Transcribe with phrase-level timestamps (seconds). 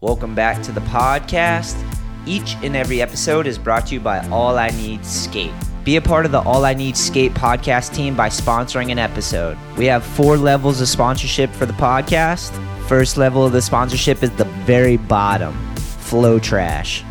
[0.00, 1.76] Welcome back to the podcast.
[2.24, 5.50] Each and every episode is brought to you by All I Need Skate.
[5.82, 9.58] Be a part of the All I Need Skate podcast team by sponsoring an episode.
[9.76, 12.52] We have four levels of sponsorship for the podcast.
[12.86, 17.02] First level of the sponsorship is the very bottom Flow Trash.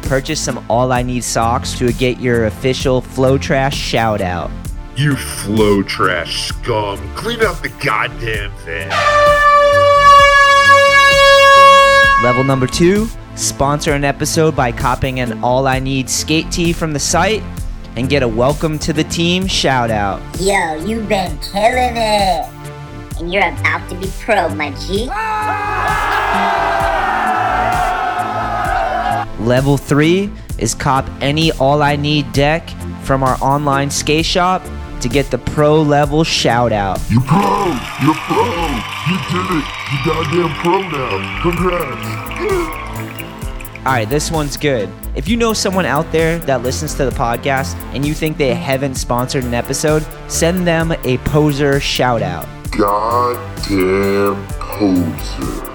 [0.00, 4.50] Purchase some All I Need socks to get your official Flow Trash shout out.
[4.96, 6.98] You flow trash scum.
[7.14, 8.90] Clean up the goddamn thing.
[12.22, 16.92] Level number two, sponsor an episode by copying an All I Need skate tee from
[16.92, 17.42] the site
[17.96, 20.20] and get a welcome to the team shout out.
[20.38, 22.46] Yo, you've been killing it.
[23.18, 25.06] And you're about to be pro, my G.
[29.42, 32.68] Level three is cop any All I Need deck
[33.02, 34.62] from our online skate shop
[35.02, 36.98] to get the pro level shout out.
[37.10, 37.66] You pro.
[38.02, 38.44] You're pro.
[39.08, 39.64] You did it.
[39.90, 41.42] You goddamn pro now.
[41.42, 42.76] Congrats.
[43.80, 44.90] All right, this one's good.
[45.16, 48.54] If you know someone out there that listens to the podcast and you think they
[48.54, 52.46] haven't sponsored an episode, send them a poser shout out.
[52.70, 55.66] Goddamn poser.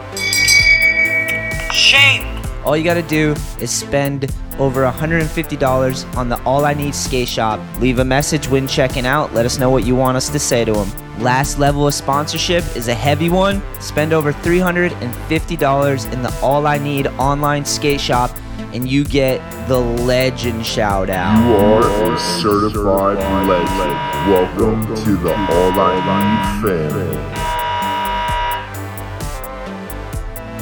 [1.73, 2.41] Shame.
[2.63, 7.59] All you gotta do is spend over $150 on the All I Need skate shop.
[7.79, 9.33] Leave a message when checking out.
[9.33, 10.89] Let us know what you want us to say to them.
[11.21, 13.61] Last level of sponsorship is a heavy one.
[13.79, 18.31] Spend over $350 in the All I Need online skate shop,
[18.73, 21.37] and you get the legend shout out.
[21.45, 23.17] You are a certified
[23.47, 23.95] legend.
[24.29, 27.15] Welcome to the All I Need family.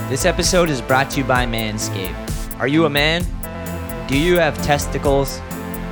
[0.10, 2.60] This episode is brought to you by Manscaped.
[2.60, 3.26] Are you a man?
[4.08, 5.42] Do you have testicles?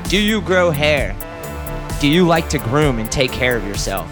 [0.09, 1.15] Do you grow hair?
[2.01, 4.11] Do you like to groom and take care of yourself?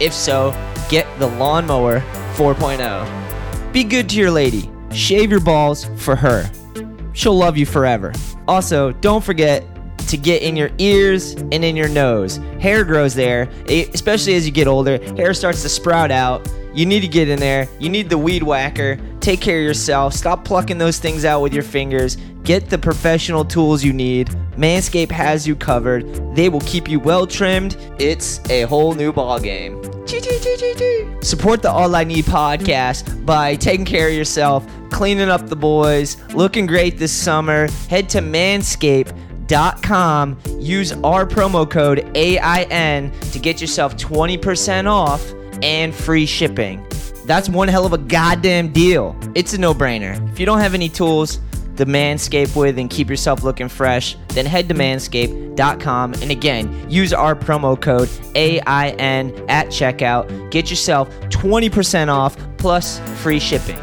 [0.00, 0.52] If so,
[0.88, 2.00] get the Lawnmower
[2.34, 3.72] 4.0.
[3.72, 4.70] Be good to your lady.
[4.92, 6.50] Shave your balls for her.
[7.12, 8.12] She'll love you forever.
[8.46, 9.64] Also, don't forget
[10.08, 12.36] to get in your ears and in your nose.
[12.60, 14.96] Hair grows there, especially as you get older.
[15.16, 16.48] Hair starts to sprout out.
[16.78, 17.66] You need to get in there.
[17.80, 19.00] You need the weed whacker.
[19.18, 20.14] Take care of yourself.
[20.14, 22.16] Stop plucking those things out with your fingers.
[22.44, 24.28] Get the professional tools you need.
[24.52, 26.36] Manscaped has you covered.
[26.36, 27.76] They will keep you well trimmed.
[27.98, 29.82] It's a whole new ball game.
[31.20, 36.16] Support the All I Need podcast by taking care of yourself, cleaning up the boys,
[36.32, 37.66] looking great this summer.
[37.90, 40.38] Head to manscaped.com.
[40.60, 46.86] Use our promo code AIN to get yourself 20% off and free shipping.
[47.26, 49.14] That's one hell of a goddamn deal.
[49.34, 50.16] It's a no brainer.
[50.32, 51.40] If you don't have any tools
[51.76, 57.12] to manscape with and keep yourself looking fresh, then head to manscaped.com and again, use
[57.12, 60.50] our promo code AIN at checkout.
[60.50, 63.78] Get yourself 20% off plus free shipping.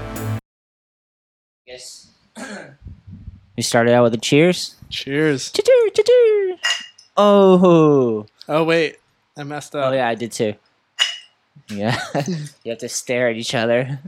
[1.66, 2.12] Yes.
[3.56, 4.76] we started out with a cheers.
[4.90, 5.52] Cheers.
[5.52, 6.58] Choo-choo, choo-choo.
[7.18, 8.26] Oh.
[8.48, 8.98] Oh wait,
[9.38, 9.92] I messed up.
[9.92, 10.54] Oh yeah, I did too.
[11.70, 12.00] Yeah,
[12.64, 14.00] you have to stare at each other.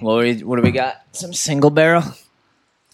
[0.00, 1.02] What, we, what do we got?
[1.12, 2.02] Some single barrel,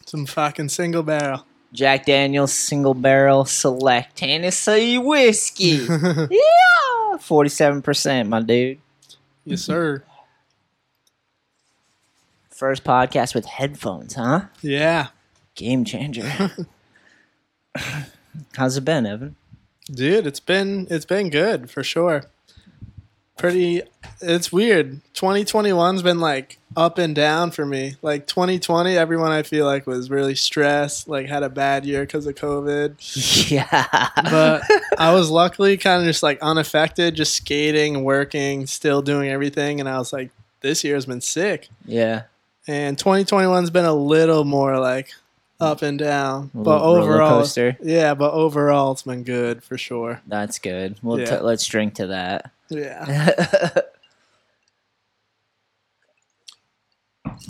[0.07, 1.45] Some fucking single barrel.
[1.73, 5.87] Jack Daniel's single barrel select Tennessee whiskey.
[6.31, 8.79] yeah, forty-seven percent, my dude.
[9.45, 10.03] Yes, sir.
[12.51, 14.47] First podcast with headphones, huh?
[14.61, 15.09] Yeah,
[15.55, 16.51] Game changer.
[18.57, 19.37] How's it been, Evan?
[19.93, 22.25] Dude, it's been it's been good for sure.
[23.37, 23.83] Pretty.
[24.21, 25.01] It's weird.
[25.15, 27.97] 2021's been like up and down for me.
[28.03, 32.27] Like 2020, everyone I feel like was really stressed, like had a bad year because
[32.27, 32.97] of COVID.
[33.50, 34.62] Yeah, But
[34.99, 39.89] I was luckily kind of just like unaffected, just skating, working, still doing everything, and
[39.89, 40.31] I was like,
[40.61, 41.69] this year has been sick.
[41.87, 42.25] yeah.
[42.69, 45.09] and 2021's been a little more like
[45.60, 47.47] up and down, A but overall,
[47.82, 50.21] yeah, but overall it's been good for sure.
[50.26, 50.97] That's good.
[51.03, 51.37] Well, Yeah.
[51.38, 52.50] t- let's drink to that.
[52.69, 53.04] Yeah,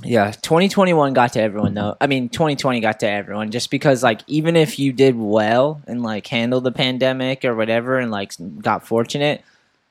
[0.03, 1.97] yeah, 2021 got to everyone though.
[2.01, 6.03] I mean, 2020 got to everyone just because like even if you did well and
[6.03, 9.43] like handled the pandemic or whatever and like got fortunate,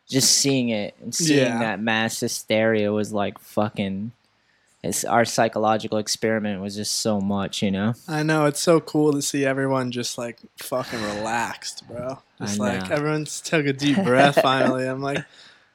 [0.07, 1.59] just seeing it and seeing Yeah.
[1.59, 4.11] that mass hysteria was like fucking
[4.81, 7.95] it's our psychological experiment was just so much, you know.
[8.07, 12.19] I know it's so cool to see everyone just like fucking relaxed, bro.
[12.39, 14.87] Just like everyone's took a deep breath finally.
[14.87, 15.25] I'm like,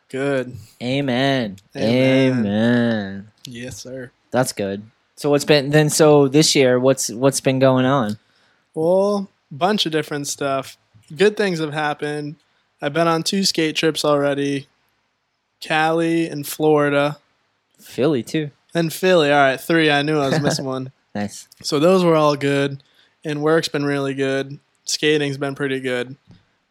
[0.09, 1.57] good, Amen.
[1.77, 2.39] Amen.
[2.39, 3.31] Amen.
[3.45, 4.11] yes, sir.
[4.31, 4.83] That's good.
[5.17, 8.19] So what's been then so this year what's what's been going on?
[8.75, 10.79] Well, bunch of different stuff.
[11.15, 12.37] Good things have happened.
[12.81, 14.67] I've been on two skate trips already.
[15.61, 17.19] Cali and Florida.
[17.79, 18.51] Philly too.
[18.75, 19.31] And Philly.
[19.31, 19.91] All right, three.
[19.91, 20.91] I knew I was missing one.
[21.15, 21.49] Nice.
[21.63, 22.83] So those were all good,
[23.25, 24.59] and work's been really good.
[24.85, 26.17] Skating's been pretty good.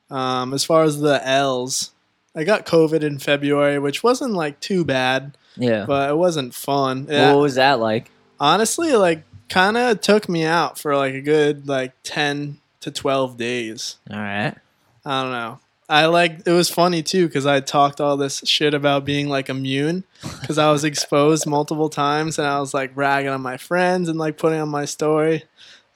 [0.09, 1.91] Um, as far as the L's,
[2.35, 5.85] I got COVID in February, which wasn't like too bad, Yeah.
[5.88, 7.07] but it wasn't fun.
[7.09, 8.11] Yeah, What was that like?
[8.39, 13.38] honestly, like kind of took me out for like a good like ten to twelve
[13.38, 13.95] days.
[14.11, 14.53] All right.
[15.05, 15.59] I don't know.
[15.89, 19.50] I like it was funny too because I talked all this shit about being like
[19.50, 20.06] immune
[20.41, 24.18] because I was exposed multiple times and I was like ragging on my friends and
[24.18, 25.44] like putting on my story.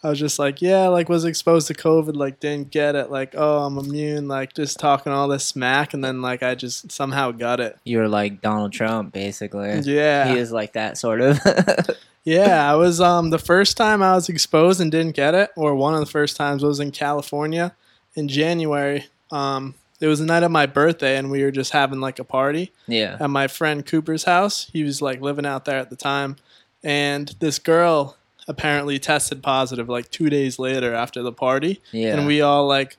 [0.04, 3.34] I was just like, yeah, like was exposed to COVID, like didn't get it, like
[3.36, 7.32] oh I'm immune, like just talking all this smack and then like I just somehow
[7.32, 7.78] got it.
[7.84, 9.80] You were like Donald Trump, basically.
[9.80, 11.40] Yeah, He is like that, sort of.
[12.24, 12.72] yeah.
[12.72, 15.94] I was um the first time I was exposed and didn't get it, or one
[15.94, 17.76] of the first times was in California
[18.16, 19.06] in January.
[19.32, 22.24] Um, it was the night of my birthday and we were just having like a
[22.24, 22.72] party.
[22.88, 23.18] yeah.
[23.20, 24.70] at my friend Cooper's house.
[24.72, 26.36] He was like living out there at the time.
[26.84, 28.16] And this girl
[28.48, 31.82] apparently tested positive like two days later after the party.
[31.92, 32.16] Yeah.
[32.16, 32.98] And we all like,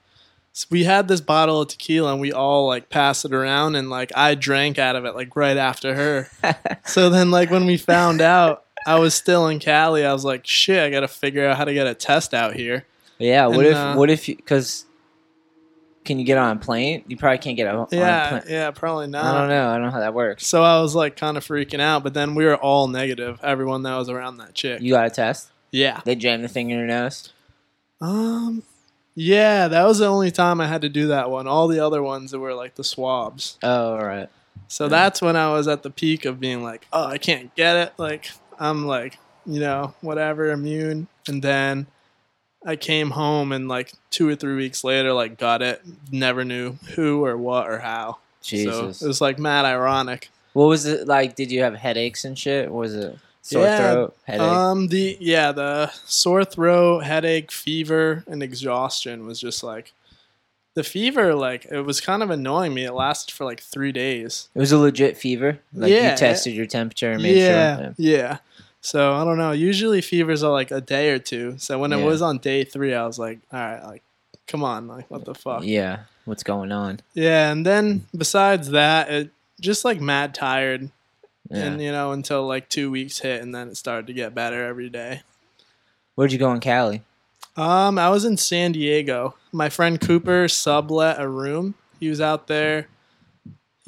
[0.70, 4.10] we had this bottle of tequila and we all like passed it around and like
[4.16, 6.28] I drank out of it like right after her.
[6.84, 10.44] so then like when we found out I was still in Cali, I was like,
[10.46, 12.86] shit, I got to figure out how to get a test out here.
[13.18, 13.46] Yeah.
[13.46, 13.76] What And, if?
[13.76, 14.26] uh, what if?
[14.26, 14.84] Because
[16.08, 17.04] can you get on a plane?
[17.06, 18.42] You probably can't get on a Yeah, plane.
[18.48, 19.24] yeah, probably not.
[19.24, 19.68] I don't know.
[19.68, 20.44] I don't know how that works.
[20.46, 23.38] So I was like kind of freaking out, but then we were all negative.
[23.44, 24.80] Everyone that was around that chick.
[24.80, 25.50] You got a test?
[25.70, 26.00] Yeah.
[26.04, 27.32] They jammed the thing in your nose.
[28.00, 28.62] Um,
[29.14, 31.46] yeah, that was the only time I had to do that one.
[31.46, 33.58] All the other ones that were like the swabs.
[33.62, 34.28] Oh, all right.
[34.68, 37.76] So that's when I was at the peak of being like, oh, I can't get
[37.76, 37.92] it.
[37.98, 41.08] Like I'm like, you know, whatever, immune.
[41.26, 41.86] And then
[42.66, 45.82] I came home and like two or three weeks later, like got it.
[46.10, 48.18] Never knew who or what or how.
[48.42, 48.98] Jesus.
[48.98, 50.30] So it was like mad ironic.
[50.52, 51.36] what was it like?
[51.36, 52.70] Did you have headaches and shit?
[52.70, 54.40] Was it sore Yeah, throat, headache?
[54.40, 59.92] Um, the yeah, the sore throat, headache, fever, and exhaustion was just like
[60.74, 61.34] the fever.
[61.34, 62.84] Like it was kind of annoying me.
[62.84, 64.48] It lasted for like three days.
[64.54, 65.60] it was a legit fever.
[65.72, 66.12] Like yeah.
[66.12, 67.94] you tested your temperature and made yeah, sure.
[67.98, 68.38] yeah.
[68.88, 69.52] So I don't know.
[69.52, 71.56] Usually fevers are like a day or two.
[71.58, 74.02] So when it was on day three, I was like, all right, like,
[74.46, 75.62] come on, like, what the fuck?
[75.62, 75.68] Yeah.
[75.68, 75.98] Yeah.
[76.24, 77.00] What's going on?
[77.14, 79.30] Yeah, and then besides that, it
[79.60, 80.90] just like mad tired,
[81.50, 81.64] Yeah.
[81.64, 84.66] and you know, until like two weeks hit, and then it started to get better
[84.66, 85.22] every day.
[86.14, 87.02] Where'd you go in Cali?
[87.56, 89.36] Um, I was in San Diego.
[89.52, 91.74] My friend Cooper sublet a room.
[91.98, 92.88] He was out there.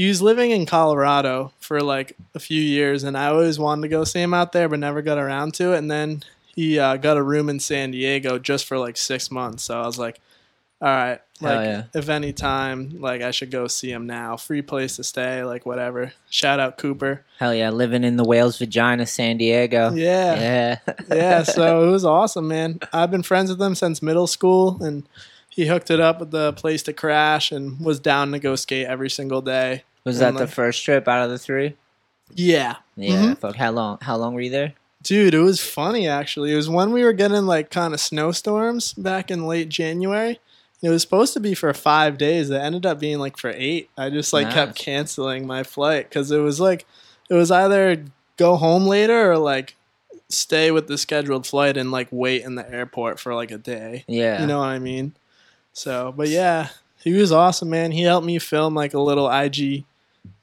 [0.01, 3.89] He was living in Colorado for like a few years, and I always wanted to
[3.89, 5.77] go see him out there, but never got around to it.
[5.77, 6.23] And then
[6.57, 9.65] he uh, got a room in San Diego just for like six months.
[9.65, 10.19] So I was like,
[10.81, 11.83] all right, Hell like yeah.
[11.93, 14.39] if any time, like I should go see him now.
[14.39, 16.15] Free place to stay, like whatever.
[16.31, 17.23] Shout out Cooper.
[17.39, 19.93] Hell yeah, living in the whale's vagina, San Diego.
[19.93, 20.41] Yeah.
[20.41, 20.95] Yeah.
[21.15, 22.81] yeah, so it was awesome, man.
[22.91, 25.07] I've been friends with him since middle school, and
[25.51, 28.87] he hooked it up with the place to crash and was down to go skate
[28.87, 29.85] every single day.
[30.05, 31.77] Was that the first trip out of the three?
[32.35, 33.17] Yeah, Yeah.
[33.35, 33.39] Mhm.
[33.39, 33.57] Fuck.
[33.57, 33.99] How long?
[34.03, 34.75] How long were you there?
[35.03, 36.53] dude, it was funny actually.
[36.53, 40.39] It was when we were getting like kind of snowstorms back in late January.
[40.83, 42.51] It was supposed to be for five days.
[42.51, 43.89] It ended up being like for eight.
[43.97, 44.85] I just like kept Nice.
[44.85, 46.85] canceling my flight because it was like
[47.31, 48.05] it was either
[48.37, 49.75] go home later or like
[50.29, 54.05] stay with the scheduled flight and like wait in the airport for like a day.
[54.07, 54.41] Yeah.
[54.43, 55.15] You know what I mean?
[55.73, 56.69] So, but yeah,
[57.03, 57.93] he was awesome, man.
[57.93, 59.85] He helped me film like a little IG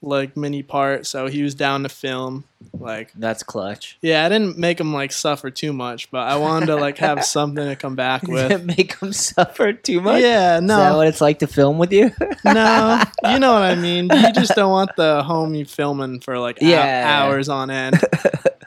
[0.01, 2.43] like mini part, so he was down to film.
[2.79, 3.97] Like, That's clutch.
[4.01, 7.23] yeah, I didn't make him like suffer too much, but I wanted to like have
[7.25, 8.63] something to come back with.
[8.65, 10.21] Make him suffer too much.
[10.21, 10.73] Yeah, no.
[10.73, 12.11] Is that what it's like to film with you?
[12.45, 14.09] no, you know what I mean.
[14.17, 17.03] You just don't want the homie filming for like Yeah.
[17.07, 17.99] hours on end.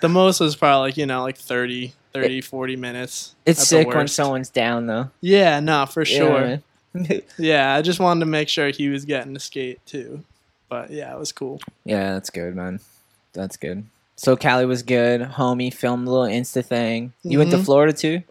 [0.01, 3.35] The most was probably like, you know, like 30, 30, 40 minutes.
[3.45, 5.11] it's sick when someone's down though.
[5.21, 6.63] Yeah, no, for sure.
[6.95, 7.23] mean?
[7.39, 10.25] Yeah, I just wanted to make sure he was getting to skate too.
[10.71, 11.61] But yeah, it was cool.
[11.85, 12.81] yeah, that's good, man.
[13.35, 13.85] That's good.
[14.17, 15.21] So Cali was good.
[15.21, 17.13] Homie filmed a little Insta thing.
[17.23, 17.65] You went to Mhm.
[17.65, 18.23] Florida too?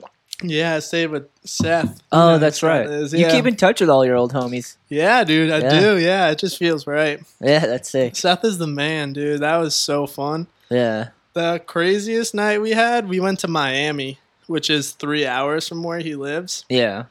[0.41, 2.01] Yeah, I stayed with Seth.
[2.13, 2.85] Oh, You know who that's right.
[2.87, 3.13] is.
[3.13, 4.77] You keep in touch with all your old homies.
[4.87, 5.79] Yeah, dude, I Yeah.
[5.79, 5.97] do.
[5.97, 7.19] Yeah, it just feels right.
[7.41, 8.15] Yeah, that's sick.
[8.15, 9.41] Seth is the man, dude.
[9.41, 10.47] That was so fun.
[10.69, 11.09] Yeah.
[11.33, 15.99] The craziest night we had, we went to Miami, which is three hours from where
[15.99, 16.63] he lives.
[16.69, 17.05] Yeah.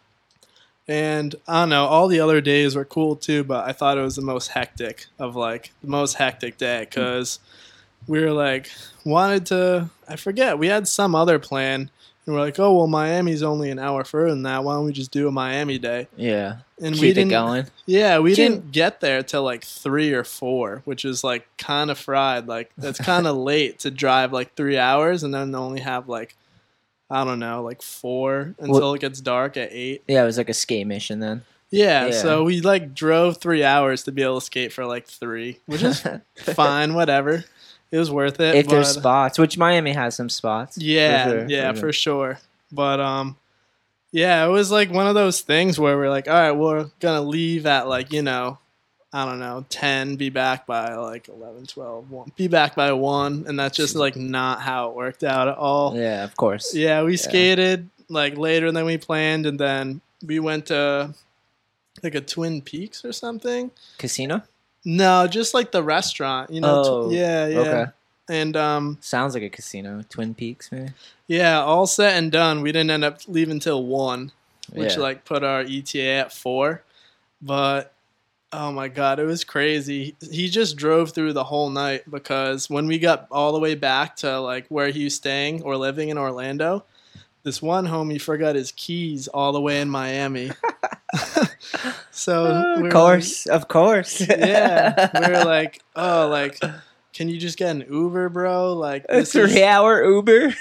[0.88, 4.02] And I don't know, all the other days were cool too, but I thought it
[4.02, 6.84] was the most hectic of like the most hectic day hmm.
[6.84, 7.38] because
[8.06, 8.70] we were like
[9.04, 11.90] wanted to, I forget, we had some other plan
[12.24, 14.62] And we're like, oh well, Miami's only an hour further than that.
[14.64, 16.08] Why don't we just do a Miami day?
[16.16, 16.58] Yeah.
[16.80, 17.30] And Keep we didn't.
[17.30, 17.66] going.
[17.86, 21.90] Yeah, we Jim- didn't get there till like three or four, which is like kind
[21.90, 22.46] of fried.
[22.46, 26.36] Like that's kind of late to drive like three hours and then only have like
[27.10, 30.02] I don't know, like four until it gets dark at eight.
[30.06, 31.42] Yeah, it was like a skate mission then.
[31.70, 32.12] Yeah, Yeah.
[32.12, 35.82] so we like drove three hours to be able to skate for like three, which
[35.82, 36.02] is
[36.36, 37.44] fine, whatever.
[37.90, 38.54] It was worth it.
[38.54, 40.76] if there's spots, which Miami has some spots.
[40.76, 42.38] for yeah, sure, yeah, for for sure.
[42.70, 43.36] But um,
[44.12, 47.22] yeah, it was like one of those things where we're like, all right, we're gonna
[47.22, 48.58] leave at like you know,
[49.12, 53.44] I don't know, ten, be back by like 11, 12, 1, be back by one,
[53.48, 55.96] and that's just like not how it worked out at all.
[55.96, 56.74] Yeah, of course.
[56.74, 61.14] Yeah, we skated like later than we planned, and then we went to
[62.02, 63.70] like a Twin Peaks or something.
[63.96, 64.42] Casino?
[64.84, 66.82] No, just like the restaurant, you know.
[66.82, 67.58] tw- Oh, yeah, yeah.
[67.60, 67.84] Okay.
[68.30, 70.04] And um, Sounds like a casino.
[70.10, 70.92] Twin Peaks, maybe.
[71.28, 72.60] yeah, all set and done.
[72.60, 74.32] We didn't end up leaving till one,
[74.70, 75.00] which Yeah.
[75.00, 76.82] like put our ETA at four.
[77.40, 77.92] But
[78.52, 80.16] oh my god, it was crazy.
[80.30, 84.16] He just drove through the whole night because when we got all the way back
[84.16, 86.84] to like where he was staying or living in Orlando,
[87.42, 90.50] this one homie forgot his keys all the way in Miami.
[92.10, 94.20] so of like- course, of course.
[94.28, 96.58] yeah, we were like, oh, like,
[97.12, 98.74] can you just get an Uber, bro?
[98.74, 100.54] Like, a this is- three-hour Uber.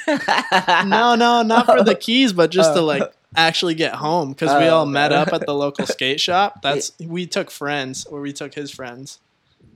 [0.85, 1.99] no, no, not for the oh.
[1.99, 2.85] keys, but just to Oh.
[2.85, 6.61] like actually get home because we Oh, all met up at the local skate shop.
[6.61, 9.19] That's we took friends, or we took his friends,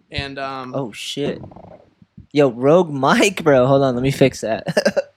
[0.10, 1.42] and um, Oh shit.
[2.34, 3.66] Yo, Rogue Mike, bro.
[3.68, 4.66] Hold on, let me fix that.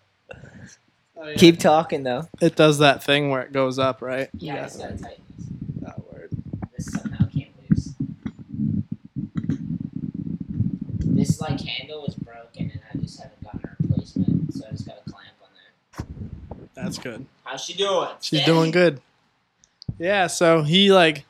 [1.16, 1.34] oh, yeah.
[1.36, 2.28] Keep talking though.
[2.40, 4.28] it does that thing where it goes up, right?
[4.78, 5.46] gotta tighten this.
[5.82, 6.30] that word.
[6.76, 7.92] This somehow came loose.
[11.04, 14.86] This like handle was broken and I just haven't gotten a replacement, so I just
[14.86, 16.66] got a clamp on there.
[16.74, 17.26] That's good.
[17.44, 18.08] How's she doing?
[18.20, 19.00] She's doing good.
[19.98, 21.24] Yeah, so he like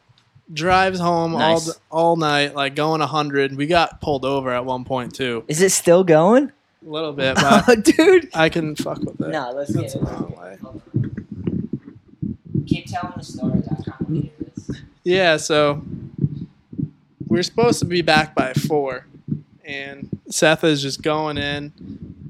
[0.53, 1.69] drives home Nice.
[1.69, 3.57] all all night, like going hundred.
[3.57, 6.51] We got pulled over at one point too, Is it still going?
[6.87, 8.29] a little bit, but Oh, dude.
[8.35, 9.29] I can fuck with it.
[9.29, 10.07] No, let's That's get it.
[10.07, 10.59] the wrong way.
[12.67, 13.63] Keep telling the story.
[13.71, 14.71] I kind of hear this.
[15.03, 15.83] Yeah, so
[17.27, 19.07] we're supposed to be back by four,
[19.65, 21.73] and Seth is just going in,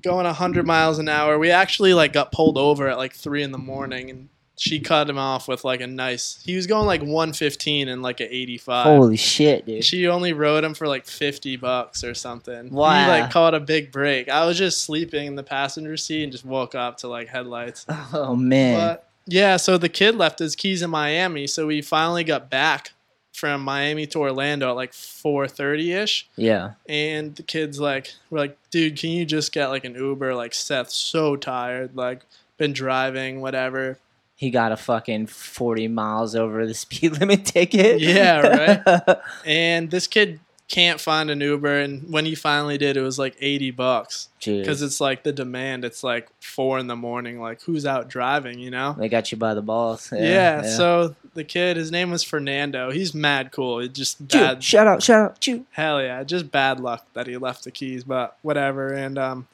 [0.04, 1.38] going hundred miles an hour.
[1.38, 5.10] We actually like got pulled over at like three in the morning, and she cut
[5.10, 6.40] him off with like a nice.
[6.44, 8.86] He was going like one fifteen and like an eighty five.
[8.86, 9.84] Holy shit, dude.
[9.84, 12.68] She only rode him for like fifty bucks or something.
[12.68, 13.08] He Wow.
[13.08, 14.28] like caught a big break.
[14.28, 17.84] I was just sleeping in the passenger seat and just woke up to like headlights.
[18.12, 18.78] Oh man.
[18.78, 22.92] But yeah, so the kid left his keys in Miami, so we finally got back
[23.34, 26.26] from Miami to Orlando at like four thirty ish.
[26.36, 26.72] yeah.
[26.88, 30.34] And the kid's like, we're like, dude, can you just get like an Uber?
[30.34, 32.22] Like Seth's so tired, like
[32.56, 33.98] been driving, whatever.
[34.36, 38.00] He got a fucking 40 miles over the speed limit ticket.
[38.00, 39.18] Yeah, right.
[39.44, 43.36] And this kid can't find an Uber, and when he finally did, it was like
[43.40, 45.84] eighty bucks because it's like the demand.
[45.84, 47.40] It's like four in the morning.
[47.40, 48.58] Like who's out driving?
[48.58, 48.94] You know.
[48.98, 50.10] They got you by the balls.
[50.12, 50.22] Yeah.
[50.22, 52.90] Yeah, so the kid, his name was Fernando.
[52.90, 53.80] He's mad cool.
[53.80, 55.66] It just Chew, bad, shout out, shout out, chew.
[55.72, 58.92] hell yeah, just bad luck that he left the keys, but whatever.
[58.92, 59.46] And um,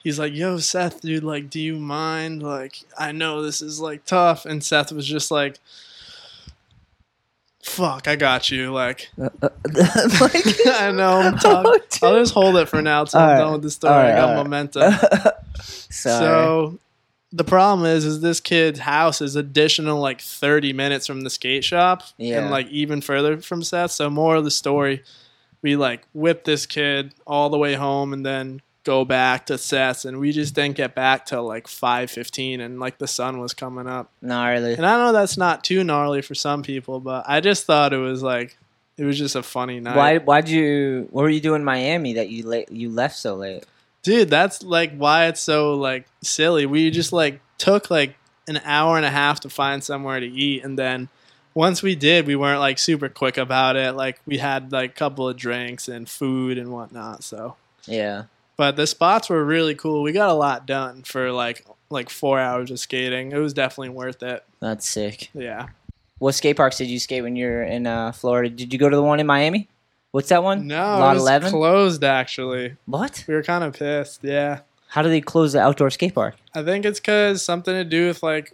[0.00, 2.42] he's like, "Yo, Seth, dude, like, do you mind?
[2.42, 5.60] Like, I know this is like tough." And Seth was just like,
[7.66, 9.36] "Fuck, I got you." Like, like,
[10.66, 11.20] I know.
[11.20, 11.80] I'm talking.
[12.02, 13.92] Oh, I'll just hold it for now till I'm Alright, done with the story.
[13.94, 14.44] alright, I got alright.
[14.44, 14.92] momentum.
[15.90, 16.78] So
[17.32, 21.64] the problem is, is this kid's house is additional like 30 minutes from the skate
[21.64, 22.40] shop, Yeah.
[22.40, 23.90] and like even further from Seth.
[23.92, 25.02] So more of the story,
[25.62, 30.04] we like whip this kid all the way home, and then go back to Seth's,
[30.04, 33.86] and we just didn't get back till like 5:15, and like the sun was coming
[33.86, 34.10] up.
[34.22, 34.74] gnarly.
[34.74, 37.98] And I know that's not too gnarly for some people, but I just thought it
[37.98, 38.56] was like
[38.96, 39.96] it was just a funny night.
[39.96, 40.18] Why?
[40.18, 41.08] Why'd you?
[41.10, 42.70] What were you doing in Miami that you late?
[42.70, 43.64] You left so late?
[44.02, 46.64] Dude, that's like why it's so like silly.
[46.64, 48.14] We just like took like
[48.48, 51.08] an hour and a half to find somewhere to eat and then
[51.54, 53.96] once we did, we weren't like super quick about it.
[53.96, 57.24] Like we had like a couple of drinks and food and whatnot.
[57.24, 58.24] So Yeah.
[58.56, 60.02] But the spots were really cool.
[60.02, 63.32] We got a lot done for like like four hours of skating.
[63.32, 64.44] It was definitely worth it.
[64.60, 65.30] That's sick.
[65.34, 65.68] Yeah.
[66.18, 68.48] What skate parks did you skate when you were in uh, Florida?
[68.48, 69.68] Did you go to the one in Miami?
[70.12, 70.66] What's that one?
[70.66, 71.50] No, Lot it was 11?
[71.50, 72.76] closed actually.
[72.86, 73.24] What?
[73.28, 74.20] We were kind of pissed.
[74.24, 74.60] Yeah.
[74.88, 76.36] How do they close the outdoor skate park?
[76.54, 78.52] I think it's because something to do with like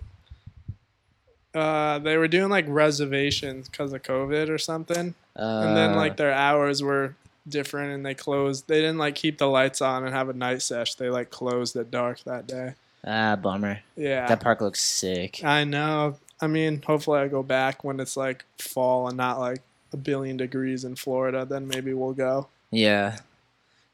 [1.54, 6.16] uh, they were doing like reservations because of COVID or something, Uh, and then like
[6.16, 7.14] their hours were
[7.48, 8.68] different, and they closed.
[8.68, 10.94] They didn't like keep the lights on and have a night sesh.
[10.94, 12.74] They like closed at dark that day.
[13.04, 13.80] Ah, bummer.
[13.96, 14.26] Yeah.
[14.26, 15.42] That park looks sick.
[15.44, 16.18] I know.
[16.40, 20.36] I mean, hopefully I go back when it's like fall and not like a billion
[20.36, 21.44] degrees in Florida.
[21.44, 22.48] Then maybe we'll go.
[22.70, 23.18] Yeah.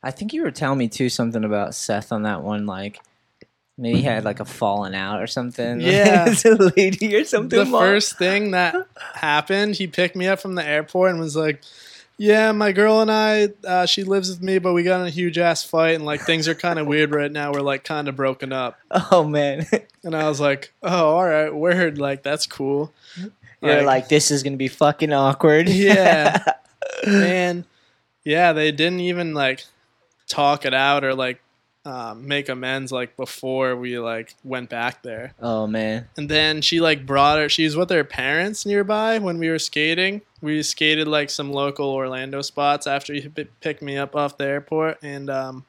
[0.02, 3.00] I think you were telling me too something about Seth on that one, like
[3.76, 5.80] maybe he had like a falling out or something.
[5.88, 6.26] Yeah.
[6.28, 7.58] It's a lady or something.
[7.58, 8.74] the first thing that
[9.14, 11.62] happened, he picked me up from the airport and was like,
[12.18, 15.10] "Yeah, my girl and I, uh, she lives with me, but we got in a
[15.10, 17.52] huge ass fight, and like things are kind of weird right now.
[17.52, 18.78] We're like kind of broken up."
[19.10, 19.66] Oh man.
[20.04, 21.98] And I was like, "Oh, all right, weird.
[21.98, 22.92] Like that's cool."
[23.60, 25.68] You're like, this is gonna be fucking awkward.
[25.88, 26.42] Yeah.
[27.06, 27.64] man,
[28.24, 29.64] yeah, they didn't even like
[30.28, 31.40] talk it out or like
[31.84, 35.32] um, make amends like before we like went back there.
[35.40, 36.08] oh man.
[36.16, 37.48] And then she like brought her.
[37.48, 40.20] She was with her parents nearby when we were skating.
[40.40, 44.44] We skated like some local Orlando spots after he p- picked me up off the
[44.44, 45.64] airport, and um,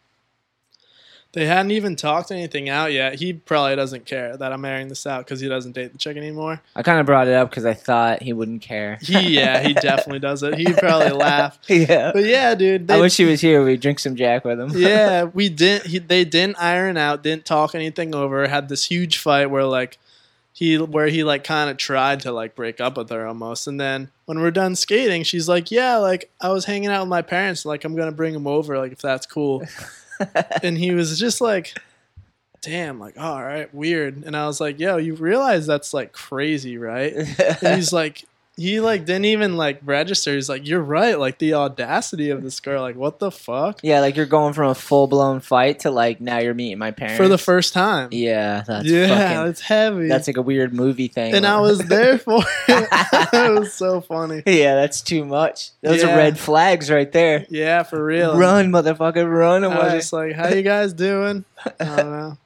[1.34, 3.16] they hadn't even talked anything out yet.
[3.16, 6.18] He probably doesn't care that I'm airing this out because he doesn't date the chick
[6.18, 6.60] anymore.
[6.76, 8.98] I kind of brought it up because I thought he wouldn't care.
[9.02, 10.56] He yeah, he definitely does it.
[10.58, 11.60] He'd probably laugh.
[11.68, 12.12] yeah.
[12.14, 12.90] But yeah, dude.
[12.90, 13.64] I wish he was here.
[13.64, 14.72] We'd drink some Jack with him.
[14.74, 15.86] yeah, we didn't.
[15.86, 17.22] He, they didn't iron out.
[17.22, 18.48] Didn't talk anything over.
[18.48, 20.00] Had this huge fight where like
[20.52, 23.68] he where he like kind of tried to like break up with her almost.
[23.68, 27.10] And then when we're done skating, she's like, "Yeah, like I was hanging out with
[27.10, 27.66] my parents.
[27.66, 28.80] Like I'm gonna bring him over.
[28.80, 29.64] Like if that's cool."
[30.64, 31.74] and he was just like.
[32.62, 34.26] Damn, like, all right, weird.
[34.26, 37.14] And I was like, yo, you realize that's like crazy, right?
[37.14, 38.26] And he's like,
[38.60, 40.34] he like didn't even like register.
[40.36, 41.18] He's like, you're right.
[41.18, 42.82] Like the audacity of this girl.
[42.82, 43.80] Like, what the fuck?
[43.84, 46.92] yeah, like you're going from a full blown fight to like now you're meeting my
[46.92, 48.10] parents For the first time.
[48.12, 49.50] Yeah, that's yeah, fucking.
[49.52, 50.08] it's heavy.
[50.08, 51.34] That's like a weird movie thing.
[51.34, 52.88] and I was there for it.
[53.34, 54.44] it was so funny.
[54.46, 55.72] yeah, that's too much.
[55.82, 56.14] Those Yeah.
[56.14, 57.46] are red flags right there.
[57.50, 58.38] Yeah, for real.
[58.38, 59.84] Run, motherfucker, run I away.
[59.86, 61.46] was just like, "How you guys doing?"
[61.80, 62.38] I don't know.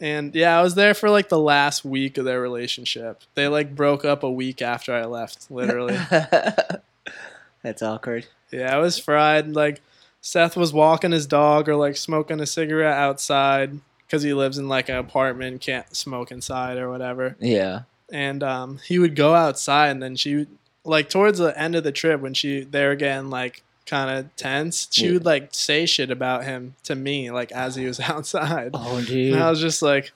[0.00, 3.22] And yeah, I was there for like the last week of their relationship.
[3.34, 5.96] They like broke up a week after I left, literally.
[7.62, 8.26] that's awkward.
[8.50, 9.48] yeah, I was fried.
[9.54, 9.80] Like
[10.20, 14.68] Seth was walking his dog or like smoking a cigarette outside because he lives in
[14.68, 17.36] like an apartment, can't smoke inside or whatever.
[17.40, 17.82] Yeah.
[18.12, 20.46] and um, he would go outside and then she
[20.84, 24.34] like towards the end of the trip when she they were getting like kind of
[24.36, 25.12] tense she Yeah.
[25.14, 28.70] would like say shit about him to me like as he was outside.
[28.74, 29.34] Oh, dude.
[29.34, 30.12] and i was just like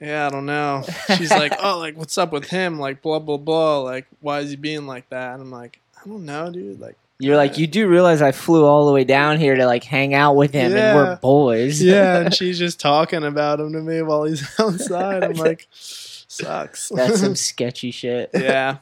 [0.00, 0.84] yeah i don't know.
[1.16, 2.78] She's like oh like what's up with him?
[2.80, 3.78] Like blah blah blah.
[3.80, 5.34] Like why is he being like that?
[5.34, 6.80] And i'm like i don't know dude.
[6.80, 9.84] Like You're like, you do realize I flew all the way down here to like
[9.84, 11.80] hang out with him, and we're boys.
[11.80, 15.22] yeah and she's just talking about him to me while he's outside.
[15.22, 16.88] I'm like sucks.
[16.88, 18.30] That's some sketchy shit.
[18.34, 18.78] yeah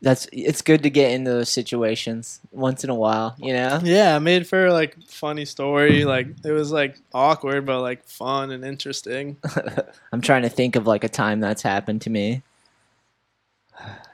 [0.00, 3.80] That's it's good to get into those situations once in a while, you know.
[3.82, 6.04] Yeah, it made for like funny story.
[6.04, 9.38] Like it was like awkward, but like fun and interesting.
[10.12, 12.42] I'm trying to think of like a time that's happened to me.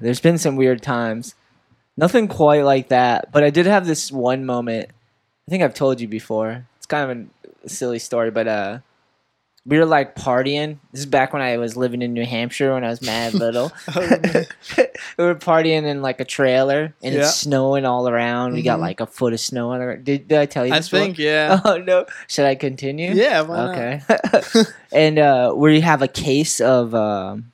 [0.01, 1.35] There's been some weird times.
[1.97, 4.89] Nothing quite like that, but I did have this one moment.
[5.47, 6.67] I think I've told you before.
[6.79, 7.29] It's kind of
[7.65, 8.79] a silly story, but uh
[9.67, 10.79] we were like partying.
[10.93, 13.73] This is back when I was living in New Hampshire when I was mad little.
[13.97, 17.21] we were partying in like a trailer and Yeah.
[17.23, 18.53] it's snowing all around.
[18.55, 18.83] We got Mhm.
[18.83, 21.61] like a foot of snow on the did, did I tell you I think yeah,
[21.65, 22.05] Oh no.
[22.29, 23.13] Should I continue?
[23.15, 23.41] yeah.
[23.41, 23.71] Why not?
[23.75, 24.63] Okay.
[24.93, 27.53] and uh, where you have a case of um,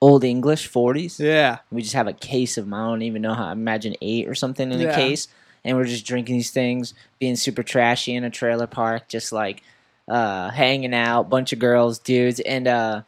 [0.00, 1.18] Olde English 40s.
[1.18, 2.74] Yeah, We just have a case of them.
[2.74, 3.46] I don't even know how.
[3.48, 5.28] I imagine eight or something in a case.
[5.62, 9.62] And we're just drinking these things, being super trashy in a trailer park, just like
[10.08, 12.40] uh, hanging out, bunch of girls, dudes.
[12.40, 13.02] And uh,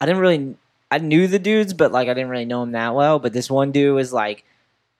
[0.00, 0.54] I didn't really,
[0.90, 3.18] I knew the dudes, but like I didn't really know them that well.
[3.18, 4.44] But this one dude was like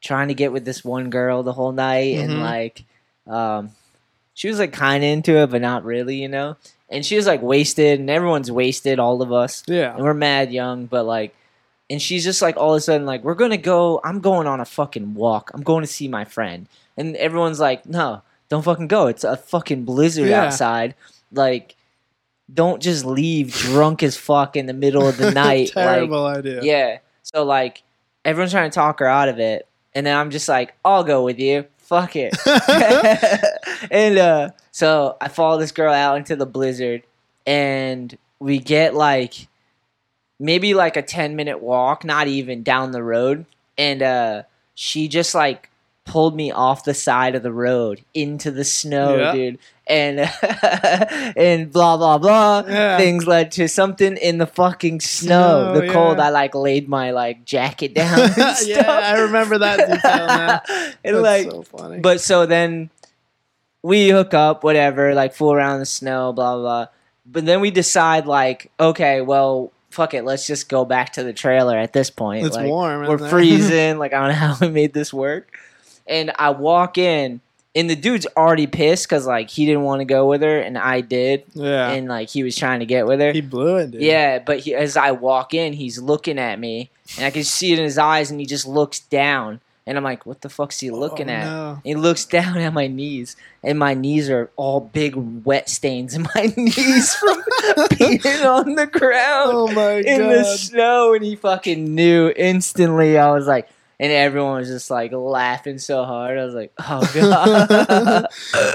[0.00, 2.16] trying to get with this one girl the whole night.
[2.18, 2.40] And Mhm.
[2.40, 2.84] like,
[3.26, 3.70] um,
[4.34, 6.56] she was like kind of into it, but not really, you know?
[6.90, 9.96] And she was like wasted, and everyone's wasted, all of us and yeah.
[9.98, 11.34] we're mad young, but like,
[11.90, 14.00] and she's just like all of a sudden like, we're gonna go.
[14.04, 15.50] I'm going on a fucking walk.
[15.54, 19.06] I'm going to see my friend, and everyone's like, no, don't fucking go.
[19.08, 20.44] It's a fucking blizzard Yeah.
[20.44, 20.94] outside.
[21.32, 21.76] Like,
[22.52, 25.72] don't just leave drunk as fuck in the middle of the night.
[25.76, 26.62] like, Terrible idea.
[26.62, 26.98] yeah.
[27.22, 27.82] So like,
[28.24, 31.24] everyone's trying to talk her out of it, and then I'm just like, I'll go
[31.24, 31.66] with you.
[31.78, 32.36] Fuck it.
[33.90, 37.02] and uh, so I follow this girl out into the blizzard,
[37.46, 39.48] and we get like
[40.40, 43.44] maybe like a 10 minute walk, not even down the road.
[43.76, 44.42] And uh,
[44.74, 45.67] she just like
[46.08, 49.32] pulled me off the side of the road into the snow, Yeah.
[49.32, 49.58] dude.
[49.86, 50.20] And
[51.36, 52.64] and blah blah blah.
[52.68, 52.98] Yeah.
[52.98, 55.72] Things led to something in the fucking snow.
[55.72, 56.18] Snow, the cold.
[56.18, 56.26] yeah.
[56.26, 58.30] I like laid my like jacket down.
[58.64, 58.90] Yeah.
[58.90, 60.60] I remember that detail now.
[61.04, 62.00] and That's like so funny.
[62.00, 62.90] but so then
[63.82, 66.62] we hook up, whatever, like fool around in the snow, blah blah.
[66.62, 66.86] blah.
[67.24, 71.32] but then we decide like, okay, well, fuck it, let's just go back to the
[71.32, 72.44] trailer at this point.
[72.46, 73.06] It's Like, warm.
[73.08, 73.96] we're freezing.
[73.98, 75.56] like I don't know how we made this work.
[76.08, 77.40] And I walk in,
[77.74, 80.78] and the dude's already pissed because like he didn't want to go with her, and
[80.78, 81.90] I did, yeah.
[81.90, 83.32] and like he was trying to get with her.
[83.32, 83.90] he blew it.
[83.92, 84.02] Dude.
[84.02, 87.72] Yeah, but he, as I walk in, he's looking at me, and I can see
[87.72, 90.80] it in his eyes, and he just looks down, and I'm like, "What the fuck's
[90.80, 91.80] he oh, looking Oh, at?" no.
[91.84, 96.22] He looks down at my knees, and my knees are all big wet stains in
[96.34, 97.36] my knees from
[97.98, 101.12] being on the ground Oh my in the snow.
[101.14, 103.18] And he fucking knew instantly.
[103.18, 103.68] I was like,
[104.00, 106.38] and everyone was just like laughing so hard.
[106.38, 108.26] I was like, oh god,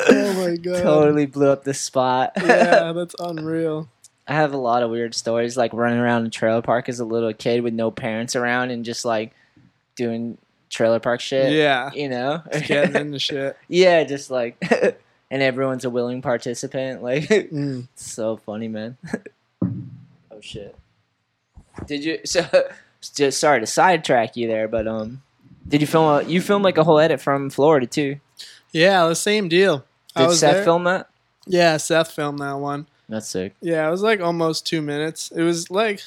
[0.10, 0.84] oh my god.
[0.84, 2.34] totally blew up the spot.
[2.38, 3.88] yeah, that's unreal.
[4.28, 7.06] I have a lot of weird stories, like running around a trailer park as a
[7.06, 9.34] little kid with no parents around and just like
[9.96, 10.38] doing
[10.70, 11.52] trailer park shit.
[11.52, 11.92] Yeah.
[11.94, 12.42] You know?
[12.54, 13.58] Just getting into shit.
[13.68, 14.58] yeah, just like,
[15.30, 17.04] and everyone's a willing participant.
[17.04, 17.88] Like, Mm.
[17.96, 18.98] so funny, man.
[19.62, 20.74] oh shit.
[21.86, 22.20] Did you?
[22.24, 22.46] So,
[23.10, 25.22] just sorry to sidetrack you there, but um,
[25.68, 26.06] did you film?
[26.06, 28.20] A, you filmed like a whole edit from Florida too.
[28.72, 29.86] Yeah, the same deal.
[30.16, 30.64] Did Seth there.
[30.64, 31.10] film that?
[31.46, 32.88] Yeah, Seth filmed that one.
[33.10, 33.56] That's sick.
[33.62, 35.32] Yeah, it was like almost two minutes.
[35.32, 36.02] It was like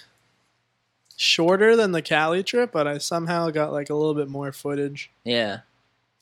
[1.17, 5.11] shorter than the Cali trip, but I somehow got like a little bit more footage.
[5.25, 5.61] Yeah.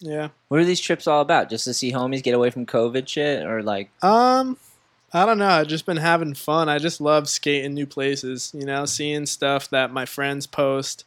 [0.00, 0.28] Yeah.
[0.48, 1.48] What are these trips all about?
[1.50, 3.90] Just to see homies get away from COVID shit, or like?
[4.02, 4.58] Um,
[5.14, 5.48] I don't know.
[5.48, 6.68] I've just been having fun.
[6.68, 8.50] I just love skating new places.
[8.54, 11.04] You know, seeing stuff that my friends post,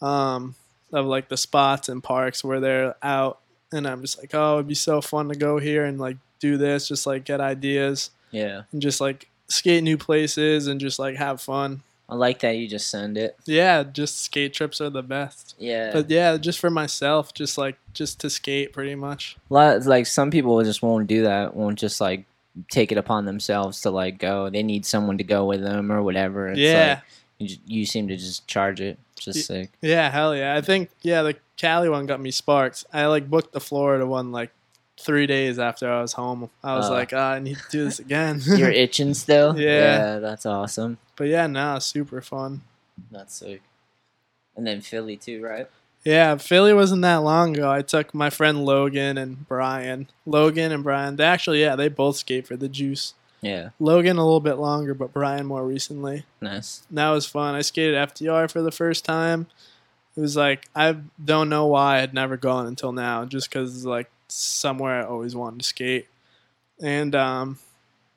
[0.00, 0.54] um,
[0.92, 3.40] of like the spots and parks where they're out,
[3.72, 6.56] and I'm just like, oh, it'd be so fun to go here and like do
[6.56, 8.62] this, just like get ideas Yeah.
[8.72, 11.82] and just like skate new places and just like have fun.
[12.08, 13.36] I like that you just send it.
[13.46, 15.56] Yeah, just skate trips are the best.
[15.58, 15.90] Yeah.
[15.92, 19.36] But yeah, just for myself, just like just to skate pretty much.
[19.50, 21.56] Lot like some people just won't do that.
[21.56, 22.24] Won't just like
[22.70, 24.48] take it upon themselves to like go.
[24.50, 26.48] They need someone to go with them or whatever.
[26.48, 27.00] It's yeah.
[27.40, 28.98] Like, you, you seem to just charge it.
[29.18, 29.70] Just sick.
[29.82, 30.54] Yeah, hell yeah.
[30.54, 32.84] I think yeah, the Cali one got me sparks.
[32.92, 34.50] I like booked the Florida one like
[34.98, 36.48] three days after I was home.
[36.64, 36.92] I was Uh.
[36.92, 38.40] like, ah, I need to do this again.
[38.46, 39.58] You're itching still.
[39.60, 40.18] Yeah.
[40.18, 40.98] that's awesome.
[41.16, 42.62] but yeah, no, super fun.
[43.10, 43.62] That's sick.
[44.56, 45.68] And then Philly too, right?
[46.06, 47.70] Yeah, Philly wasn't that long ago.
[47.70, 50.06] I took my friend Logan and Brian.
[50.24, 53.14] Logan and Brian, they actually, yeah, they both skate for the Juice.
[53.42, 56.24] Yeah, Logan a little bit longer, but Brian more recently.
[56.40, 56.82] nice.
[56.88, 57.54] And that was fun.
[57.54, 59.48] I skated FDR for the first time.
[60.16, 63.84] It was like I don't know why I'd never gone until now, just because it's
[63.84, 66.06] like somewhere I always wanted to skate.
[66.80, 67.58] And um,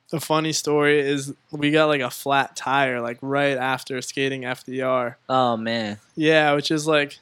[0.10, 5.16] the funny story is we got like a flat tire like right after skating FDR.
[5.28, 7.20] Oh man, Yeah, which is like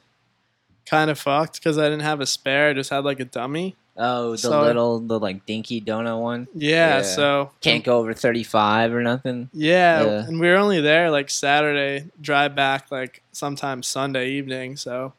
[0.88, 2.70] kind of fucked because I didn't have a spare.
[2.70, 3.76] I just had like a dummy.
[4.00, 7.02] oh the So- little the like dinky donut one Yeah, Yeah.
[7.02, 9.50] so can't go over thirty five or nothing.
[9.52, 10.26] Yeah, Yeah.
[10.28, 15.14] and we were only there like Saturday, drive back like sometime Sunday evening, so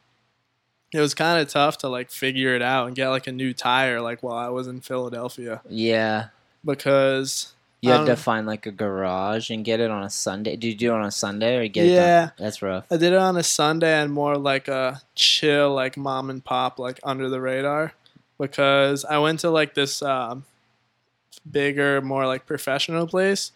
[0.92, 3.52] it was kind of tough to like figure it out and get like a new
[3.52, 6.28] tire like while I was in Philadelphia Yeah,
[6.64, 7.52] because
[7.82, 10.56] you had to Um, find like a garage and get it on a Sunday.
[10.56, 11.92] Did you do it on a Sunday or get it?
[11.92, 12.20] Yeah.
[12.26, 12.32] done?
[12.38, 12.86] that's rough.
[12.90, 16.78] I did it on a Sunday and more like a chill like mom and pop
[16.78, 17.94] like under the radar
[18.38, 20.44] because I went to like this um,
[21.50, 23.52] bigger more like professional place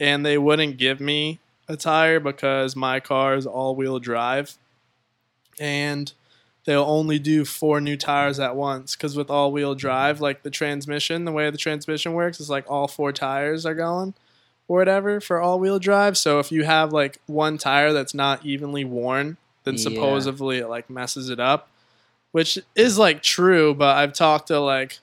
[0.00, 4.56] and they wouldn't give me a tire because my car is all wheel drive
[5.60, 6.12] and
[6.64, 10.50] they'll only do four new tires at once because with all wheel drive like the
[10.50, 14.12] transmission the way the transmission works is like all four tires are going
[14.66, 18.44] or whatever for all wheel drive so if you have like one tire that's not
[18.44, 19.80] evenly worn then Yeah.
[19.80, 21.68] supposedly it like messes it up
[22.32, 24.98] which is like true but i've talked to like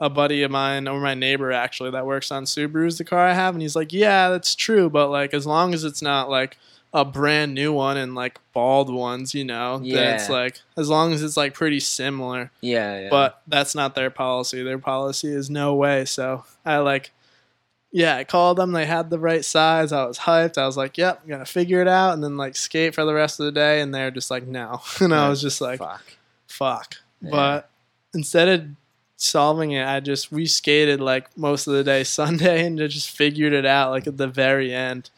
[0.00, 3.32] a buddy of mine or my neighbor actually that works on Subaru's the car I
[3.32, 6.56] have and he's like yeah that's true but like as long as it's not like
[6.94, 11.12] a brand new one and like bald ones you know then it's like as long
[11.12, 13.08] as it's like pretty similar Yeah, yeah.
[13.10, 17.10] but that's not their policy their policy is no way so I like
[17.92, 20.96] yeah I called them they had the right size I was hyped I was like
[20.96, 23.52] yep I'm gonna figure it out and then like skate for the rest of the
[23.52, 26.02] day and they're just like no and I was just like fuck.
[26.46, 26.94] fuck.
[27.20, 27.30] Yeah.
[27.30, 27.70] But
[28.14, 28.64] instead of
[29.16, 33.52] solving it, I just we skated like most of the day Sunday and just figured
[33.52, 35.10] it out like at the very end.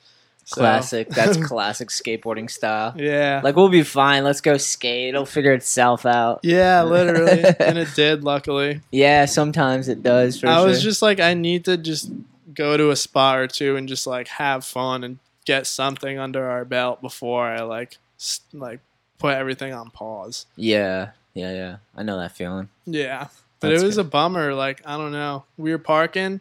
[0.44, 1.08] So, Classic.
[1.08, 2.94] That's classic skateboarding style.
[2.96, 3.40] yeah.
[3.44, 4.24] Like we'll be fine.
[4.24, 5.10] Let's go skate.
[5.10, 6.40] It'll figure itself out.
[6.42, 7.44] yeah, literally.
[7.60, 8.80] and it did, luckily.
[8.90, 10.40] Yeah, sometimes it does.
[10.40, 12.10] For I was just like, I need to just
[12.52, 16.44] go to a spot or two and just like have fun and get something under
[16.50, 18.80] our belt before I like s- like
[19.18, 20.46] put everything on pause.
[20.56, 21.76] yeah, yeah, yeah.
[21.96, 22.68] I know that feeling.
[22.86, 23.28] Yeah.
[23.60, 24.06] But That's it was good.
[24.06, 24.52] a bummer.
[24.54, 25.44] Like, I don't know.
[25.58, 26.40] We were parking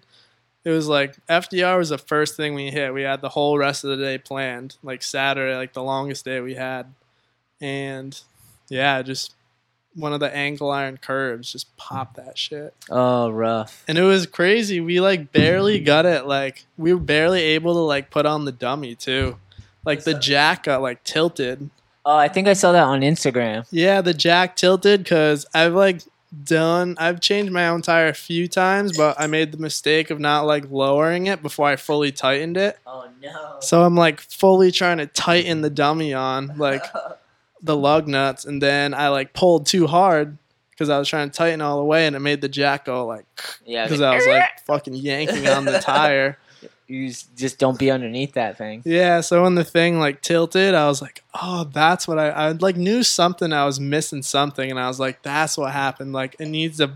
[0.63, 2.93] it was like FDR was the first thing we hit.
[2.93, 6.41] We had the whole rest of the day planned, like Saturday, like the longest day
[6.41, 6.93] we had,
[7.62, 8.19] and
[8.69, 9.34] yeah, just
[9.95, 12.74] one of the angle iron curves just popped that shit.
[12.89, 13.84] Oh, rough.
[13.88, 14.80] And it was crazy.
[14.80, 16.26] We like barely got it.
[16.26, 19.38] Like we were barely able to like put on the dummy too.
[19.86, 21.69] Like the jack got like tilted.
[22.06, 23.65] Oh, I think I saw that on Instagram.
[23.72, 26.02] Yeah, the jack tilted because I've like
[26.44, 26.96] done.
[26.98, 30.46] I've changed my own tire a few times, but I made the mistake of not
[30.46, 32.78] like lowering it before I fully tightened it.
[32.86, 33.56] Oh no.
[33.60, 36.86] So I'm like fully trying to tighten the dummy on like
[37.62, 40.38] the lug nuts, and then I like pulled too hard
[40.72, 43.06] because I was trying to tighten all the way, and it made the jack go
[43.06, 43.26] like
[43.65, 46.38] Yeah, because I was like fucking yanking on the tire.
[46.89, 48.82] you just don't be underneath that thing.
[48.84, 52.52] Yeah, so when the thing like tilted, I was like, "Oh, that's what I." I
[52.52, 53.54] like knew something.
[53.54, 56.13] I was missing something, and I was like, "That's what happened.
[56.13, 56.93] Like it needs to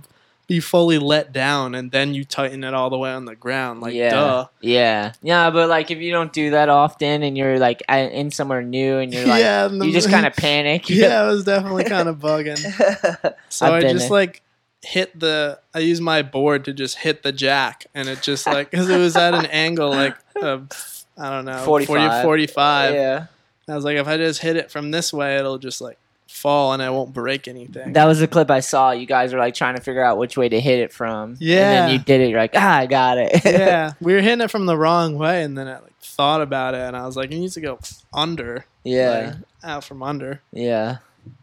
[0.47, 3.81] be fully let down, and then you tighten it all the way on the ground.
[3.81, 5.51] Like, yeah, duh." yeah, yeah.
[5.51, 9.13] But like, if you don't do that often, and you're like in somewhere new, and
[9.13, 10.89] you're like, Yeah, you just kind of panic.
[10.89, 12.59] Yeah, I was definitely kind of bugging.
[13.49, 14.09] So I just there.
[14.09, 14.41] like
[14.83, 15.59] hit the.
[15.73, 18.99] I used my board to just hit the jack, and it just like because it
[18.99, 20.69] was at an angle like of
[21.17, 22.23] I don't know 40, 45.
[22.23, 22.93] 45.
[22.93, 23.25] yeah,
[23.67, 26.73] I was like, if I just hit it from this way, it'll just like fall
[26.73, 27.93] and I won't break anything.
[27.93, 28.91] that was the clip I saw.
[28.91, 31.37] You guys were like trying to figure out which way to hit it from.
[31.39, 31.57] Yeah.
[31.57, 32.29] and then you did it.
[32.29, 33.45] You're like, ah, I got it.
[33.45, 36.73] yeah, we were hitting it from the wrong way, and then I like thought about
[36.73, 37.79] it, and I was like, it needs to go
[38.13, 40.41] under, yeah, like, out from under.
[40.51, 40.97] yeah.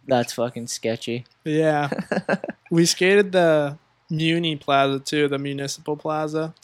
[0.06, 1.26] That's fucking sketchy.
[1.44, 1.90] Yeah,
[2.70, 3.78] we skated the
[4.10, 6.54] Muni Plaza too, the Municipal Plaza.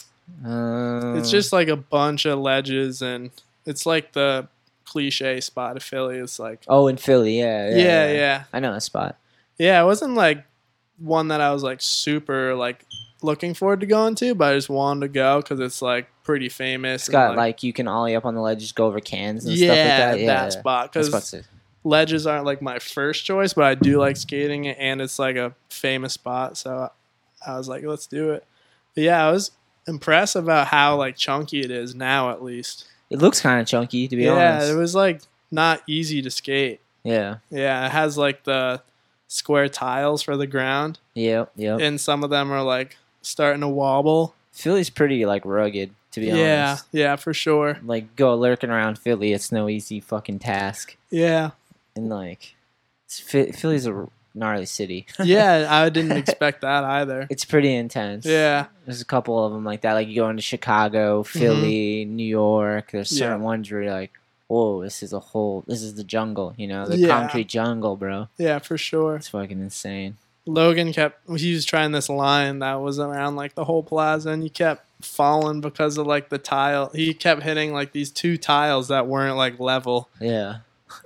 [0.45, 3.31] Um, It's just like a bunch of ledges, and
[3.65, 4.49] it's like the
[4.85, 6.19] cliche spot of Philly.
[6.19, 9.19] It's like, oh, in Philly, yeah, yeah, yeah, yeah, I know that spot.
[9.59, 9.81] yeah.
[9.81, 10.45] It wasn't like
[10.99, 12.85] one that I was like super like
[13.23, 16.49] looking forward to going to, but I just wanted to go because it's like pretty
[16.49, 17.03] famous.
[17.03, 19.45] It's and, got like, you can ollie up on the ledge, just go over cans
[19.45, 20.21] and yeah, stuff like that.
[20.21, 21.35] Yeah, that spot because.
[21.87, 25.37] Ledges aren't like my first choice, but I do like skating it, and it's like
[25.37, 26.57] a famous spot.
[26.57, 26.91] So
[27.47, 28.45] I was like, let's do it.
[28.95, 29.53] But yeah, I was
[29.87, 32.87] impressed about how like chunky it is now, at least.
[33.09, 34.69] It looks kind of chunky, to be yeah, honest.
[34.69, 35.21] Yeah, it was like
[35.51, 36.81] not easy to skate.
[37.05, 38.83] yeah, Yeah, it has like the
[39.29, 41.77] square tiles for the ground, Yeah, yeah.
[41.79, 44.35] and some of them are like starting to wobble.
[44.53, 46.85] Philly's pretty like rugged, to be Yeah, honest.
[46.91, 47.79] Yeah, yeah, for sure.
[47.85, 50.97] Like go lurking around Philly, it's no easy fucking task.
[51.11, 51.51] Yeah,
[51.97, 52.55] And like,
[53.09, 55.07] Philly's a gnarly city.
[55.25, 57.27] yeah, I didn't expect that either.
[57.31, 58.27] it's pretty intense.
[58.27, 59.95] Yeah, There's a couple of them like that.
[59.95, 62.91] Like you go into Chicago, Philly, New York.
[62.93, 63.17] There's Mm-hmm.
[63.23, 63.29] Yeah.
[63.31, 64.13] certain ones where you're like,
[64.49, 67.09] whoa, this is a whole, this is the jungle, you know, the Yeah.
[67.09, 68.29] concrete jungle, bro.
[68.39, 69.17] yeah, for sure.
[69.17, 70.19] It's fucking insane.
[70.49, 74.45] Logan kept he was trying this line that was around like the whole plaza and
[74.45, 76.91] he kept falling because of like the tile.
[76.95, 80.09] He kept hitting like these two tiles that weren't like level.
[80.21, 80.59] Yeah.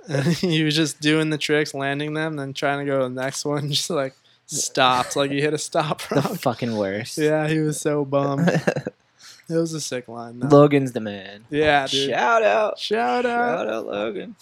[0.07, 3.21] And he was just doing the tricks, landing them, then trying to go to the
[3.21, 4.15] next one, just like
[4.45, 6.35] stopped, like he hit a stop The rock.
[6.39, 7.17] fucking worst.
[7.17, 8.47] Yeah, he was so bummed.
[8.49, 10.47] It was a sick line though.
[10.47, 11.45] Logan's the man.
[11.49, 12.09] Yeah, dude.
[12.09, 12.79] Shout out.
[12.79, 13.59] Shout out.
[13.59, 14.35] Shout out, Logan.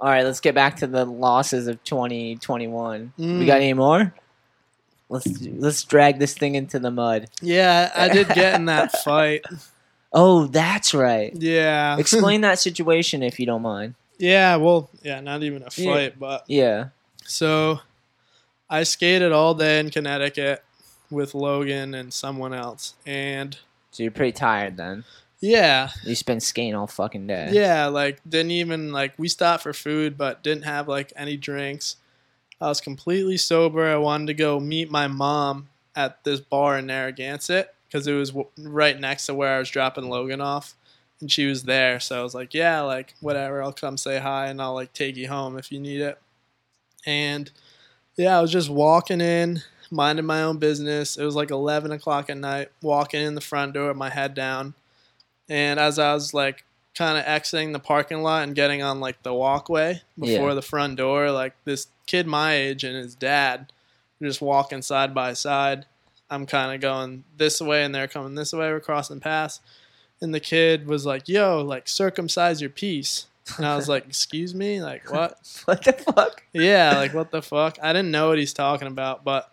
[0.00, 3.12] All right, let's get back to the losses of 2021.
[3.16, 3.46] We Mm.
[3.46, 4.12] got any more?
[5.08, 7.28] Let's let's drag this thing into the mud.
[7.40, 9.44] Yeah, I did get in that fight.
[10.16, 11.32] Oh, that's right.
[11.34, 11.98] Yeah.
[11.98, 13.94] Explain that situation if you don't mind.
[14.18, 15.92] yeah, well, yeah, not even a Yeah.
[15.92, 16.88] fight, but Yeah.
[17.24, 17.80] So
[18.70, 20.62] I skated all day in Connecticut
[21.10, 22.94] with Logan and someone else.
[23.04, 23.58] And
[23.90, 25.04] So you're pretty tired then.
[25.40, 27.50] yeah, You spent skating all fucking day.
[27.52, 31.96] yeah, like didn't even like we stopped for food but didn't have like any drinks.
[32.60, 33.86] I was completely sober.
[33.86, 38.30] I wanted to go meet my mom at this bar in Narragansett because it was
[38.30, 40.74] w- right next to where I was dropping Logan off.
[41.20, 43.62] And she was there, so I was like, "Yeah, like whatever.
[43.62, 46.18] I'll come say hi, and I'll like take you home if you need it."
[47.06, 47.52] And
[48.16, 51.16] yeah, I was just walking in, minding my own business.
[51.16, 54.34] It was like eleven o'clock at night, walking in the front door with my head
[54.34, 54.74] down.
[55.48, 56.64] And as I was like
[56.96, 60.54] kind of exiting the parking lot and getting on like the walkway before Yeah.
[60.54, 63.72] the front door, like this kid my age and his dad
[64.20, 65.86] were just walking side by side.
[66.34, 68.70] I'm kind of going this way and they're coming this way.
[68.70, 69.60] We're crossing paths.
[70.20, 73.26] And the kid was like, yo, like circumcise your piece.
[73.56, 74.82] And I was like, excuse me?
[74.82, 75.38] Like, what?
[75.66, 76.42] What the fuck?
[76.52, 77.78] Yeah, like what the fuck?
[77.82, 79.52] I didn't know what he's talking about, but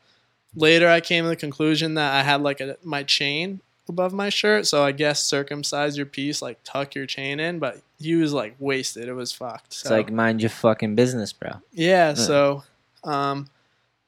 [0.56, 4.30] later I came to the conclusion that I had like a, my chain above my
[4.30, 7.60] shirt, so I guess circumcise your piece, like tuck your chain in.
[7.60, 9.67] But he was like wasted; it was fucked.
[9.67, 11.62] It's like mind your fucking business, bro.
[11.74, 12.63] yeah, so
[13.04, 13.50] um,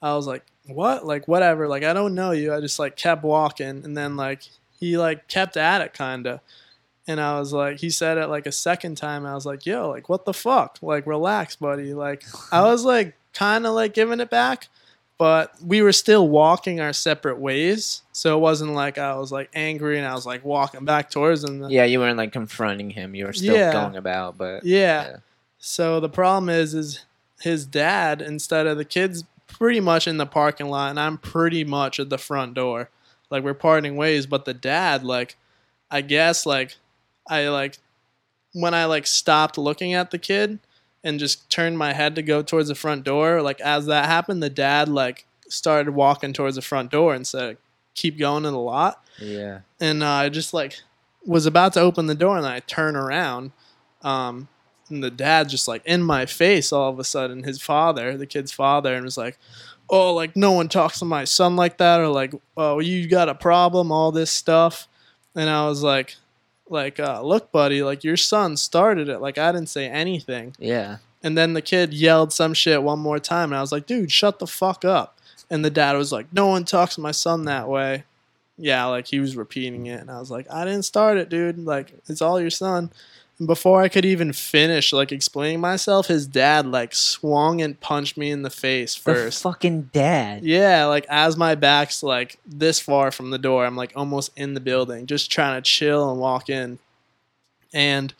[0.02, 1.06] I was like, what?
[1.06, 1.68] Like whatever.
[1.68, 2.54] Like I don't know you.
[2.54, 4.44] I just like kept walking, and then like
[4.80, 6.42] he like kept at it kinda.
[7.06, 9.26] And I was like, he said it like a second time.
[9.26, 10.78] I was like, yo, like, what the fuck?
[10.82, 11.94] Like, relax, buddy.
[11.94, 14.70] Like, I was like, kind of like giving it back,
[15.18, 18.04] but we were still walking our separate ways.
[18.14, 21.44] So it wasn't like I was like angry and I was like walking back towards
[21.44, 21.70] him.
[21.70, 23.16] Yeah, you weren't like confronting him.
[23.16, 23.74] You were still Yeah.
[23.74, 25.04] going about, but Yeah.
[25.04, 25.16] Yeah.
[25.58, 27.04] So the problem is, is
[27.42, 31.64] his dad instead of the kids pretty much in the parking lot, and I'm pretty
[31.64, 32.90] much at the front door.
[33.30, 35.38] Like we're parting ways, but the dad, like,
[35.90, 36.76] I guess, like,
[37.28, 37.78] I like
[38.54, 40.60] when I like stopped looking at the kid
[41.04, 43.42] and just turned my head to go towards the front door.
[43.42, 47.58] Like as that happened, the dad like started walking towards the front door and said,
[47.96, 49.60] "Keep going in the lot." yeah.
[49.80, 50.80] and uh, I just like
[51.26, 53.52] was about to open the door and I turn around,
[54.02, 54.48] um,
[54.94, 58.26] and the dad just like in my face all of a sudden, his father, the
[58.28, 59.38] kid's father, and was like,
[59.90, 63.30] "Oh, like no one talks to my son like that," or like, "Oh, you got
[63.30, 64.88] a problem," all this stuff,
[65.36, 66.16] and I was like,
[66.70, 70.98] like, uh, look, buddy, like your son started it, like I didn't say anything, Yeah.
[71.22, 74.12] and then the kid yelled some shit one more time, and I was like, dude,
[74.12, 75.18] shut the fuck up.
[75.50, 78.06] And the dad was like, no one talks to my son that way.
[78.58, 81.60] Yeah, like he was repeating it, and I was like, I didn't start it, dude.
[81.66, 82.92] Like it's all your son.
[83.40, 88.16] And before I could even finish like explaining myself, his dad like swung and punched
[88.18, 89.42] me in the face The first.
[89.44, 90.44] fucking dad.
[90.44, 94.54] Yeah, like as my back's like this far from the door, I'm like almost in
[94.54, 96.78] the building, just trying to chill and walk in.
[97.74, 98.14] And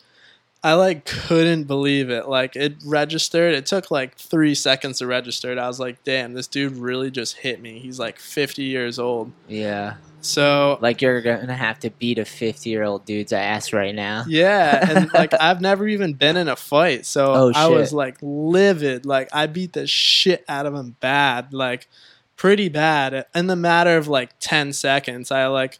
[0.64, 2.26] I like couldn't believe it.
[2.28, 3.54] Like it registered.
[3.54, 5.52] It took like three seconds to register.
[5.52, 5.58] it.
[5.58, 7.78] I was like, damn, this dude really just hit me.
[7.78, 9.30] He's like 50 years old.
[9.46, 9.94] Yeah.
[10.24, 14.24] So Like you're gonna have to beat a 50 year old dude's ass right now.
[14.26, 18.16] yeah, and like I've never even been in a fight, so Oh, I was like
[18.22, 19.04] livid.
[19.06, 21.88] Like I beat the shit out of him bad, like
[22.36, 23.26] pretty bad.
[23.34, 25.78] In the matter of like ten seconds, I like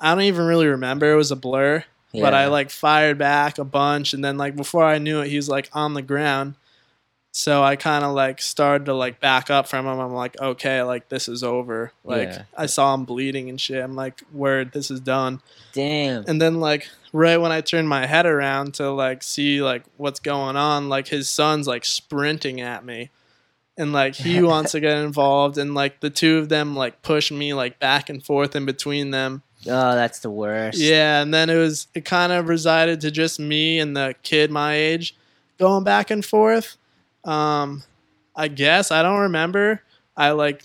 [0.00, 1.12] I don't even really remember.
[1.12, 4.84] It was a blur, but I like fired back a bunch, and then like before
[4.84, 6.54] I knew it, he was like on the ground.
[7.36, 9.98] So I kind of like started to like back up from him.
[9.98, 11.90] I'm like, okay, like this is over.
[12.04, 12.42] Like Yeah.
[12.56, 13.82] I saw him bleeding and shit.
[13.82, 15.40] I'm like, word, this is done.
[15.72, 16.24] Damn.
[16.28, 20.20] And then like right when I turned my head around to like see like what's
[20.20, 23.10] going on, like his son's like sprinting at me.
[23.76, 27.32] And like he wants to get involved and like the two of them like push
[27.32, 29.42] me like back and forth in between them.
[29.66, 30.78] Oh, that's the worst.
[30.78, 34.52] Yeah, and then it was it kind of resided to just me and the kid
[34.52, 35.16] my age
[35.58, 36.76] going back and forth.
[37.24, 37.82] Um
[38.36, 39.82] I guess I don't remember.
[40.16, 40.64] I like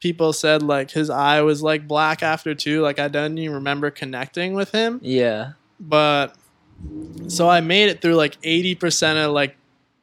[0.00, 2.80] people said like his eye was like black after too.
[2.82, 5.52] Like I don't even remember connecting with him Yeah.
[5.80, 6.34] but
[7.26, 9.56] so I made it through like 80% of like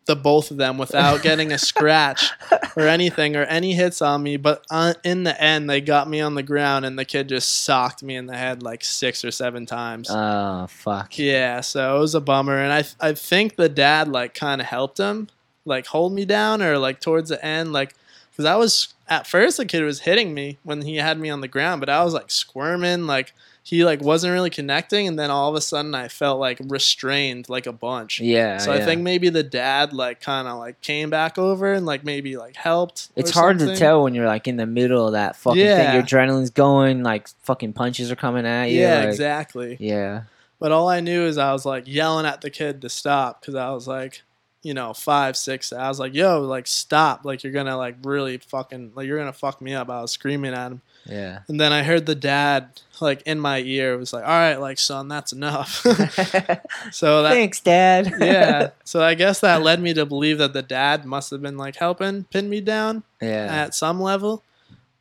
[0.08, 2.30] the both of them without getting a scratch
[2.76, 6.20] or anything or any hits on me but uh, in the end they got me
[6.22, 9.32] on the ground and the kid just socked me in the head like six or
[9.32, 11.18] seven times Oh, fuck.
[11.18, 14.68] yeah so it was a bummer and i i think the dad like kind of
[14.68, 15.28] helped him
[15.66, 17.94] like hold me down or like towards the end like
[18.32, 21.42] because i was at first the kid was hitting me when he had me on
[21.42, 25.32] the ground but i was like squirming like he like wasn't really connecting and then
[25.32, 28.58] all of a sudden i felt like restrained like a bunch Yeah.
[28.60, 32.04] so i think maybe the dad like kind of like came back over and like
[32.04, 35.36] maybe like helped It's hard to tell when you're like in the middle of that
[35.36, 35.78] fucking Yeah.
[35.78, 35.94] thing.
[35.96, 38.82] Your adrenaline's going, like fucking punches are coming at you.
[38.82, 40.24] yeah like- exactly Yeah.
[40.60, 43.56] But all I knew is I was like yelling at the kid to stop because
[43.56, 44.22] I was like,
[44.66, 45.72] you know, five, six.
[45.72, 47.24] I was like, yo, like stop.
[47.24, 49.92] Like you're gonna like really fucking like you're gonna fuck me up.
[49.92, 50.82] I was screaming at him.
[51.06, 51.42] Yeah.
[51.48, 54.80] And then I heard the dad like in my ear was like, All right, like
[54.80, 55.70] son, that's enough.
[56.92, 58.12] so that Thanks, Dad.
[58.20, 58.72] yeah.
[58.86, 61.76] So I guess that led me to believe that the dad must have been like
[61.76, 63.46] helping pin me down yeah.
[63.52, 64.42] at some level.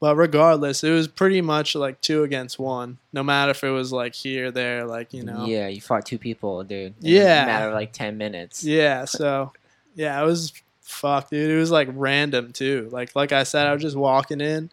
[0.04, 2.98] But regardless, it was pretty much like two against one.
[3.14, 5.46] No matter if it was like here, there, like you know.
[5.46, 6.92] Yeah, you fought two people, dude.
[7.00, 7.46] Yeah.
[7.46, 8.62] matter of like ten minutes.
[8.62, 9.54] Yeah, so
[9.94, 11.50] yeah, it was fuck, dude.
[11.50, 12.90] It was like random too.
[12.92, 14.68] Like like I said, I was just walking in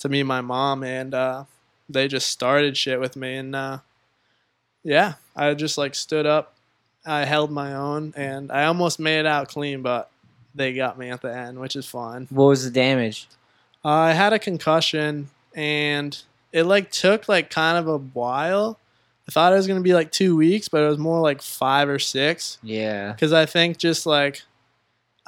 [0.00, 1.44] to meet my mom and uh
[1.88, 3.78] they just started shit with me and uh
[4.84, 6.52] yeah, I just like stood up,
[7.06, 10.10] I held my own and I almost made it out clean, but
[10.54, 12.26] they got me at the end, which is fine.
[12.28, 13.26] What was the damage?
[13.86, 16.20] Uh, I had a concussion and
[16.52, 18.80] it like took like kind of a while.
[19.28, 21.88] I thought it was gonna be like two weeks, but it was more like five
[21.88, 23.12] or six Yeah.
[23.12, 24.42] because I think just like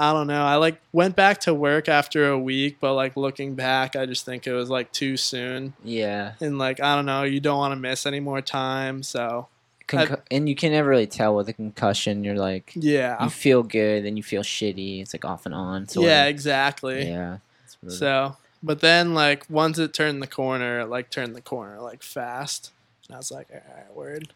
[0.00, 0.44] I don't know.
[0.44, 4.24] I like went back to work after a week, but like looking back, I just
[4.24, 5.74] think it was like too soon.
[5.84, 6.32] Yeah.
[6.40, 9.02] And like I don't know, you don't want to miss any more time.
[9.04, 9.46] So
[9.86, 12.22] Concu- and you can never really tell with a concussion.
[12.24, 15.00] You're like, yeah, you feel good, then you feel shitty.
[15.02, 15.88] It's like off and on.
[15.88, 17.08] sort yeah, exactly.
[17.08, 17.38] Yeah.
[17.86, 22.02] So, but then like once it turned the corner, it like turned the corner like
[22.02, 22.72] fast.
[23.08, 24.32] And I was like, all right, word.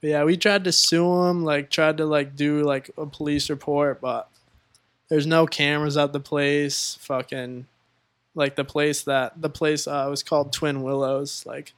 [0.00, 3.48] But yeah, we tried to sue him, like tried to like do like a police
[3.50, 4.28] report, but
[5.08, 6.96] there's no cameras at the place.
[7.00, 7.66] Fucking
[8.34, 11.44] like the place that the place uh, was called Twin Willows.
[11.46, 11.72] Like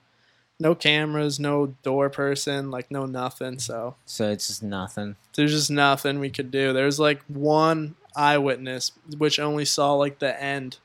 [0.59, 3.59] no cameras, no door person, like no nothing.
[3.59, 5.17] So So it's just nothing.
[5.35, 6.73] there's just nothing we could do.
[6.73, 10.79] There's like one eyewitness which only saw like the end,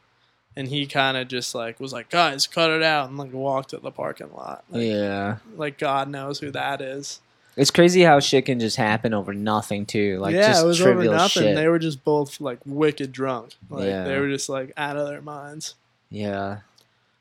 [0.56, 3.70] and he kind of just like was like, "Guys, cut it out," and like walked
[3.72, 4.64] to the parking lot.
[4.70, 5.38] Like, Yeah.
[5.56, 7.20] like God knows who that is.
[7.58, 10.18] It's crazy how shit can just happen over nothing too.
[10.20, 11.44] Like yeah, just it was over nothing.
[11.44, 11.56] shit.
[11.56, 13.52] They were just both like wicked drunk.
[13.70, 14.06] Like Yeah.
[14.06, 15.76] they were just like out of their minds.
[16.10, 16.60] yeah.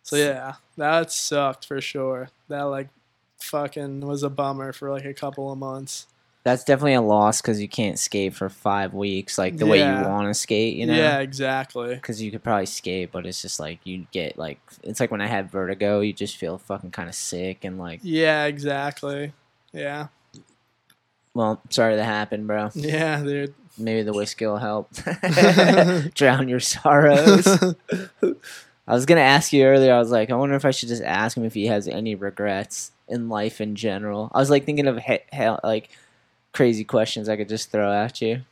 [0.03, 2.31] So yeah, that sucked for sure.
[2.49, 2.89] That like
[3.41, 6.07] fucking was a bummer for like a couple of months.
[6.51, 10.09] That's definitely a loss because you can't skate for five weeks like the way you
[10.09, 10.75] want to skate.
[10.77, 10.95] You know.
[10.95, 11.95] Yeah, exactly.
[11.95, 15.21] Because you could probably skate, but it's just like you get like it's like when
[15.21, 19.33] I had vertigo, you just feel fucking kind of sick and like, Yeah, exactly.
[19.73, 20.09] Yeah.
[21.35, 22.71] well, sorry that happened, bro.
[22.75, 23.55] Yeah, dude.
[23.79, 24.91] Maybe the whiskey will help
[26.15, 27.47] drown your sorrows.
[27.47, 29.95] I was gonna ask you earlier.
[29.95, 32.15] I was like, I wonder if I should just ask him if he has any
[32.15, 34.31] regrets in life in general.
[34.35, 35.91] I was like thinking of he- he- like
[36.53, 38.43] crazy questions I could just throw at you.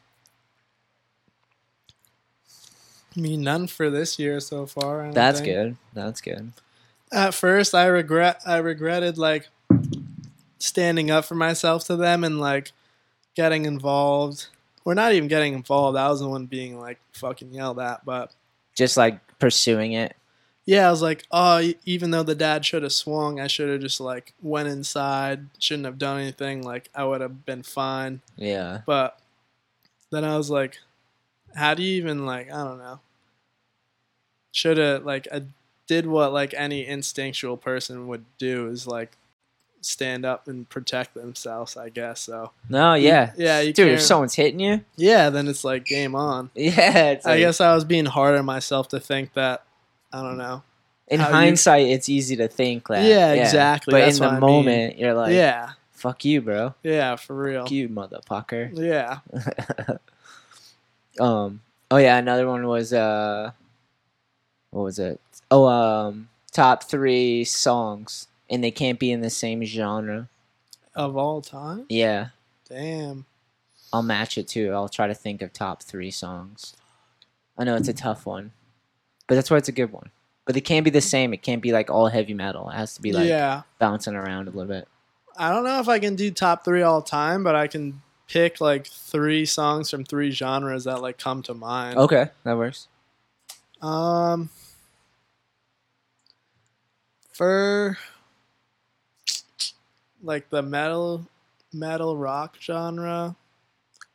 [3.16, 5.10] I mean, none for this year so far.
[5.12, 5.54] That's think.
[5.54, 5.76] good.
[5.92, 6.52] That's good.
[7.10, 8.42] At first, I regret.
[8.46, 9.48] I regretted like
[10.58, 12.72] standing up for myself to them and like
[13.34, 14.48] getting involved.
[14.84, 15.98] Or not even getting involved.
[15.98, 18.04] I was the one being like fucking yelled at.
[18.04, 18.32] But
[18.74, 20.14] Just like pursuing it.
[20.68, 23.80] Yeah, I was like, oh, even though the dad should have swung, I should have
[23.80, 25.46] just like went inside.
[25.58, 26.60] Shouldn't have done anything.
[26.60, 28.20] Like I would have been fine.
[28.36, 28.82] Yeah.
[28.84, 29.18] But
[30.10, 30.76] then I was like,
[31.54, 32.52] how do you even like?
[32.52, 33.00] I don't know.
[34.52, 35.44] Should have like I
[35.86, 39.16] did what like any instinctual person would do is like
[39.80, 41.78] stand up and protect themselves.
[41.78, 42.50] I guess so.
[42.68, 43.32] No, yeah.
[43.38, 46.50] yeah, you Dude, if someone's hitting you, Yeah, then it's like game on.
[46.54, 49.62] yeah, it's I guess I was being hard on myself to think that.
[50.12, 50.62] I don't know.
[51.08, 53.04] in how you- hindsight, it's easy to think that.
[53.04, 54.40] Yeah, exactly, But that's in the I mean.
[54.40, 56.74] moment, you're like, yeah, fuck you, bro.
[56.82, 57.62] yeah, for real.
[57.62, 58.70] Fuck you, motherfucker.
[58.74, 59.18] Yeah.
[61.20, 61.60] um.
[61.90, 63.52] Oh yeah, another one was uh,
[64.70, 65.20] what was it?
[65.50, 70.28] Oh, um, top three songs, and they can't be in the same genre.
[70.94, 71.86] Of all time.
[71.88, 72.28] Yeah,
[72.68, 73.24] Damn.
[73.92, 74.72] I'll match it too.
[74.72, 76.74] I'll try to think of top three songs.
[77.56, 78.52] I know it's a tough one,
[79.28, 80.10] but that's why it's a good one.
[80.44, 81.32] But it can't be the same.
[81.34, 82.70] It can't be like all heavy metal.
[82.70, 83.62] It has to be like yeah.
[83.78, 84.88] bouncing around a little bit.
[85.36, 88.60] I don't know if I can do top three all time, but I can pick
[88.60, 91.98] like three songs from three genres that like come to mind.
[91.98, 92.88] Okay, that works.
[93.82, 94.48] Um,
[97.32, 97.98] for
[100.22, 101.26] like the metal,
[101.72, 103.36] metal rock genre.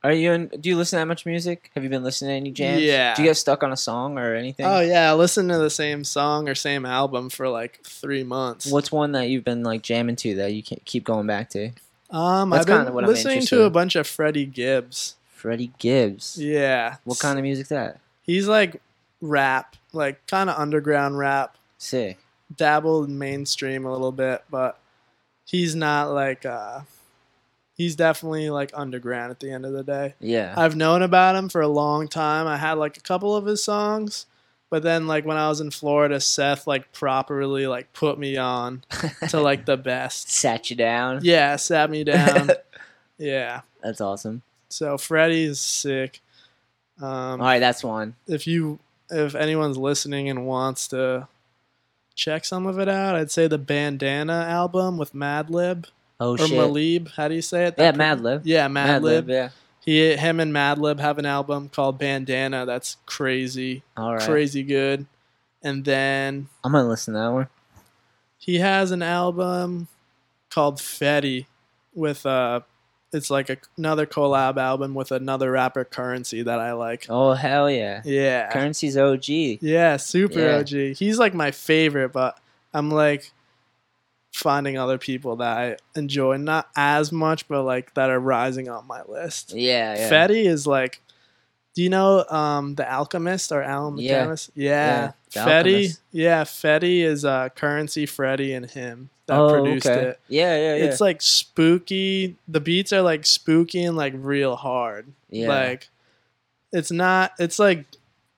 [0.04, 0.32] Are you?
[0.34, 1.72] In, do you listen to that much music?
[1.76, 2.82] Have you been listening to any jams?
[2.82, 3.16] Yeah.
[3.16, 4.66] Do you get stuck on a song or anything?
[4.66, 8.66] Oh yeah, I listened to the same song or same album for like three months.
[8.70, 11.72] What's one that you've been like jamming to that you can keep going back to?
[12.10, 15.16] Um, That's I've been kinda what I'm listening to a bunch of Freddie Gibbs.
[15.34, 16.38] Freddie Gibbs.
[16.38, 16.98] Yeah.
[17.06, 18.00] What kind of music that?
[18.24, 18.82] He's like
[19.22, 21.58] rap, like kind of underground rap.
[21.78, 22.18] Sick.
[22.56, 24.80] dabbled mainstream a little bit, but
[25.46, 26.82] he's not like uh
[27.84, 30.14] he's definitely like underground at the end of the day.
[30.20, 30.54] Yeah.
[30.56, 32.48] I've known about him for a long time.
[32.48, 34.26] I had like a couple of his songs,
[34.70, 38.84] but then like when I was in Florida, Seth like properly like put me on
[39.30, 40.32] to like the best.
[40.32, 41.20] Sat you down.
[41.24, 42.52] Yeah, sat me down.
[43.18, 43.62] yeah.
[43.84, 44.44] That's awesome.
[44.70, 46.22] So Freddie's sick.
[47.02, 48.16] Um All right, that's one.
[48.28, 48.80] if you
[49.10, 51.28] if anyone's listening and wants to
[52.16, 55.88] check some of it out, I'd say the Bandana album with Madlib
[56.24, 56.52] Oh or shit.
[56.52, 57.12] Malib.
[57.16, 57.76] How do you say it?
[57.78, 58.42] yeah, That- Madlib.
[58.46, 59.28] Yeah, Madlib.
[59.30, 59.50] Yeah.
[59.82, 62.66] He, him, and Madlib have an album called Bandana.
[62.66, 64.22] That's crazy, All right.
[64.22, 65.06] crazy good.
[65.62, 67.48] And then I'm gonna listen to that one.
[68.38, 69.88] he has an album
[70.50, 71.46] called Fetti
[71.94, 72.62] with uh
[73.12, 77.06] it's like a, another collab album with another rapper Currency that I like.
[77.10, 78.02] Oh hell yeah.
[78.06, 78.52] Yeah.
[78.52, 79.28] Currency's OG.
[79.62, 80.58] Yeah, super Yeah.
[80.58, 80.96] OG.
[80.98, 82.40] He's like my favorite, but
[82.74, 83.32] I'm like
[84.34, 88.88] finding other people that I enjoy not as much, but like that are rising on
[88.88, 89.54] my list.
[89.54, 90.10] Yeah, yeah.
[90.10, 91.02] Fetti is like,
[91.76, 94.26] do you know um the Alchemist or Alan Yeah.
[94.26, 94.50] McCandless?
[94.56, 95.56] Yeah, The Fetti.
[95.76, 96.02] Alchemist.
[96.12, 100.02] Yeah, Fetti is uh Currency, Freddie, and him that oh, produced okay.
[100.10, 100.20] it.
[100.28, 100.86] Yeah, yeah, yeah.
[100.86, 102.36] It's like spooky.
[102.48, 105.08] The beats are like spooky and like real hard.
[105.30, 105.48] yeah.
[105.48, 105.90] Like
[106.72, 107.86] it's not it's like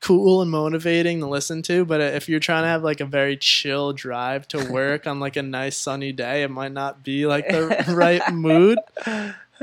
[0.05, 1.83] cool and motivating to listen to.
[1.85, 5.19] But uh, if you're trying to have like a very chill drive to work on
[5.19, 8.77] like a nice sunny day, it might not be like the right mood.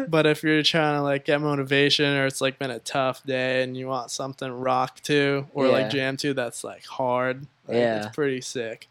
[0.08, 3.62] But if you're trying to like get motivation or it's like been a tough day
[3.62, 5.72] and you want something rock to or Yeah.
[5.72, 8.06] like jam to that's like hard, like, Yeah.
[8.06, 8.88] it's pretty sick.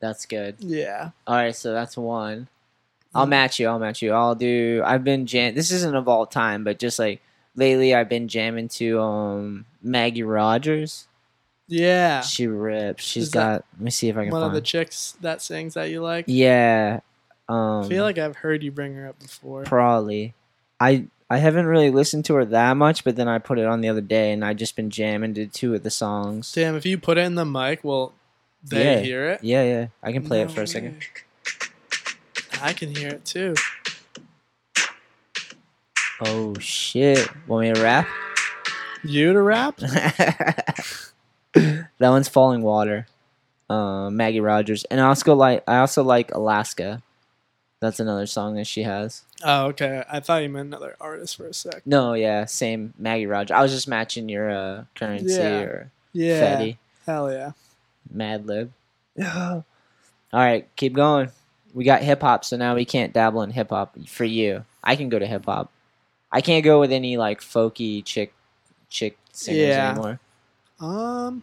[0.00, 0.56] That's good.
[0.60, 1.10] Yeah.
[1.26, 2.48] All right, so that's one.
[3.14, 3.68] I'll match you.
[3.68, 4.12] I'll match you.
[4.12, 4.82] I'll do.
[4.84, 5.54] I've been jam.
[5.54, 7.20] This isn't of all time, but just like
[7.56, 11.06] lately, I've been jamming to um Maggie Rogers.
[11.68, 12.22] Yeah.
[12.22, 13.04] She rips.
[13.04, 13.64] She's Is got.
[13.74, 14.48] Let me see if I can One find.
[14.50, 16.24] of the chicks that sings that you like.
[16.28, 17.00] yeah.
[17.48, 17.84] Um.
[17.84, 19.64] I feel like I've heard you bring her up before.
[19.64, 20.34] probably.
[20.80, 23.80] I I haven't really listened to her that much, but then I put it on
[23.82, 26.50] the other day, and I just been jamming to two of the songs.
[26.52, 28.14] Damn, if you put it in the mic, will
[28.64, 29.00] they Yeah.
[29.00, 29.44] hear it?
[29.44, 29.86] Yeah, yeah.
[30.02, 31.02] I can play it No for a second.
[32.60, 33.54] I can hear it too.
[36.22, 37.28] Oh shit!
[37.46, 38.06] Want me to rap?
[39.02, 39.76] You to rap?
[39.78, 41.04] that
[42.00, 43.06] one's Fallingwater.
[43.68, 47.02] Uh, Maggie Rogers, and I also like I also like Alaska.
[47.80, 49.22] That's another song that she has.
[49.42, 50.04] Oh, okay.
[50.10, 51.80] I thought you meant another artist for a sec.
[51.86, 53.52] No, yeah, same Maggie Rogers.
[53.52, 55.60] I was just matching your uh, currency Yeah.
[55.60, 56.56] or Yeah.
[56.60, 57.52] Fetti, Hell yeah.
[58.14, 58.68] Madlib.
[59.24, 59.64] All
[60.32, 61.30] right, keep going.
[61.72, 64.64] We got hip hop, so now we can't dabble in hip hop for you.
[64.84, 65.70] I can go to hip hop.
[66.32, 68.32] I can't go with any like folky chick
[68.88, 69.90] chick singers Yeah.
[69.90, 70.20] anymore.
[70.80, 71.42] Um.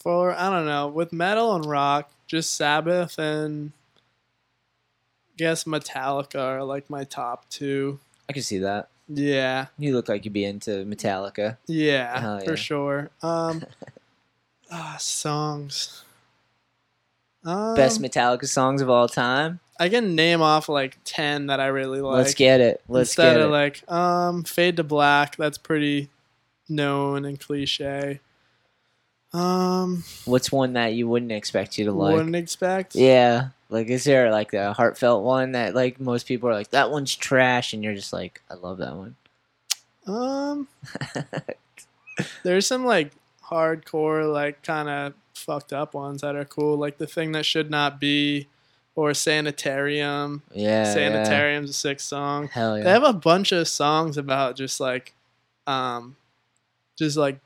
[0.00, 6.64] For I don't know, with metal and rock, just Sabbath and I guess Metallica are
[6.64, 7.98] like my top two.
[8.28, 8.88] I can see that.
[9.10, 11.56] Yeah, You look like you'd be into Metallica.
[11.66, 13.10] yeah, Hell for sure.
[13.22, 13.64] Um,
[14.70, 16.04] ah, songs.
[17.42, 19.60] Um, Best Metallica songs of all time.
[19.78, 22.16] I can name off like ten that I really like.
[22.16, 22.82] Let's get it.
[22.88, 23.52] Let's instead get of it.
[23.52, 26.08] like um fade to black that's pretty
[26.68, 28.20] known and cliche
[29.32, 32.14] um What's one that you wouldn't expect you to like?
[32.14, 33.48] wouldn't expect Yeah.
[33.70, 37.14] Like, is there like a heartfelt one that like most people are like that one's
[37.14, 39.16] trash, and you're just like, I love that one.
[40.06, 40.68] um
[42.42, 43.12] there's some like
[43.44, 47.70] hardcore like kind of fucked up ones that are cool like the thing that should
[47.70, 48.46] not be
[48.98, 50.84] or sanitarium Yeah.
[50.84, 50.92] yeah.
[50.92, 55.14] sanitarium's a sick song Hell They have a bunch of songs about just like,
[55.68, 56.16] um,
[56.96, 57.38] just like,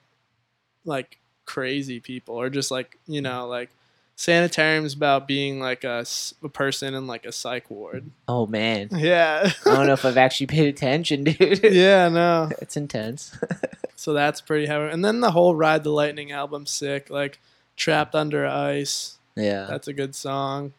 [0.87, 3.69] like crazy people, or just like you know, like
[4.17, 6.07] sanitarium's about being like a,
[6.43, 8.11] a person in like a psych ward.
[8.27, 8.89] Oh man.
[8.97, 11.63] Yeah, I don't know if I've actually paid attention, dude.
[11.65, 12.49] yeah, no.
[12.63, 13.37] It's intense.
[13.95, 14.91] So that's pretty heavy.
[14.91, 17.09] And then the whole Ride the Lightning album, sick.
[17.09, 17.39] Like
[17.77, 19.67] Trapped Under Ice, yeah.
[19.71, 20.73] that's a good song.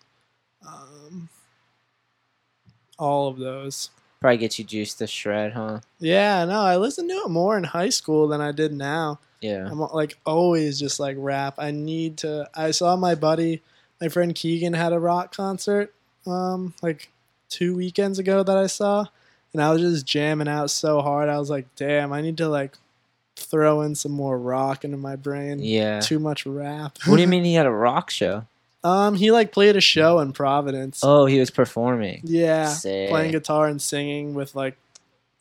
[0.66, 1.30] Um,
[2.98, 3.90] all of those.
[4.22, 5.82] Probably get you juiced to shred, huh?
[6.00, 9.20] Yeah, no, I listened to it more in high school than I did now.
[9.42, 9.68] Yeah.
[9.70, 11.56] I'm like always just like rap.
[11.58, 12.50] I need to.
[12.56, 13.62] I saw my buddy,
[14.00, 15.94] my friend Keegan had a rock concert,
[16.26, 17.10] um, like
[17.50, 19.06] two weekends ago that I saw,
[19.52, 21.28] and I was just jamming out so hard.
[21.28, 22.78] I was like, damn, I need to like
[23.36, 25.60] throw in some more rock into my brain.
[25.60, 26.00] Yeah.
[26.00, 26.98] Too much rap.
[27.06, 28.46] What do you mean he had a rock show?
[28.84, 31.02] Um, he like played a show in Providence.
[31.04, 32.22] Oh, he was performing.
[32.24, 33.10] yeah, Sick.
[33.10, 34.76] playing guitar and singing with like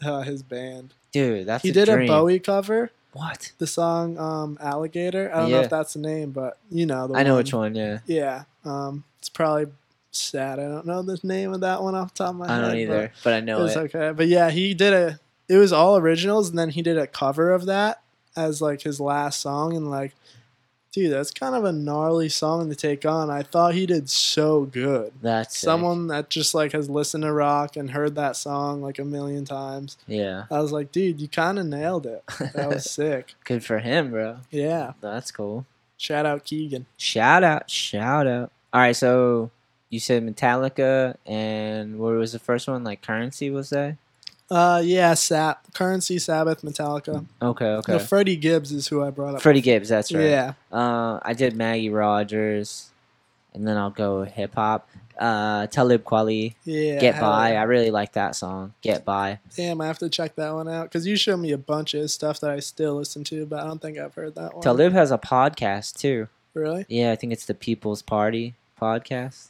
[0.05, 0.95] uh, his band.
[1.12, 2.11] Dude, that's he a did dream.
[2.11, 2.90] a Bowie cover.
[3.12, 3.53] What?
[3.59, 7.14] The song um, "Alligator." I don't know if that's the name, but you know the
[7.14, 7.38] I know one.
[7.38, 7.99] which one, yeah.
[8.07, 9.66] Yeah, um, it's probably
[10.12, 10.59] sad.
[10.59, 12.57] I don't know the name of that one off the top of my I head.
[12.57, 13.95] I don't but either, but I know It's it.
[13.95, 15.20] okay, but yeah, he did a.
[15.49, 18.01] It was all originals, and then he did a cover of that
[18.34, 20.14] as like his last song, and like,
[20.93, 23.30] dude, that's kind of a gnarly song to take on.
[23.30, 25.12] I thought he did so good.
[25.22, 25.66] That's sick.
[25.66, 29.45] Someone that just like has listened to rock and heard that song like a million
[29.45, 29.97] times.
[30.07, 30.45] Yeah.
[30.51, 32.22] I was like, dude, you kind of nailed it.
[32.55, 33.34] That was sick.
[33.45, 34.36] Good for him, bro.
[34.51, 35.66] Yeah, That's cool.
[35.97, 36.86] shout out Keegan.
[36.99, 38.53] Shout out, shout out.
[38.72, 39.51] All right, so
[39.90, 42.84] you said Metallica, and what was the first one?
[42.84, 43.97] Like Currency, was that?
[44.53, 47.24] Uh, yeah, Sap, Currency, Sabbath, Metallica.
[47.40, 47.92] Okay, okay.
[47.92, 49.40] No, Freddie Gibbs is who I brought up.
[49.42, 50.24] Freddie Gibbs, that's right.
[50.24, 52.90] Yeah, Uh, I did Maggie Rogers,
[53.55, 54.88] and then I'll go hip hop.
[55.18, 56.98] Uh, Talib Kweli, yeah.
[56.98, 57.55] Get By.
[57.57, 58.72] I really like that song.
[58.82, 59.38] Get By.
[59.57, 62.11] Damn, I have to check that one out because you showed me a bunch of
[62.11, 64.62] stuff that I still listen to, but I don't think I've heard that one.
[64.62, 66.28] Talib has a podcast too.
[66.55, 66.84] Really?
[66.88, 69.48] Yeah, I think it's the People's Party podcast.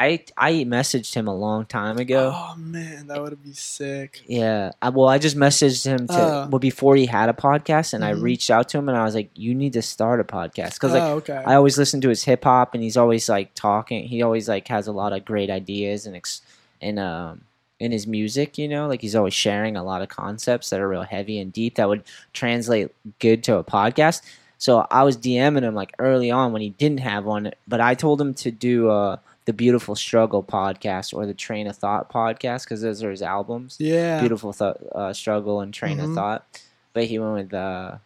[0.00, 2.32] I I messaged him a long time ago.
[2.34, 4.22] Oh man, that would be sick.
[4.26, 4.72] Yeah.
[4.80, 6.48] I, well, I just messaged him to Oh.
[6.50, 8.22] well before he had a podcast, and I Mhm.
[8.22, 10.92] reached out to him and I was like, "You need to start a podcast," because
[10.92, 11.42] like oh, okay.
[11.46, 14.04] I always listen to his hip hop, and he's always like talking.
[14.04, 16.40] He always like has a lot of great ideas and ex-
[16.80, 17.42] and um
[17.78, 20.88] in his music, you know, like he's always sharing a lot of concepts that are
[20.88, 24.22] real heavy and deep that would translate good to a podcast.
[24.58, 27.94] So I was DMing him like early on when he didn't have one, but I
[27.94, 29.16] told him to do uh,
[29.50, 33.76] the Beautiful Struggle podcast or the Train of Thought podcast because those are his albums.
[33.80, 34.20] Yeah.
[34.20, 36.04] Beautiful Th- uh, Struggle and Train Mhm.
[36.10, 36.46] of Thought.
[36.92, 37.96] But he went with uh,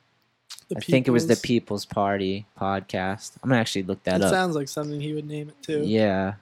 [0.71, 3.33] The I think it was the People's- People's Party podcast.
[3.43, 4.31] I'm gonna actually look that It up.
[4.31, 5.83] sounds like something he would name it too.
[5.85, 6.35] Yeah.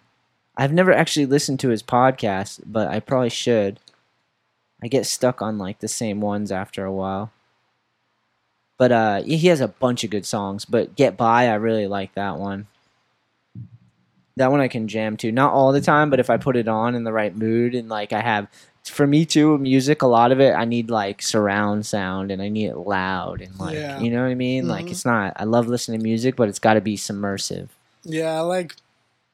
[0.56, 3.80] I've never actually listened to his podcast, but I probably should.
[4.80, 7.32] I get stuck on like the same ones after a while.
[8.78, 12.14] But uh he has a bunch of good songs, but Get By I really like
[12.14, 12.68] that one.
[14.36, 15.30] That one I can jam to.
[15.32, 17.88] Not all the time, but if I put it on in the right mood and
[17.88, 18.48] like I have
[18.84, 22.48] for me too, music a lot of it I need like surround sound and I
[22.48, 24.00] need it loud and like Yeah.
[24.00, 24.66] you know what I mean?
[24.68, 24.90] Like Mhm.
[24.90, 27.68] it's not I love listening to music, but it's got to be submersive.
[28.04, 28.74] Yeah, I like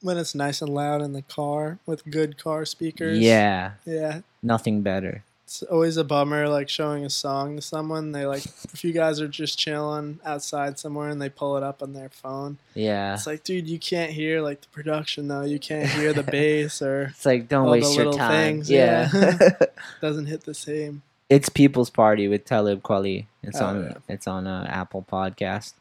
[0.03, 3.19] when it's nice and loud in the car with good car speakers.
[3.19, 4.21] Yeah, Yeah.
[4.43, 5.23] nothing better.
[5.49, 8.13] It's always a bummer like showing a song to someone.
[8.13, 8.45] They like
[8.75, 12.11] if you guys are just chilling outside somewhere and they pull it up on their
[12.11, 12.59] phone.
[12.75, 13.15] Yeah.
[13.15, 15.41] It's like, dude, you can't hear like the production though.
[15.45, 18.31] You can't hear the bass or It's like don't waste your time.
[18.31, 19.09] things, yeah.
[20.03, 21.01] doesn't hit the same.
[21.31, 23.25] it's People's Party with Talib Kweli.
[23.43, 23.95] It's Oh, on yeah.
[24.07, 25.73] it's on uh, Apple Podcast.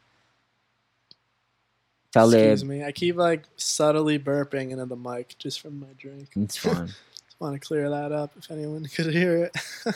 [2.10, 2.82] Talib Excuse me.
[2.82, 6.30] I keep like subtly burping into the mic just from my drink.
[6.36, 6.94] it's fun.
[7.40, 9.56] Want to clear that up if anyone could hear it.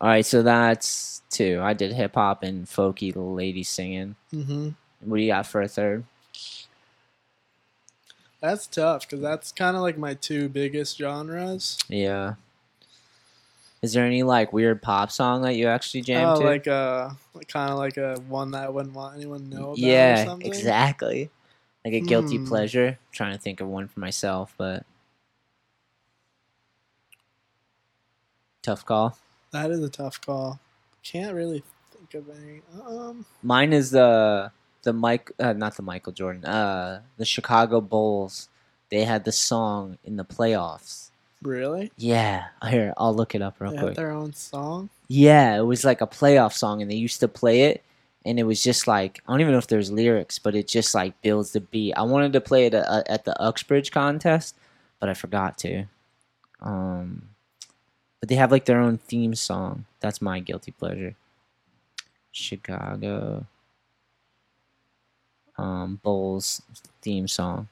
[0.00, 1.60] All right, so that's two.
[1.62, 4.16] I did hip hop and folky lady singing.
[4.32, 4.70] hmm
[5.00, 6.04] What do you got for a third?
[8.40, 11.78] That's tough because that's kind of like my two biggest genres.
[11.88, 12.34] Yeah.
[13.82, 16.44] Is there any like weird pop song that you actually jam oh, to?
[16.44, 17.16] like a
[17.46, 19.78] kind of like a one that I wouldn't want anyone to know about.
[19.78, 20.46] or yeah, something.
[20.48, 21.30] exactly.
[21.84, 22.46] Like a guilty Hmm.
[22.46, 22.98] pleasure.
[23.12, 24.84] trying to think of one for myself, but
[28.62, 29.16] tough call.
[29.50, 30.58] That is a tough call.
[31.02, 32.62] Can't really think of any.
[32.86, 34.50] Um, Mine is the
[34.82, 38.48] the Mike, uh, not the Michael Jordan, uh, the Chicago Bulls.
[38.88, 41.10] They had the song in the playoffs.
[41.42, 41.90] really?
[41.96, 43.88] Yeah, here I'll look it up real They quick.
[43.90, 44.90] have their own song.
[45.08, 47.82] Yeah, it was like a playoff song, and they used to play it,
[48.24, 50.94] and it was just like I don't even know if there's lyrics, but it just
[50.94, 51.94] like builds the beat.
[51.94, 54.56] I wanted to play it at, at the Uxbridge contest,
[55.00, 55.84] but I forgot to.
[56.60, 57.28] Um,
[58.22, 59.84] but they have like their own theme song.
[59.98, 61.16] That's my guilty pleasure.
[62.30, 63.46] Chicago
[65.58, 66.62] um, Bulls
[67.00, 67.66] theme song.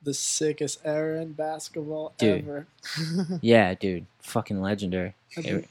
[0.00, 2.44] The sickest era in basketball Dude.
[2.44, 2.66] ever.
[3.42, 5.14] Yeah, dude, fucking legendary.
[5.28, 5.64] Here-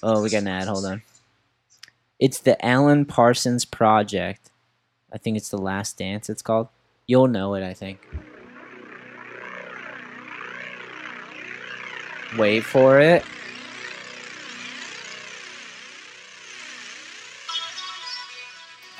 [0.00, 0.68] Oh, we got an ad.
[0.68, 1.02] Hold on.
[2.20, 4.50] It's the Alan Parsons Project.
[5.12, 6.30] I think it's the Last Dance.
[6.30, 6.68] It's called.
[7.08, 7.64] You'll know it.
[7.64, 7.98] I think.
[12.36, 13.24] Wait for it.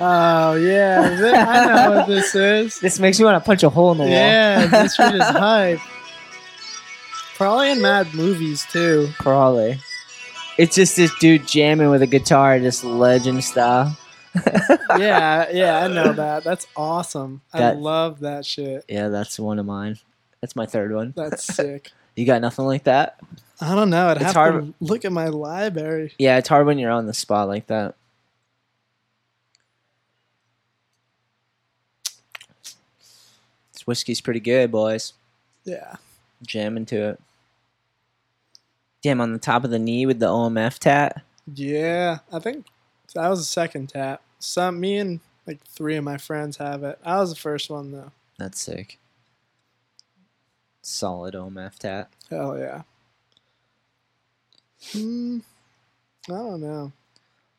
[0.01, 2.79] Oh yeah, Th- I know what this is.
[2.81, 4.11] This makes me want to punch a hole in the wall.
[4.13, 5.79] Yeah, this shit is hype.
[7.35, 9.09] Probably in mad movies too.
[9.19, 9.79] Probably.
[10.57, 13.97] It's just this dude jamming with a guitar, just legend style.
[14.97, 16.43] Yeah, yeah, I know that.
[16.43, 17.41] That's awesome.
[17.53, 18.85] I love that shit.
[18.89, 19.99] Yeah, that's one of mine.
[20.41, 21.13] That's my third one.
[21.15, 21.91] That's sick.
[22.19, 23.17] You got nothing like that?
[23.61, 24.09] I don't know.
[24.09, 26.13] I'd It's have hard- to look at my library.
[26.19, 27.95] Yeah, it's hard when you're on the spot like that.
[33.73, 35.13] This whiskey's pretty good, boys.
[35.63, 35.95] Yeah.
[36.45, 37.19] Jam into it.
[39.01, 41.21] Damn, on the top of the knee with the OMF tat.
[41.53, 42.65] Yeah, I think
[43.15, 44.21] that was the second tap.
[44.39, 46.99] Some me and like three of my friends have it.
[47.03, 48.11] I was the first one though.
[48.37, 48.98] That's sick.
[50.81, 52.09] Solid OMF tat.
[52.29, 52.81] Hell yeah.
[54.93, 55.39] Hmm.
[56.27, 56.91] I don't know.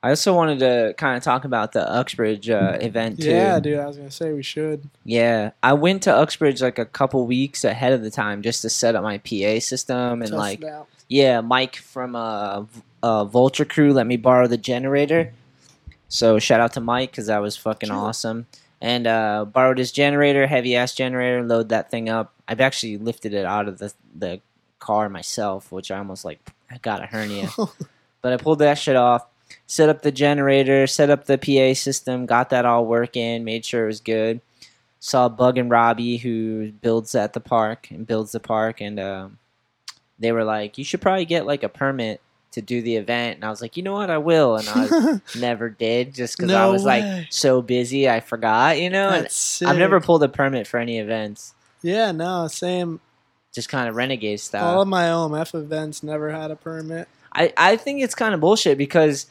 [0.02, 3.28] I also wanted to kind of talk about the Uxbridge uh, event too.
[3.30, 3.78] Yeah, dude.
[3.78, 4.88] I was gonna say we should.
[5.04, 8.70] Yeah, I went to Uxbridge like a couple weeks ahead of the time just to
[8.70, 10.64] set up my PA system and Test like.
[11.08, 12.64] Yeah, Mike from uh,
[13.02, 15.34] uh, Vulture Crew let me borrow the generator.
[16.08, 17.96] So shout out to Mike because that was fucking Sure.
[17.96, 18.46] awesome.
[18.80, 22.32] And uh, borrowed his generator, heavy ass generator, load that thing up.
[22.48, 24.40] I've actually lifted it out of the the
[24.78, 27.50] car myself, which I almost like I got a hernia.
[28.22, 29.26] but I pulled that shit off,
[29.66, 33.84] set up the generator, set up the PA system, got that all working, made sure
[33.84, 34.40] it was good.
[34.98, 39.38] Saw Bug and Robbie who builds at the park and builds the park, and um,
[40.18, 42.20] they were like, "You should probably get like a permit
[42.52, 44.10] to do the event." And I was like, "You know what?
[44.10, 47.00] I will." And I never did just because I was way.
[47.20, 48.78] like so busy, I forgot.
[48.80, 49.68] You know, and sick.
[49.68, 51.54] I've never pulled a permit for any events.
[51.82, 53.00] Yeah, no, same.
[53.52, 54.64] just kind of renegade style.
[54.76, 57.08] All of my OMF events never had a permit.
[57.34, 59.26] I I think it's kind of bullshit because.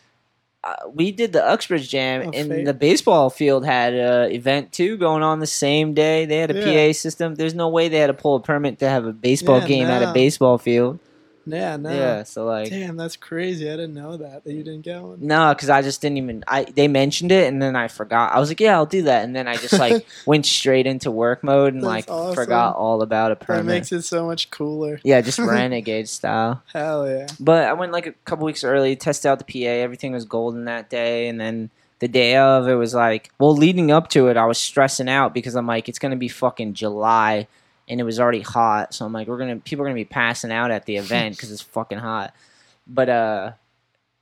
[0.61, 2.65] Uh, we did the Uxbridge Jam, Oh, and fake.
[2.65, 6.25] the baseball field had a event too going on the same day.
[6.25, 6.89] They had a Yeah.
[6.89, 7.35] PA system.
[7.35, 9.87] There's no way they had to pull a permit to have a baseball Yeah, game
[9.87, 10.99] at a baseball field.
[11.45, 11.91] Yeah, no.
[11.91, 13.67] Yeah, so like, Damn, that's crazy.
[13.67, 15.17] I didn't know that that you didn't get one.
[15.21, 16.43] No, because I just didn't even.
[16.47, 18.33] I they mentioned it and then I forgot.
[18.33, 21.09] I was like, yeah, I'll do that, and then I just like went straight into
[21.11, 22.35] work mode and That's like awesome.
[22.35, 23.65] forgot all about a That permit.
[23.65, 24.99] makes it so much cooler.
[25.03, 26.61] yeah, just renegade style.
[26.73, 27.27] Hell yeah.
[27.39, 29.69] But I went like a couple weeks early, tested out the PA.
[29.69, 31.69] Everything was golden that day, and then
[31.99, 35.33] the day of, it was like, well, leading up to it, I was stressing out
[35.33, 37.47] because I'm like, it's gonna be fucking July,
[37.89, 38.93] and it was already hot.
[38.93, 41.51] So I'm like, we're gonna people are gonna be passing out at the event because
[41.51, 42.33] it's fucking hot.
[42.87, 43.51] But uh,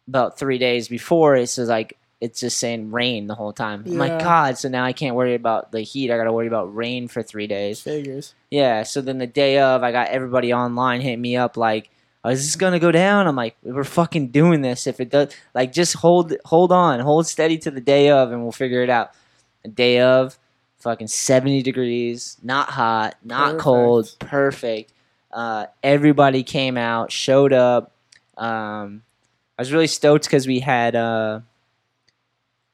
[0.08, 3.84] about three days before, it's just like it's just saying rain the whole time.
[3.86, 6.12] I'm like, God, so now I can't worry about the heat.
[6.12, 7.82] I gotta worry about rain for three days.
[7.82, 8.34] Figures.
[8.50, 11.90] Yeah, so then the day of, I got everybody online hitting me up like,
[12.24, 14.88] oh, "Is this gonna go down?" I'm like, "We're fucking doing this.
[14.88, 18.42] If it does, like, just hold, hold on, hold steady to the day of, and
[18.42, 19.12] we'll figure it out."
[19.64, 20.40] The day of,
[20.80, 23.62] fucking 70 degrees, not hot, not Perfect.
[23.62, 24.94] cold, perfect.
[25.32, 27.92] Uh, everybody came out, showed up.
[28.38, 29.04] Um,
[29.58, 30.96] I was really stoked because we had.
[30.96, 31.42] Uh,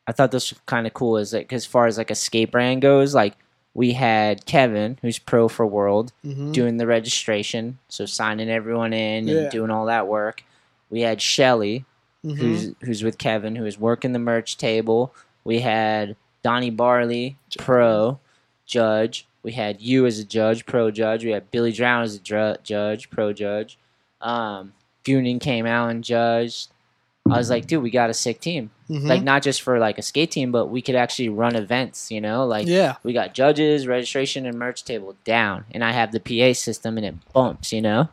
[0.05, 1.17] I thought this was kind of cool.
[1.17, 3.35] Is like as far as like a skate brand goes, like
[3.73, 9.27] we had Kevin, who's pro for World, hmm doing the registration, so signing everyone in
[9.27, 9.35] Yeah.
[9.37, 10.43] and doing all that work.
[10.89, 11.85] We had Shelly,
[12.23, 15.13] hmm who's who's with Kevin, who is working the merch table.
[15.45, 18.19] We had Donnie Barley, pro
[18.65, 19.27] judge.
[19.41, 21.25] We had you as a judge, pro judge.
[21.25, 23.77] We had Billy Drown as a dru- judge, pro judge.
[24.21, 24.73] Um,
[25.39, 26.69] came out and judged.
[27.29, 28.69] I was like, dude, we got a sick team.
[28.87, 32.11] hmm Like not just for like a skate team, but we could actually run events.
[32.11, 32.95] You know, like yeah.
[33.03, 37.05] we got judges, registration, and merch table down, and I have the PA system, and
[37.05, 37.71] it bumps.
[37.71, 38.09] You know,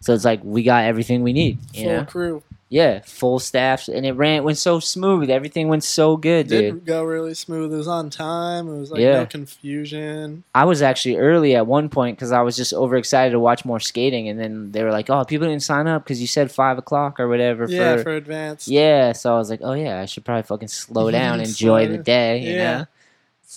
[0.00, 1.58] so it's like we got everything we need.
[1.72, 2.42] You Full know, crew.
[2.72, 5.28] Yeah, full staff, and it ran it went so smooth.
[5.28, 6.74] Everything went so good, dude.
[6.76, 7.72] Did go really smooth.
[7.72, 8.68] It was on time.
[8.68, 9.18] It was like Yeah.
[9.18, 10.44] no confusion.
[10.54, 13.80] I was actually early at one point because I was just overexcited to watch more
[13.80, 16.78] skating, and then they were like, "Oh, people didn't sign up because you said five
[16.78, 18.68] o'clock or whatever." yeah, for, for advanced.
[18.68, 19.12] yeah.
[19.12, 22.38] So I was like, "Oh yeah, I should probably fucking slow down, enjoy the day."
[22.40, 22.78] You Yeah.
[22.78, 22.86] know,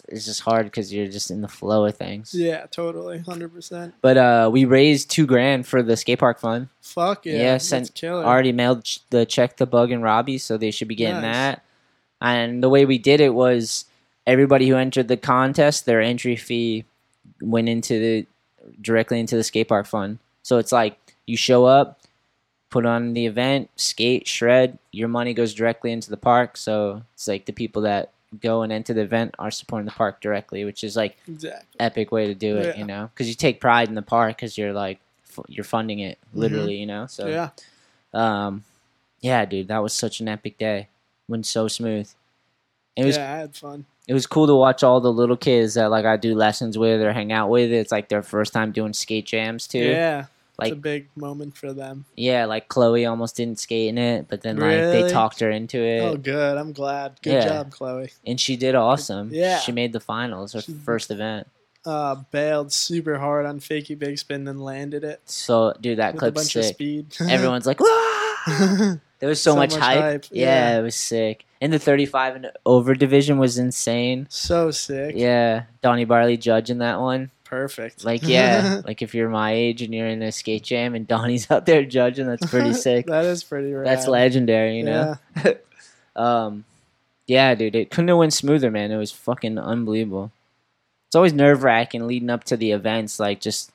[0.08, 2.34] it's, just hard because you're just in the flow of things.
[2.34, 3.94] Yeah, totally, hundred percent.
[4.02, 6.70] But uh, we raised two grand for the skate park fund.
[6.82, 10.88] Fuck yeah, Yeah, sent- Already mailed the check to Bug and Robbie, so they should
[10.88, 11.34] be getting Nice.
[11.34, 11.64] that.
[12.22, 13.86] And the way we did it was
[14.26, 16.86] everybody who entered the contest, their entry fee
[17.42, 18.26] went into the
[18.82, 20.20] directly into the skate park fund.
[20.42, 22.00] So it's like you show up,
[22.70, 26.56] put on the event, skate, shred, your money goes directly into the park.
[26.58, 30.22] So it's like the people that go and enter the event are supporting the park
[30.22, 31.66] directly, which is like exactly.
[31.80, 32.80] epic way to do it, Yeah.
[32.80, 36.00] you know, because you take pride in the park because you're like f- you're funding
[36.00, 37.06] it literally, you know.
[37.08, 37.50] So yeah,
[38.14, 38.64] um,
[39.22, 40.88] yeah, dude, that was such an epic day.
[41.28, 42.10] Went so smooth.
[42.96, 43.86] It was yeah, I had fun.
[44.08, 47.02] it was cool to watch all the little kids that like I do lessons with
[47.02, 47.72] or hang out with.
[47.72, 49.80] It's like their first time doing skate jams too.
[49.80, 50.26] Yeah,
[50.64, 52.06] Like it's a big moment for them.
[52.16, 55.78] yeah, like Chloe almost didn't skate in it, but then like they talked her into
[55.80, 56.58] it, Oh, good.
[56.58, 57.20] I'm glad.
[57.22, 57.48] Good Yeah.
[57.48, 58.12] job, Chloe.
[58.26, 59.30] and she did awesome.
[59.32, 59.60] Yeah.
[59.60, 61.48] she made the finals, her She- first event.
[61.86, 66.34] Uh, bailed super hard on fakey big spin, then landed it So, dude, that clip
[66.34, 66.76] bunch of sick.
[66.76, 67.08] speed.
[67.30, 67.80] Everyone's like!
[69.20, 70.00] There was so, So much, much hype.
[70.02, 70.80] hype, Yeah, yeah.
[70.80, 71.46] it was sick.
[71.62, 74.28] And the 35 and over division was insane.
[74.30, 75.16] so sick.
[75.18, 77.32] Yeah, Donnie Barley judging that one.
[77.54, 78.04] Perfect.
[78.04, 81.50] Like, yeah, like if you're my age and you're in a skate jam and Donnie's
[81.52, 83.06] out there judging, that's pretty sick.
[83.08, 83.86] that is pretty rad.
[83.88, 85.16] that's legendary, you know?
[85.46, 85.54] Yeah.
[86.16, 86.66] Um,
[87.28, 88.92] yeah, dude, it couldn't have went smoother, man.
[88.92, 90.32] It was fucking unbelievable.
[91.08, 93.72] It's always nerve wracking leading up to the events, like just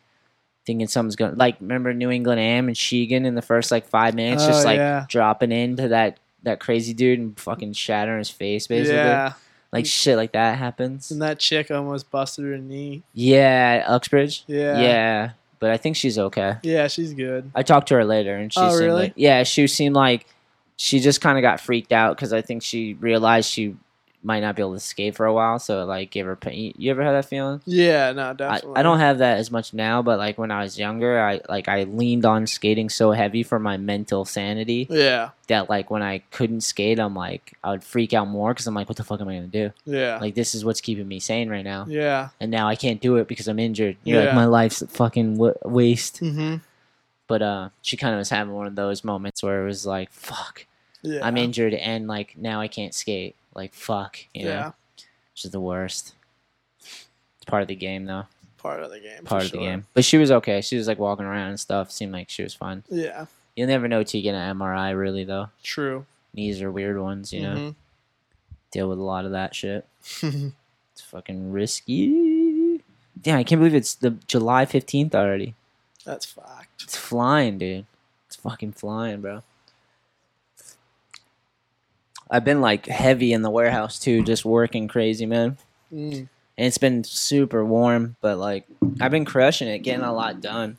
[0.66, 1.36] thinking something's going.
[1.36, 4.68] Like, remember New England Am and Sheegan in the first like five minutes, just Oh,
[4.68, 5.06] like yeah.
[5.08, 8.96] dropping into that that crazy dude and fucking shattering his face, basically.
[8.98, 9.32] Yeah.
[9.72, 9.88] Like mm.
[9.88, 11.10] shit like that happens.
[11.10, 13.02] And that chick almost busted her knee.
[13.12, 14.44] Yeah, Uxbridge.
[14.46, 14.80] Yeah.
[14.80, 16.56] Yeah, but I think she's okay.
[16.62, 17.50] Yeah, she's good.
[17.54, 19.02] I talked to her later, and she Oh, seemed really?
[19.02, 20.26] like yeah, she seemed like
[20.76, 23.76] she just kind of got freaked out because I think she realized she
[24.22, 26.74] might not be able to skate for a while, so it, like gave her pain.
[26.76, 27.60] You ever had that feeling?
[27.66, 28.76] Yeah, no, I, definitely.
[28.76, 31.68] I don't have that as much now, but like when I was younger, I like
[31.68, 36.18] I leaned on skating so heavy for my mental sanity Yeah, that like when I
[36.32, 39.20] couldn't skate, I'm like I would freak out more because I'm like, what the fuck
[39.20, 39.70] am I gonna do?
[39.84, 42.30] yeah, Like this is what's keeping me sane right now, yeah.
[42.40, 43.96] and now I can't do it because I'm injured.
[44.04, 44.34] You're like Yeah.
[44.34, 46.20] my life's a fucking w- waste.
[46.22, 46.56] Mm-hmm.
[47.28, 50.10] But uh, she kind of was having one of those moments where it was like,
[50.10, 50.66] fuck,
[51.02, 53.36] Yeah, I'm injured and like now I can't skate.
[53.58, 54.66] Like fuck, you know, Yeah,
[55.34, 56.14] which is the worst.
[56.80, 58.24] It's part of the game though.
[58.56, 59.24] part of the game.
[59.24, 59.84] part of the game.
[59.94, 60.60] But she was okay.
[60.60, 61.90] She was like walking around and stuff.
[61.90, 62.84] Seemed like she was fine.
[62.88, 65.48] Yeah, You'll never know till you get an MRI, really though.
[65.62, 66.06] true.
[66.34, 67.54] Knees are weird ones, you know.
[67.56, 67.74] Mhm.
[68.70, 69.86] Deal with a lot of that shit.
[70.92, 72.80] It's fucking risky.
[73.22, 75.54] Damn, I can't believe it's the July fifteenth already.
[76.04, 76.82] That's fact.
[76.82, 77.86] It's flying, dude.
[78.26, 79.42] It's fucking flying, bro.
[82.30, 85.56] I've been like heavy in the warehouse too, just working crazy, man.
[85.92, 86.28] Mm.
[86.58, 88.66] And it's been super warm, but like
[89.00, 90.76] I've been crushing it, getting a lot done.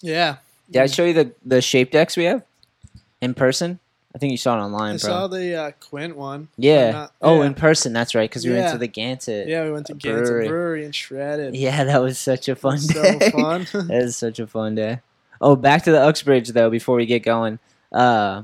[0.00, 0.36] Yeah,
[0.70, 2.42] Did I show you the the shape decks we have
[3.20, 3.78] in person?
[4.14, 5.10] I think you saw it online, I bro.
[5.10, 6.46] saw the uh, Quint one.
[6.56, 6.90] yeah.
[6.92, 7.46] Not- oh, yeah.
[7.46, 7.92] in person.
[7.92, 9.48] That's right, because we went to the Gansett.
[9.48, 10.48] Yeah, we went to Gansett brewery.
[10.48, 11.56] Brewery, and shredded.
[11.56, 13.30] Yeah, that was such a fun so day.
[13.32, 13.66] fun.
[13.72, 15.00] that is such a fun day.
[15.40, 16.70] Oh, back to the Uxbridge though.
[16.70, 17.58] Before we get going,
[17.90, 18.42] uh,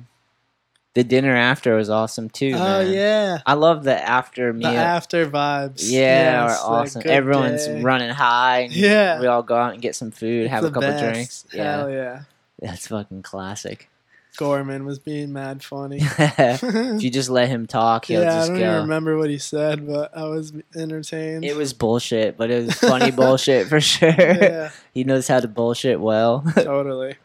[0.95, 2.53] the dinner after was awesome too.
[2.55, 2.93] oh man.
[2.93, 4.67] yeah, I love the after the meal.
[4.69, 5.89] after vibes.
[5.91, 7.03] yeah, Yes, are awesome.
[7.05, 7.81] Everyone's day.
[7.83, 8.61] running high.
[8.63, 9.21] and Yeah.
[9.21, 11.05] we all go out and get some food, It's have a couple best.
[11.05, 11.45] drinks.
[11.53, 12.21] Yeah, Hell yeah.
[12.59, 13.89] that's fucking classic.
[14.37, 15.99] Gorman was being mad funny.
[16.03, 19.39] if you just let him talk, he'll yeah, I just don't even remember what he
[19.39, 21.45] said, but I was entertained.
[21.45, 24.09] It was bullshit, but it was funny bullshit for sure.
[24.17, 26.45] yeah, he knows how to bullshit well.
[26.55, 27.17] totally.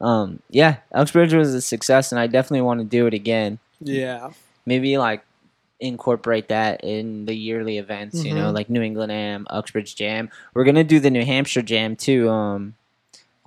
[0.00, 3.58] Um, yeah, Uxbridge was a success, and I definitely want to do it again.
[3.80, 4.30] Yeah,
[4.66, 5.22] Maybe like
[5.80, 8.24] incorporate that in the yearly events.
[8.24, 8.54] You know, Mhm.
[8.54, 10.30] like New England Am, Uxbridge Jam.
[10.54, 12.30] We're gonna do the New Hampshire Jam too.
[12.30, 12.74] Um,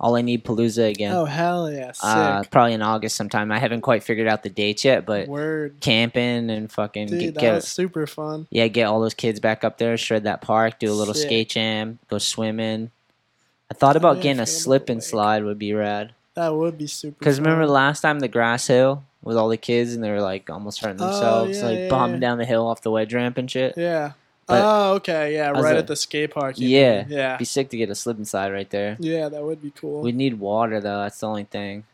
[0.00, 1.12] All I Need Palooza again.
[1.12, 2.04] Oh hell yeah, sick.
[2.04, 3.50] uh, probably in August sometime.
[3.50, 7.34] I haven't quite figured out the dates yet, but Word, camping and fucking dude, get,
[7.34, 8.46] that get super fun.
[8.50, 11.26] yeah, get all those kids back up there, shred that park, do a little Sick.
[11.26, 12.92] skate jam, go swimming.
[13.70, 15.04] I thought about yeah, getting a slip and lake.
[15.08, 16.12] slide would be rad.
[16.38, 17.16] That would be super.
[17.18, 20.48] Because remember last time the grass hill with all the kids and they were like
[20.48, 22.28] almost hurting Oh, themselves, yeah, like yeah, bombing yeah.
[22.28, 23.74] down the hill off the wedge ramp and shit.
[23.76, 24.12] Yeah.
[24.46, 25.34] But- oh, okay.
[25.34, 26.54] Yeah, right a- at the skate park.
[26.58, 27.02] Yeah.
[27.02, 27.06] mean.
[27.10, 27.36] Yeah.
[27.36, 28.96] Be sick to get a slip and slide right there.
[29.00, 30.00] Yeah, that would be cool.
[30.00, 31.02] We need water though.
[31.02, 31.84] That's the only thing.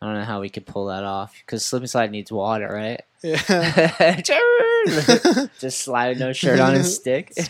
[0.00, 2.68] I don't know how we could pull that off because slip and slide needs water,
[2.72, 3.02] right?
[3.22, 4.20] yeah.
[5.58, 7.34] Just slide no shirt on and stick.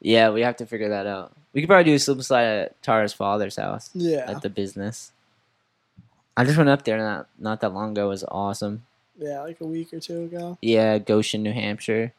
[0.00, 1.32] yeah, we have to figure that out.
[1.54, 4.24] We could probably do a slip and slide at Tara's father's house yeah.
[4.28, 5.12] at the business.
[6.36, 8.06] I just went up there not not that long ago.
[8.06, 8.82] It was awesome.
[9.16, 10.58] Yeah, like a week or two ago.
[10.60, 12.12] Yeah, Goshen, New Hampshire.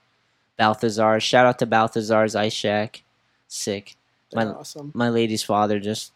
[0.58, 1.20] Balthazar.
[1.20, 3.04] Shout out to Balthazar's Ice Shack.
[3.50, 3.96] Sick.
[4.32, 4.92] They're My- awesome.
[4.94, 6.14] My lady's father just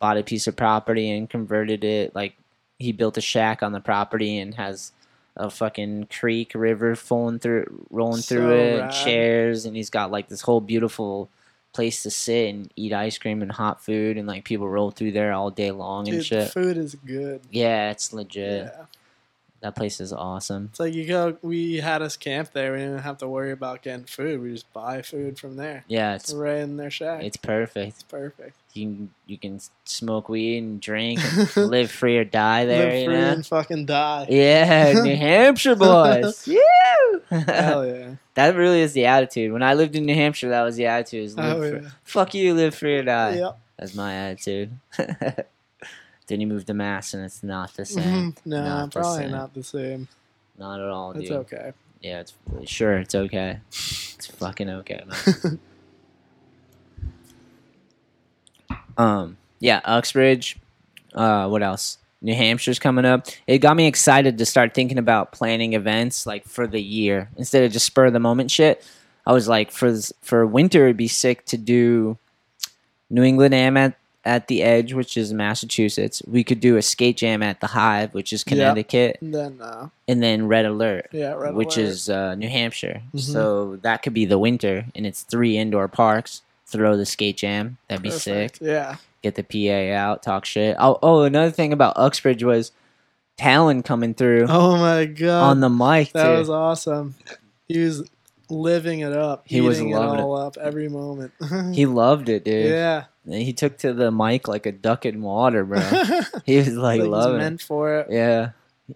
[0.00, 2.14] bought a piece of property and converted it.
[2.14, 2.34] Like
[2.78, 4.92] he built a shack on the property and has
[5.36, 8.90] a fucking creek river flowing through, rolling through it, rad.
[8.90, 11.28] chairs, and he's got like this whole beautiful
[11.78, 15.12] place to sit and eat ice cream and hot food, and like people roll through
[15.12, 16.50] there all day long and Dude, the shit.
[16.50, 17.40] food is good.
[17.52, 18.64] Yeah, it's legit.
[18.64, 18.84] Yeah.
[19.60, 20.68] That place is awesome.
[20.70, 21.36] It's like you go.
[21.42, 22.72] We had us camp there.
[22.72, 24.40] We didn't have to worry about getting food.
[24.40, 25.84] We just buy food from there.
[25.88, 27.24] Yeah, It's it's right in their shack.
[27.24, 27.88] it's perfect.
[27.88, 28.56] It's perfect.
[28.74, 31.18] You can you can smoke weed and drink,
[31.56, 32.92] and live free or die there.
[32.92, 33.30] Live free know?
[33.32, 34.26] and fucking die.
[34.28, 36.46] Yeah, New Hampshire boys.
[36.46, 37.22] Woo!
[37.28, 38.14] Hell yeah.
[38.34, 39.52] that really is the attitude.
[39.52, 41.24] When I lived in New Hampshire, that was the attitude.
[41.24, 41.88] is live Oh free- yeah.
[42.04, 43.38] Fuck you, live free or die.
[43.38, 43.58] Yep.
[43.76, 44.70] That's my attitude.
[46.28, 48.34] Then you move to Mass, and it's not the same.
[48.44, 49.30] no, Not the probably same.
[49.30, 50.08] not the same.
[50.58, 51.22] Not at all, dude.
[51.22, 51.72] It's okay.
[52.00, 53.58] Yeah, it's sure it's okay.
[53.68, 55.58] It's fucking okay, man.
[58.98, 60.58] um, yeah, Uxbridge.
[61.14, 61.98] Uh, what else?
[62.20, 63.26] New Hampshire's coming up.
[63.46, 67.62] It got me excited to start thinking about planning events like for the year instead
[67.64, 68.84] of just spur of the moment shit.
[69.24, 72.18] I was like, for for winter, it'd be sick to do
[73.10, 73.94] New England Am
[74.24, 76.22] at, the Edge, which is Massachusetts.
[76.26, 78.44] We could do a skate jam at the Hive, which is.
[78.44, 81.86] Connecticut, And then, uh, and then Red Alert yeah, Red which Alert.
[81.88, 83.02] is uh, New Hampshire.
[83.14, 83.20] Mhm.
[83.20, 86.42] So that could be the winter, and it's three indoor parks.
[86.66, 87.78] Throw the skate jam.
[87.88, 88.58] That'd be Perfect.
[88.58, 88.66] sick.
[88.68, 88.96] Yeah.
[89.22, 90.76] Get the PA out, talk shit.
[90.78, 92.72] Oh, oh, another thing about Uxbridge was
[93.36, 95.44] Talon coming through Oh my god.
[95.50, 96.38] on the mic that too.
[96.38, 97.14] was awesome.
[97.68, 98.02] He was
[98.50, 99.42] living it up.
[99.46, 101.32] He was loving it all up every moment.
[101.74, 102.66] he loved it, dude.
[102.70, 103.04] yeah.
[103.30, 105.80] He took to the mic like a duck in water, bro.
[106.46, 107.38] he was like, loving it.
[107.38, 108.06] meant for it.
[108.10, 108.50] Yeah.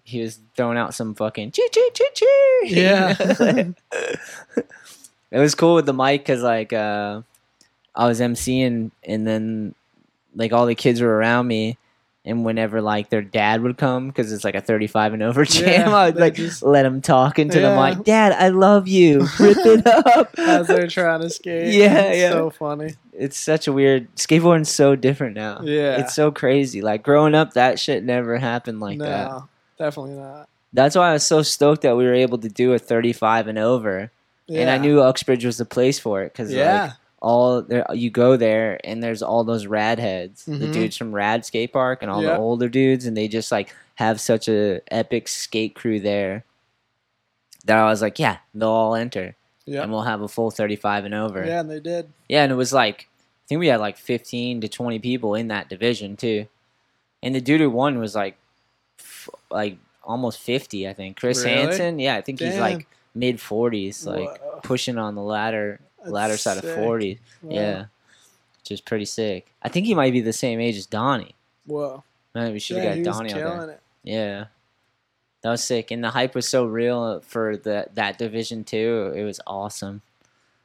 [0.05, 2.61] He was throwing out some fucking chee chee chee chee.
[2.81, 3.15] Yeah.
[5.31, 7.23] it was cool with the mic because like uh,
[7.95, 9.75] I was emceeing and then
[10.35, 11.77] like all the kids were around me.
[12.25, 15.69] And whenever like their dad would come, because it's like a thirty-five and over jam,
[15.69, 17.75] Yeah, I would like just- let him talk into Yeah.
[17.91, 18.05] the mic.
[18.05, 19.27] Dad, I love you.
[19.41, 19.85] Rip it
[20.17, 20.33] up.
[20.39, 21.75] As they're trying to skate.
[21.75, 22.31] Yeah, It's yeah.
[22.31, 22.95] So funny.
[23.13, 25.61] It's such a weird skateboarding's so different now.
[25.63, 26.01] Yeah.
[26.01, 26.81] It's so crazy.
[26.81, 29.43] Like growing up, that shit never happened like no, that.
[29.79, 30.49] definitely not.
[30.73, 33.59] That's why I was so stoked that we were able to do a 35 and
[33.59, 34.11] over
[34.47, 34.63] Yeah.
[34.63, 36.83] and I knew Uxbridge was the place for it because Yeah.
[36.85, 40.73] like all there you go there and there's all those rad heads, the Mhm.
[40.73, 44.21] dudes from Rad Skate Park and all the older dudes, and they just like have
[44.21, 46.45] such a epic skate crew there
[47.67, 49.37] that I was like, yeah, they'll all enter
[49.67, 49.83] yeah.
[49.83, 51.45] and we'll have a full 35 and over.
[51.45, 52.11] Yeah, and they did.
[52.29, 53.09] Yeah, and it was like
[53.45, 56.47] I think we had like 15 to 20 people in that division too.
[57.23, 58.37] And the dude who won was like
[58.99, 61.19] f- like almost 50, I think.
[61.19, 61.57] Chris Really?
[61.57, 64.61] Hansen, yeah, I think he's like mid 40s, like Whoa.
[64.63, 66.75] pushing on the ladder That's ladder side of sick.
[66.77, 67.21] 40.
[67.43, 67.55] Wow.
[67.55, 67.85] Yeah.
[68.61, 69.53] Which is pretty sick.
[69.63, 71.35] I think he might be the same age as Donnie.
[71.67, 72.03] Whoa.
[72.35, 73.71] Man, we should have he got Donnie out there.
[73.71, 73.81] it.
[74.05, 74.45] Yeah.
[75.43, 75.91] That was sick.
[75.91, 79.13] And the hype was so real for the that division too.
[79.15, 80.03] It was awesome.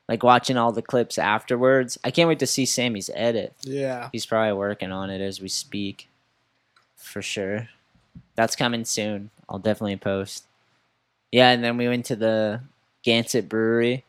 [0.07, 1.97] Like watching all the clips afterwards.
[2.03, 3.53] I can't wait to see Sammy's edit.
[3.61, 4.09] Yeah.
[4.11, 6.07] He's probably working on it as we speak.
[6.95, 7.69] For sure.
[8.35, 9.31] That's coming soon.
[9.49, 10.45] I'll definitely post.
[11.31, 12.61] Yeah, and then we went to the
[13.03, 14.03] Gansett Brewery.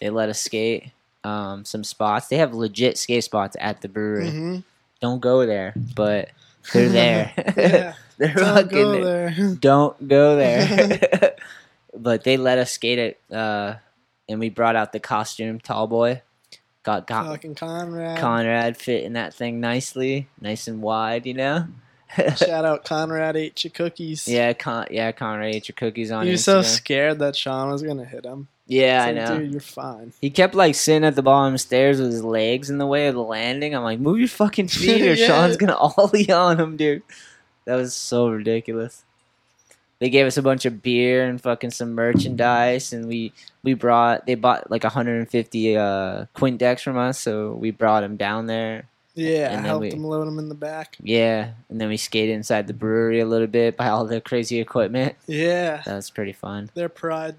[0.00, 0.92] They let us skate
[1.24, 2.28] um, some spots.
[2.28, 4.30] They have legit skate spots at the brewery.
[4.30, 4.58] hmm
[5.00, 6.30] Don't go there, but
[6.72, 7.32] they're there.
[7.56, 7.94] yeah.
[8.18, 9.30] they're Don't fucking go there.
[9.36, 9.54] there.
[9.56, 11.34] Don't go there.
[11.96, 13.74] but they let us skate it, uh,
[14.28, 16.22] and we brought out the costume tall boy.
[16.84, 18.18] Got got Fucking Conrad.
[18.18, 21.66] Conrad fit in that thing nicely, nice and wide, you know.
[22.36, 24.28] Shout out Conrad ate your cookies.
[24.28, 27.82] yeah, Con yeah, Conrad ate your cookies on He was so scared that Sean was
[27.82, 28.48] gonna hit him.
[28.66, 29.38] Yeah, It's I know.
[29.40, 30.12] Dude, you're fine.
[30.20, 33.14] He kept like sitting at the bottom stairs with his legs in the way of
[33.14, 33.74] the landing.
[33.74, 35.26] I'm like, move your fucking feet, or Yeah.
[35.26, 37.02] Sean's gonna ollie on him, dude.
[37.66, 39.04] That was so ridiculous.
[40.00, 44.26] They gave us a bunch of beer and fucking some merchandise, and we we brought
[44.26, 48.86] they bought like 150 uh quint decks from us, so we brought them down there.
[49.14, 50.96] Yeah, And I helped we- him load them in the back.
[51.00, 54.58] Yeah, and then we skated inside the brewery a little bit by all the crazy
[54.60, 55.14] equipment.
[55.28, 56.68] Yeah, That was pretty fun.
[56.74, 57.36] their Pride,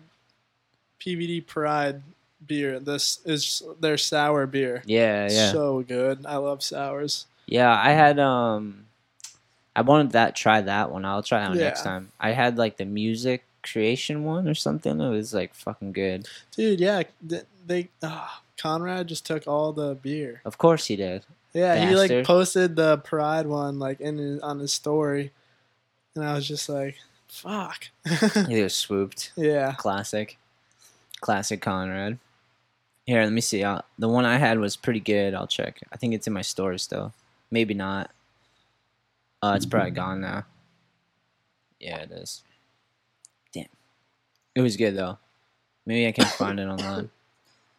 [1.06, 2.02] PVD Pride
[2.46, 2.80] beer.
[2.80, 4.84] This is their sour beer.
[4.86, 5.52] Yeah, yeah.
[5.52, 6.26] So good.
[6.26, 7.26] I love sours.
[7.46, 8.86] Yeah, I had um
[9.76, 11.06] I wanted that try that one.
[11.06, 12.12] I'll try that one next time.
[12.20, 15.00] I had like the music creation one or something.
[15.00, 16.28] It was like fucking good.
[16.56, 20.42] Dude, yeah, th- they ah, Conrad just took all the beer.
[20.46, 21.26] Of course he did.
[21.54, 25.32] Yeah, he like posted the Pride one like in his, on his story,
[26.16, 26.96] and I was just like,
[27.28, 27.88] "Fuck."
[28.48, 29.32] He was swooped.
[29.36, 30.38] yeah, Classic.
[31.26, 32.20] Classic Conrad.
[33.08, 33.64] Here, let me see.
[33.64, 35.34] Uh, the one I had was pretty good.
[35.34, 35.80] I'll check.
[35.92, 37.14] I think it's in my store still.
[37.50, 38.12] Maybe not.
[39.42, 40.46] Uh, it's probably gone now.
[41.80, 42.44] Yeah, it is.
[43.52, 43.66] Damn.
[44.54, 45.18] It was good though.
[45.88, 47.10] Maybe I can find it online.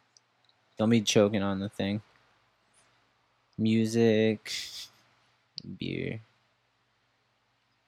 [0.77, 2.03] Don't be choking on the thing.
[3.57, 4.53] Music,
[5.79, 6.19] beer.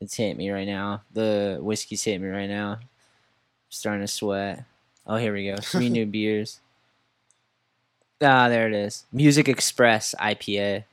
[0.00, 1.02] It's hit me right now.
[1.14, 2.78] The whiskey's hit me right now.
[3.68, 4.64] starting to sweat.
[5.08, 5.56] Oh, here we go.
[5.62, 6.60] Three new beers.
[8.22, 9.04] Ah, there it is.
[9.12, 10.84] Music Express IPA.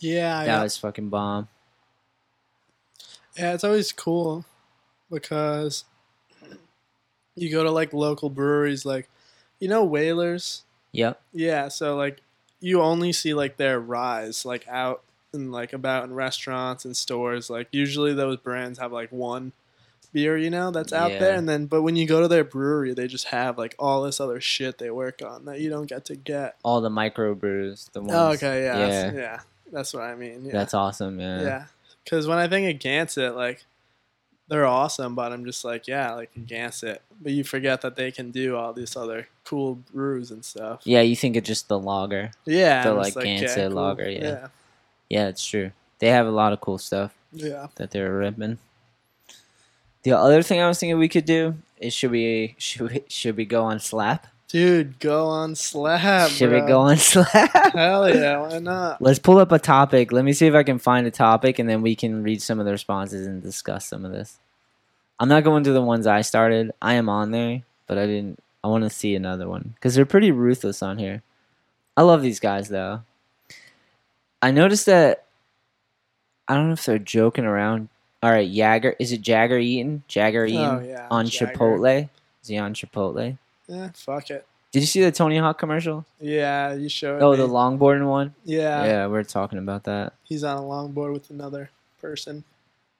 [0.00, 0.62] yeah, That yeah.
[0.62, 1.48] was fucking bomb.
[3.36, 4.44] Yeah, it's always cool
[5.10, 5.84] because
[7.34, 9.08] you go to like local breweries, like
[9.58, 10.64] you know Whalers.
[10.92, 11.20] Yep.
[11.32, 12.20] Yeah, so like
[12.60, 15.02] you only see like their rise like out
[15.32, 17.50] and like about in restaurants and stores.
[17.50, 19.52] Like usually those brands have like one
[20.16, 22.94] beer, you know, that's out there, and then but when you go to their brewery,
[22.94, 26.06] they just have like all this other shit they work on that you don't get
[26.06, 26.56] to get.
[26.62, 27.92] All the microbrews.
[27.92, 28.14] The oh, ones.
[28.14, 28.88] Oh, okay, yeah, Yeah.
[28.88, 29.40] that's- yeah,
[29.70, 30.46] that's what I mean.
[30.46, 30.52] Yeah.
[30.52, 31.44] That's awesome, man.
[31.44, 31.66] Yeah,
[32.02, 33.66] because when I think of Gansett, like
[34.48, 37.02] they're awesome, but I'm just like, yeah, like Gansett.
[37.20, 40.80] But you forget that they can do all these other cool brews and stuff.
[40.84, 42.30] Yeah, you think it's just the lager.
[42.46, 44.22] Yeah, The, like, just Gansett lager, yeah.
[44.22, 44.46] yeah,
[45.10, 45.72] Yeah, it's true.
[45.98, 47.66] They have a lot of cool stuff yeah.
[47.76, 48.58] that they're ripping.
[50.06, 53.36] The other thing I was thinking we could do is should we should we, should
[53.36, 54.28] we go on Slap?
[54.46, 56.30] Dude, go on Slap.
[56.30, 56.60] should bro.
[56.60, 57.72] we go on Slap?
[57.72, 59.02] Hell yeah, why not?
[59.02, 60.12] Let's pull up a topic.
[60.12, 62.60] Let me see if I can find a topic, and then we can read some
[62.60, 64.38] of the responses and discuss some of this.
[65.18, 66.70] I'm not going to the ones I started.
[66.80, 68.38] I am on there, but I didn't.
[68.62, 71.24] I want to see another one because they're pretty ruthless on here.
[71.96, 73.00] I love these guys though.
[74.40, 75.24] I noticed that.
[76.46, 77.88] I don't know if they're joking around.
[78.22, 78.96] All right, Jagger.
[78.98, 80.02] Is it Jagger Eaton?
[80.08, 81.52] Jagger oh, Eaton Oh yeah, on Jagger.
[81.52, 82.08] Chipotle.
[82.42, 83.38] Is he on Chipotle?
[83.68, 84.46] Yeah, fuck it.
[84.72, 86.04] Did you see the Tony Hawk commercial?
[86.20, 87.22] Yeah, you showed.
[87.22, 87.38] Oh, me.
[87.38, 88.34] the longboarding one.
[88.44, 90.14] yeah, yeah, we're talking about that.
[90.22, 92.44] he's on a longboard with another person.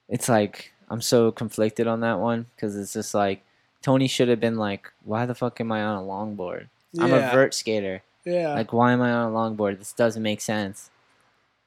[0.09, 3.43] it's like I'm so conflicted on that one because it's just like
[3.81, 6.67] Tony should have been like, why the fuck am I on a longboard?
[6.99, 8.01] I'm a vert skater.
[8.25, 9.79] Yeah, Like, why am I on a longboard?
[9.79, 10.89] This doesn't make sense.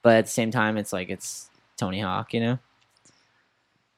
[0.02, 2.58] But at the same time, it's like it's Tony Hawk, you know.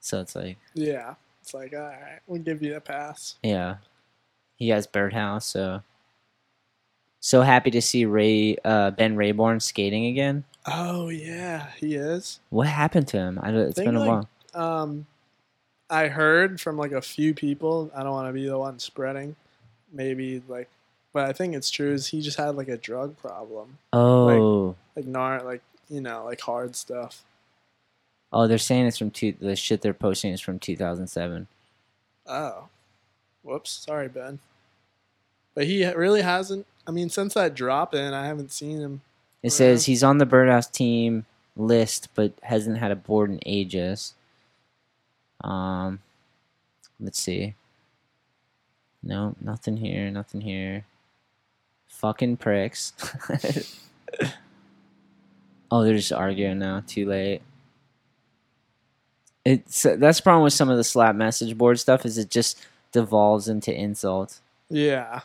[0.02, 1.14] So it's like, yeah.
[1.40, 3.36] It's like, all right, we'll give you a pass.
[3.42, 3.76] yeah,
[4.56, 5.82] he has Birdhouse, so
[7.20, 10.44] So happy to see Ray uh, Ben Raybourn skating again.
[10.66, 12.38] Oh yeah, he is.
[12.50, 13.40] What happened to him?
[13.42, 14.82] I don't, it's Think, been a like, while.
[14.82, 15.06] Um,
[15.90, 17.90] I heard from like a few people.
[17.94, 19.34] I don't want to be the one spreading.
[19.92, 20.68] Maybe like,
[21.12, 21.92] but I think it's true.
[21.92, 26.40] Is he just had like a drug problem, Oh, like nar, like you know, like
[26.40, 27.24] hard stuff.
[28.32, 29.34] Oh, they're saying it's from two.
[29.40, 31.46] The shit they're posting is from 2007.
[32.26, 32.68] Oh,
[33.42, 33.70] whoops.
[33.70, 34.38] Sorry, Ben.
[35.54, 36.66] But he really hasn't.
[36.86, 39.02] I mean, since that drop in, I haven't seen him.
[39.42, 41.26] It says he's on the Birdhouse team
[41.56, 44.14] list, but hasn't had a board in ages.
[45.42, 46.00] Um,
[47.00, 47.54] let's see.
[49.02, 50.10] No, nothing here.
[50.10, 50.86] Nothing here.
[51.88, 52.92] Fucking pricks.
[55.70, 56.82] oh, they're just arguing now.
[56.86, 57.42] Too late.
[59.44, 62.30] It's uh, that's the problem with some of the slap message board stuff is it
[62.30, 62.58] just
[62.92, 64.38] devolves into insult.
[64.70, 65.20] Yeah,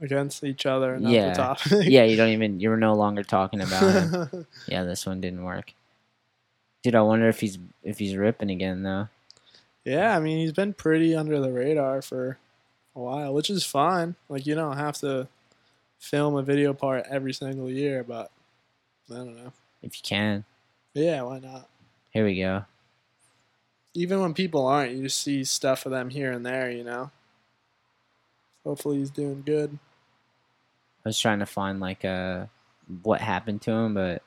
[0.00, 0.98] against each other.
[1.00, 1.34] Yeah.
[1.34, 1.84] topic.
[1.84, 4.46] yeah, you don't even you're no longer talking about him.
[4.66, 5.72] Yeah, this one didn't work.
[6.82, 9.08] Dude, I wonder if he's if he's ripping again though.
[9.84, 12.38] Yeah, I mean he's been pretty under the radar for
[12.96, 14.16] a while, which is fine.
[14.28, 15.28] Like you don't have to
[15.98, 18.30] film a video part every single year, but
[19.10, 19.52] I don't know.
[19.82, 20.44] If you can.
[20.94, 21.68] Yeah, why not?
[22.10, 22.64] Here we go.
[23.94, 27.10] Even when people aren't, you just see stuff of them here and there, you know.
[28.64, 29.78] Hopefully he's doing good.
[31.04, 32.46] I was trying to find like uh
[33.02, 34.22] what happened to him, but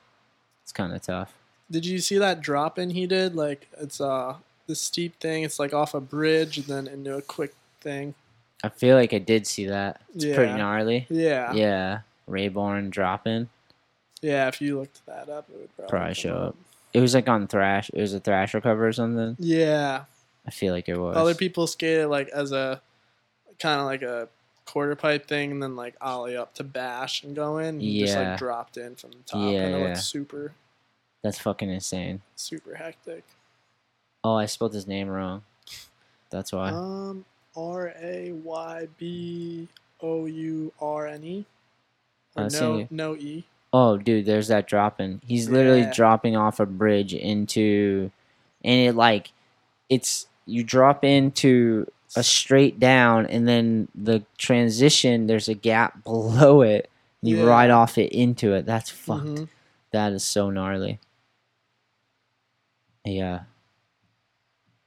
[0.62, 1.32] it's kind of tough.
[1.70, 3.34] Did you see that drop in he did?
[3.34, 4.36] Like it's uh
[4.66, 5.44] the steep thing.
[5.44, 8.14] It's like off a bridge and then into a quick thing.
[8.62, 10.00] I feel like I did see that.
[10.14, 11.06] It's pretty gnarly.
[11.10, 11.52] Yeah.
[11.52, 11.54] yeah.
[11.54, 13.48] Yeah, Raybourn dropping.
[14.22, 16.56] Yeah, if you looked that up, it would probably, Probably show up.
[16.94, 17.90] It was like on Thrash.
[17.92, 19.36] It was a Thrasher cover or something.
[19.40, 20.04] Yeah.
[20.46, 21.16] I feel like it was.
[21.16, 22.80] Other people skated like as a
[23.58, 24.28] kind of like a
[24.64, 27.80] quarter pipe thing and then like ollie up to bash and go in.
[27.80, 29.84] He just like dropped in from the top Yeah, and it yeah.
[29.88, 30.52] looked super,
[31.22, 32.22] That's fucking insane.
[32.36, 33.24] super hectic.
[34.22, 35.42] Oh, I spelled his name wrong.
[36.30, 36.70] That's why.
[36.70, 37.24] Um,
[37.56, 39.68] R A Y B
[40.00, 41.44] O U R N E.
[42.36, 43.44] No, no E.
[43.76, 45.20] Oh, dude, there's that dropping.
[45.26, 45.92] He's literally Yeah.
[45.92, 48.12] dropping off a bridge into,
[48.62, 49.32] and it like,
[49.88, 55.26] it's you drop into a straight down, and then the transition.
[55.26, 56.88] There's a gap below it.
[57.20, 57.44] You Yeah.
[57.46, 58.64] ride off it into it.
[58.64, 59.24] That's fucked.
[59.24, 59.48] Mhm.
[59.90, 61.00] That is so gnarly.
[63.04, 63.40] Yeah.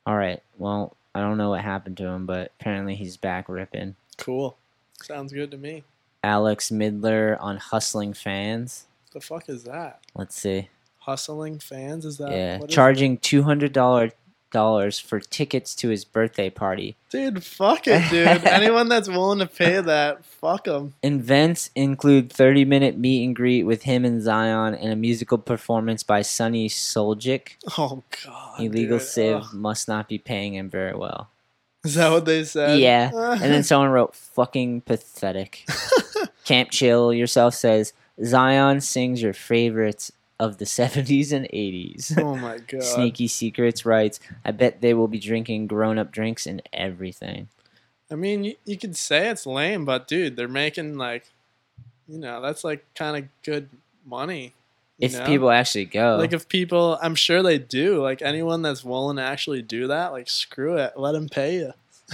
[0.05, 0.41] All right.
[0.57, 3.95] Well, I don't know what happened to him, but apparently he's back ripping.
[4.17, 4.57] Cool.
[5.01, 5.83] Sounds good to me.
[6.23, 8.85] Alex Midler on Hustling Fans.
[9.13, 10.01] The fuck is that?
[10.15, 10.69] Let's see.
[10.99, 12.05] Hustling fans?
[12.05, 14.11] Is that yeah, charging two hundred dollar
[14.51, 16.95] dollars for tickets to his birthday party.
[17.09, 18.27] Dude, fuck it, dude.
[18.45, 20.95] Anyone that's willing to pay that, fuck them.
[21.03, 26.03] Events include thirty minute meet and greet with him and Zion, and a musical performance
[26.03, 27.51] by Sonny Soljic.
[27.77, 28.59] Oh god.
[28.59, 29.07] Illegal dude.
[29.07, 29.53] Civ Ugh.
[29.53, 31.29] must not be paying him very well.
[31.87, 32.79] Is that what they said?
[32.79, 35.65] Yeah, and then someone wrote "fucking pathetic."
[36.43, 42.21] Camp Chill yourself says Zion sings your favorites of the '70s and '80s.
[42.21, 42.83] oh my god.
[42.83, 47.47] Sneaky Secrets writes, I bet they will be drinking grown up drinks and everything.
[48.11, 51.25] I mean, you, you could say it's lame, but dude, they're making like,
[52.05, 53.69] you know, that's like kind of good
[54.05, 54.53] money.
[54.99, 55.25] If know?
[55.25, 56.17] people actually go.
[56.17, 58.01] like if people, I'm sure they do.
[58.01, 61.73] Like anyone that's willing to actually do that, like screw it, let them pay you.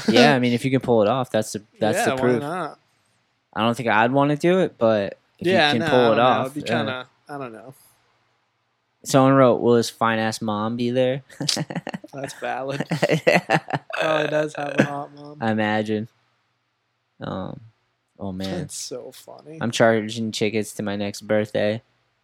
[0.10, 2.42] yeah, I mean, if you can pull it off, that's the that's yeah, the proof.
[2.42, 2.80] Why not?
[3.54, 6.14] I don't think I'd want to do it, but if yeah, you can no, pull
[6.14, 6.24] it know.
[6.24, 6.46] off.
[6.48, 7.74] It'd be kind of, I don't know.
[9.04, 11.24] someone wrote, "Will his fine ass mom be there?"
[12.14, 12.86] That's valid.
[12.90, 15.38] Probably does have a hot mom.
[15.40, 16.10] I imagine.
[17.22, 17.62] Um,
[18.20, 19.60] oh man, That's so funny.
[19.62, 21.82] I'm charging tickets to my next birthday.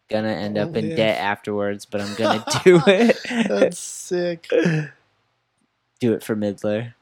[0.09, 0.97] Gonna end Oh, up in man.
[0.97, 3.17] debt afterwards, but I'm gonna do it.
[3.47, 4.47] That's sick.
[5.99, 6.93] do it for Midler.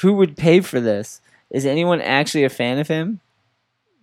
[0.00, 1.20] Who would pay for this?
[1.50, 3.20] Is anyone actually a fan of him?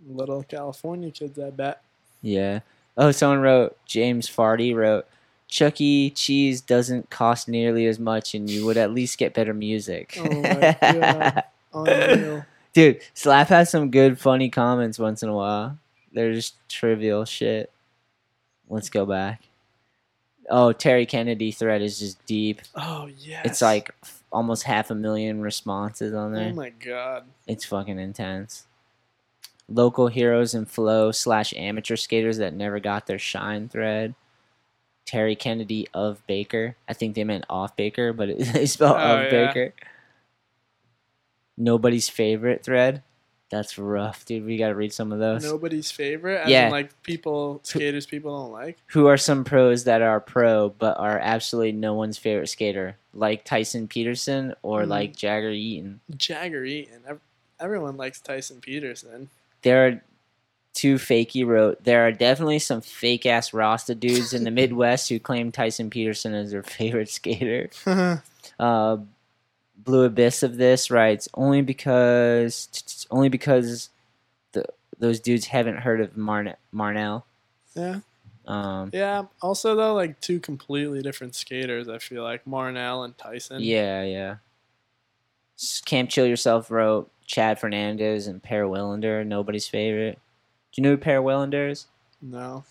[0.08, 1.82] Little California kids, I bet.
[2.22, 2.60] Yeah.
[2.96, 5.08] Oh, someone wrote, James Farty wrote,
[5.48, 6.10] Chuck E.
[6.12, 10.18] Cheese doesn't cost nearly as much and you would at least get better music.
[10.20, 11.44] Oh my God.
[11.74, 12.46] Unreal.
[12.74, 15.78] Dude, Slap has some good, funny comments once in a while.
[16.18, 17.72] They're just trivial shit.
[18.68, 19.44] Let's go back.
[20.50, 22.62] Oh, Terry Kennedy thread is just deep.
[22.74, 23.44] Oh yeah.
[23.46, 23.94] It's like
[24.32, 26.50] almost half a million responses on there.
[26.50, 27.26] Oh my god.
[27.46, 28.66] It's fucking intense.
[29.70, 34.16] Local heroes and flow slash amateur skaters that never got their shine thread.
[35.06, 36.76] Terry Kennedy of Baker.
[36.90, 39.48] I think they meant off Baker, but it, they spell Oh, of yeah.
[39.54, 39.74] Baker.
[41.58, 43.04] Nobody's favorite thread.
[43.50, 44.46] That's rough, dude.
[44.46, 45.44] We got to read some of those.
[45.44, 46.42] Nobody's favorite.
[46.42, 46.66] As Yeah.
[46.66, 48.78] in, like people, skaters people don't like.
[48.88, 52.98] Who are some pros that are pro but are absolutely no one's favorite skater?
[53.14, 54.90] Like Tyson Peterson or Hmm.
[54.90, 56.02] like Jagger Eaton?
[56.18, 57.02] Jagger Eaton.
[57.60, 59.30] Everyone likes Tyson Peterson.
[59.62, 60.02] There are
[60.74, 61.84] two fakey wrote.
[61.86, 66.34] There are definitely some fake ass Rasta dudes in the Midwest who claim Tyson Peterson
[66.34, 67.70] as their favorite skater.
[68.60, 68.98] Uh,
[69.78, 72.68] Blue Abyss of this writes only because
[73.12, 73.90] only because
[74.54, 74.66] the
[75.00, 77.24] those dudes haven't heard of Marn- Marnell.
[77.76, 78.00] yeah.
[78.48, 79.24] Um, Yeah.
[79.42, 81.90] Also, though, like two completely different skaters.
[81.90, 83.62] I feel like Marnell and Tyson.
[83.62, 84.36] yeah, yeah.
[85.86, 90.20] Camp Chill Yourself wrote Chad Fernandez and Per Welinder, nobody's favorite.
[90.72, 91.88] Do you know who Per Welinder is?
[92.22, 92.64] No.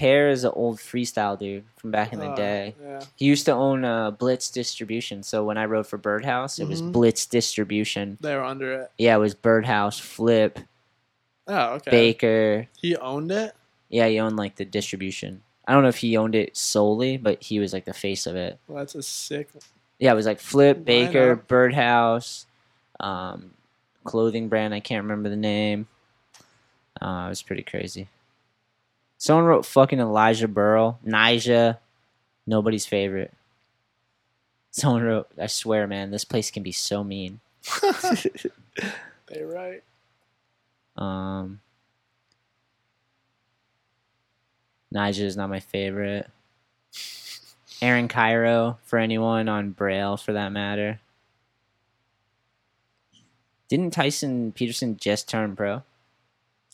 [0.00, 2.74] Per is an old freestyle dude from back in the Uh, day.
[2.82, 3.00] Yeah.
[3.16, 5.22] He used to own uh, Blitz Distribution.
[5.22, 6.92] So when I wrote for Birdhouse, it was Mhm.
[6.92, 8.16] Blitz Distribution.
[8.20, 8.90] They were under it.
[8.98, 10.58] Yeah, it was Birdhouse, Flip,
[11.46, 11.90] Oh, okay.
[11.90, 12.68] Baker.
[12.80, 13.54] He owned it.
[13.88, 15.42] Yeah, he owned like the distribution.
[15.66, 18.36] I don't know if he owned it solely, but he was like the face of
[18.36, 18.58] it.
[18.68, 19.48] Well, that's a sick.
[19.98, 21.36] Yeah, it was like Flip, Baker.
[21.36, 22.46] Birdhouse,
[23.00, 23.52] um,
[24.04, 24.72] clothing brand.
[24.74, 25.88] I can't remember the name.
[27.00, 28.08] Uh, it was pretty crazy.
[29.20, 31.76] Someone wrote fucking Elijah Berle, Nija,
[32.46, 33.30] nobody's favorite.
[34.70, 37.40] Someone wrote, I swear, man, this place can be so mean.
[39.26, 39.82] They right.
[40.96, 41.60] Um,
[44.90, 46.26] Nigel is not my favorite.
[47.82, 50.98] Aaron Kyro for anyone on Braille for that matter.
[53.68, 55.82] Didn't Tyson Peterson just turn pro?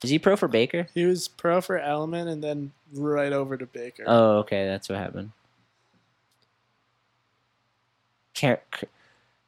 [0.02, 0.89] Is he pro for Baker?
[0.94, 4.05] He was pro for Element and then right over to Baker.
[4.06, 5.32] Oh, okay, that's what happened.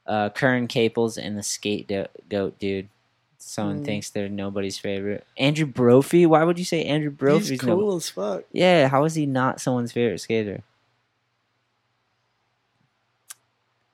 [0.07, 1.91] Uh, Curren Caples and the skate
[2.31, 2.89] goat dude.
[3.37, 3.85] Someone Hmm.
[3.85, 5.25] thinks they're nobody's favorite.
[5.37, 6.25] Andrew Brophy.
[6.27, 8.45] Why would you say Andrew Brophy's He's no- cool as fuck.
[8.51, 10.63] Yeah, how is he not someone's favorite skater?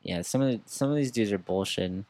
[0.02, 2.04] Yeah, some of the, some of these dudes are bullshitting.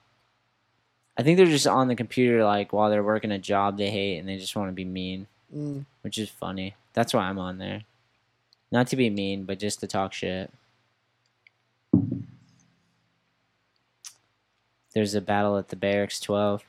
[1.16, 4.18] I think they're just on the computer like while they're working a job they hate
[4.18, 5.84] and they just want to be mean, Mm.
[6.02, 6.74] which is funny.
[6.94, 7.82] That's why I'm on there.
[8.72, 10.50] Not to be mean, but just to talk shit.
[14.94, 16.62] There's a battle at the Berrics 12.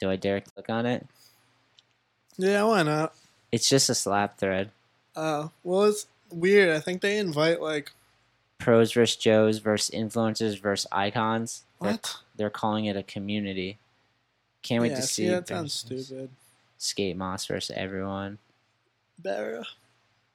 [0.00, 1.06] Do I dare click on it?
[2.36, 3.14] Yeah, why not?
[3.52, 4.70] It's just a slap thread.
[5.14, 6.70] Uh, well, it's weird.
[6.76, 7.92] I think they invite like
[8.58, 11.62] Pros versus Joes versus influencers versus icons.
[11.78, 12.16] What?
[12.36, 13.78] They're calling it a community.
[14.62, 15.24] Can't wait yeah, to see.
[15.24, 16.30] see, that sounds stupid.
[16.78, 18.38] Skate Moss versus everyone.
[19.22, 19.64] Berra.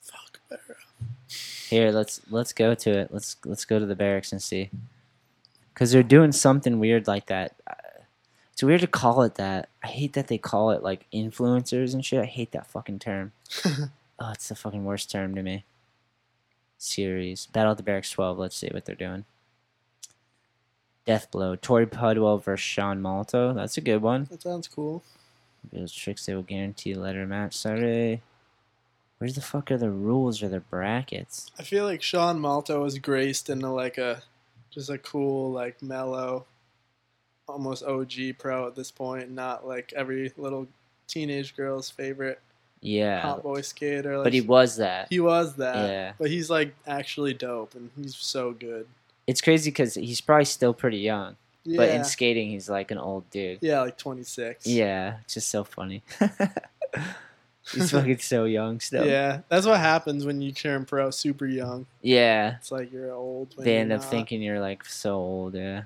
[0.01, 0.76] Fuck Berra.
[1.69, 3.09] Here, let's let's go to it.
[3.13, 4.69] Let's let's go to the Berrics and see.
[5.76, 7.55] Cause they're doing something weird like that.
[7.65, 7.73] Uh,
[8.51, 9.69] It's weird to call it that.
[9.84, 12.21] I hate that they call it like influencers and shit.
[12.21, 13.31] I hate that fucking term.
[13.65, 15.63] oh, it's the fucking worst term to me.
[16.77, 18.38] Series Battle at the Berrics 12.
[18.38, 19.26] Let's see what they're doing.
[21.10, 21.56] Death Blow.
[21.56, 23.53] Torey Pudwill versus Sean Malto.
[23.53, 24.27] That's a good one.
[24.30, 25.03] That sounds cool.
[25.73, 27.56] Those tricks they will guarantee a letter match.
[27.57, 28.22] Sorry.
[29.18, 31.52] Where the fuck are the rules or the brackets?
[31.60, 34.22] I feel like Sean Malto was graced into like a
[34.72, 36.45] just a cool, like mellow,
[37.48, 40.68] almost OG pro at this point, not like every little
[41.07, 42.40] teenage girl's favorite
[42.81, 43.22] Yeah.
[43.22, 44.18] hot boy skater.
[44.18, 45.07] Like, But he was that.
[45.10, 45.90] he was that.
[45.90, 46.14] Yeah.
[46.19, 48.88] But he's like actually dope and he's so good.
[49.30, 51.35] It's crazy because he's probably still pretty young.
[51.64, 51.77] Yeah.
[51.77, 53.60] But in skating, he's like an old dude.
[53.61, 54.65] yeah, like 26.
[54.65, 55.18] Yeah.
[55.23, 56.01] It's just so funny.
[57.72, 59.06] he's fucking so young still.
[59.06, 61.85] Yeah, that's what happens when you turn pro super young.
[62.01, 62.56] Yeah.
[62.56, 63.56] It's like you're old.
[63.56, 64.10] When They you're end up not.
[64.10, 65.53] thinking you're like so old.
[65.53, 65.84] Yeah.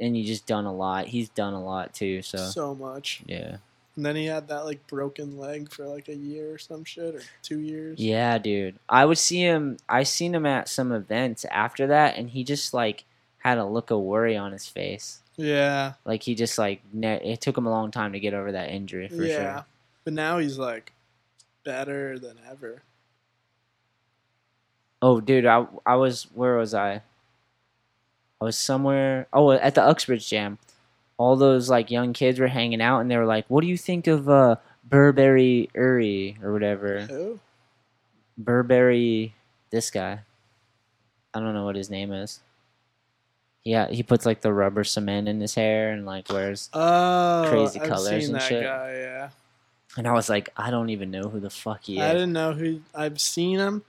[0.00, 1.06] And you just done a lot.
[1.06, 2.22] He's done a lot too.
[2.22, 3.22] So, so much.
[3.26, 3.58] yeah.
[3.96, 7.14] And then he had that like broken leg for like a year or some shit
[7.14, 7.98] or two years.
[7.98, 8.78] Yeah, dude.
[8.88, 9.78] I would see him.
[9.88, 13.04] I seen him at some events after that, and he just like
[13.38, 15.22] had a look of worry on his face.
[15.36, 15.94] Yeah.
[16.04, 18.70] Like he just like ne- it took him a long time to get over that
[18.70, 19.54] injury for yeah.
[19.54, 19.64] sure.
[20.04, 20.92] But now he's like
[21.64, 22.82] better than ever.
[25.02, 27.02] Oh, dude, I I was where was I?
[28.40, 29.26] I was somewhere.
[29.32, 30.58] Oh, at the Uxbridge Jam.
[31.20, 33.76] All those like young kids were hanging out, and they were like, "What do you
[33.76, 34.56] think of uh
[34.88, 37.38] Burberry Uri or whatever?" Who?
[38.38, 39.34] Burberry,
[39.68, 40.20] this guy.
[41.34, 42.40] I don't know what his name is.
[43.64, 46.70] Yeah, he puts like the rubber cement in his hair and like wears.
[46.72, 48.62] Oh, Crazy I've colors and that shit.
[48.64, 48.92] guy.
[48.94, 49.28] Yeah.
[49.98, 52.00] And I was like, I don't even know who the fuck he is.
[52.02, 52.80] I didn't know who.
[52.94, 53.82] I've seen him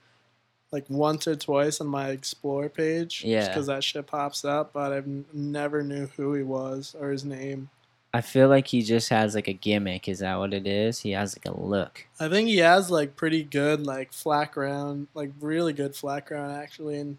[0.72, 3.23] like once or twice on my explore page.
[3.26, 3.48] Yeah.
[3.48, 7.26] Because that shit pops up, but I've n- never knew who he was or his
[7.26, 7.69] name.
[8.14, 10.10] I feel like he just has like a gimmick.
[10.10, 10.99] Is that what it is?
[10.99, 12.06] He has like a look.
[12.19, 16.52] I think he has like pretty good like flat ground, like really good flat ground
[16.52, 17.18] actually, and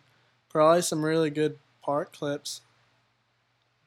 [0.50, 2.60] probably some really good park clips.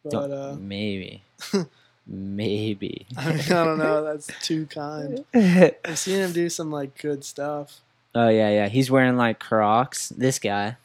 [0.04, 1.22] But uh, maybe,
[2.08, 3.06] maybe.
[3.18, 4.04] I, mean, I don't know.
[4.12, 5.26] That's too kind.
[5.34, 7.82] I've seen him do some like good stuff.
[8.16, 8.68] Yeah, yeah.
[8.70, 10.10] He's wearing like Crocs.
[10.10, 10.78] This guy.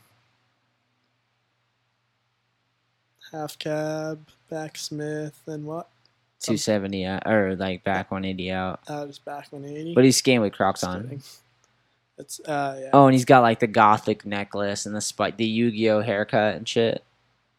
[3.33, 5.89] Half cab, back Smith, and what?
[6.41, 8.81] Two seventy out, or like back one eighty out.
[8.89, 9.95] Uh, just back 180.
[9.95, 11.03] But he's skating with Crocs Just on.
[11.03, 11.23] kidding.
[12.19, 12.91] It's uh yeah.
[12.93, 16.67] Oh, and he's got like the gothic necklace and the spike, the Yu-Gi-Oh haircut and
[16.69, 17.05] shit.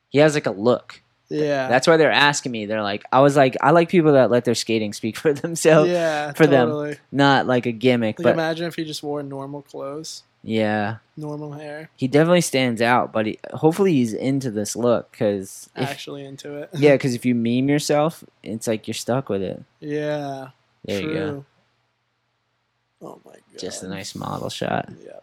[0.10, 1.02] He has like a look.
[1.32, 1.68] Yeah.
[1.68, 2.66] That's why they're asking me.
[2.66, 5.90] They're like, I was like, I like people that let their skating speak for themselves,
[5.90, 6.96] yeah, for them.
[7.12, 8.20] not like a gimmick.
[8.20, 12.82] Like but imagine if he just wore normal clothes, yeah, normal hair, he definitely stands
[12.82, 13.12] out.
[13.12, 16.70] But he, hopefully, he's into this look because actually into it.
[16.74, 19.64] yeah, because if you meme yourself, it's like you're stuck with it.
[19.80, 20.50] yeah.
[20.84, 21.10] There true.
[21.10, 21.46] you go.
[23.04, 23.60] Oh my god.
[23.60, 24.90] Just a nice model shot.
[25.04, 25.20] Yeah.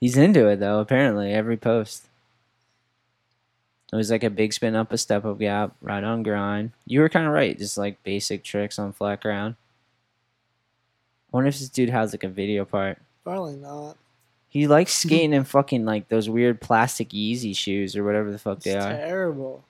[0.00, 0.80] He's into it though.
[0.80, 2.06] Apparently, every post.
[3.92, 6.72] It was like a big spin up, a step up gap, right on grind.
[6.86, 9.56] You were kind of right, just like basic tricks on flat ground.
[11.32, 12.98] I wonder if this dude has like a video part.
[13.24, 13.96] Probably not.
[14.50, 18.58] He likes skating in fucking like those weird plastic Yeezy shoes or whatever the fuck
[18.58, 18.92] It's they are.
[18.92, 19.64] terrible.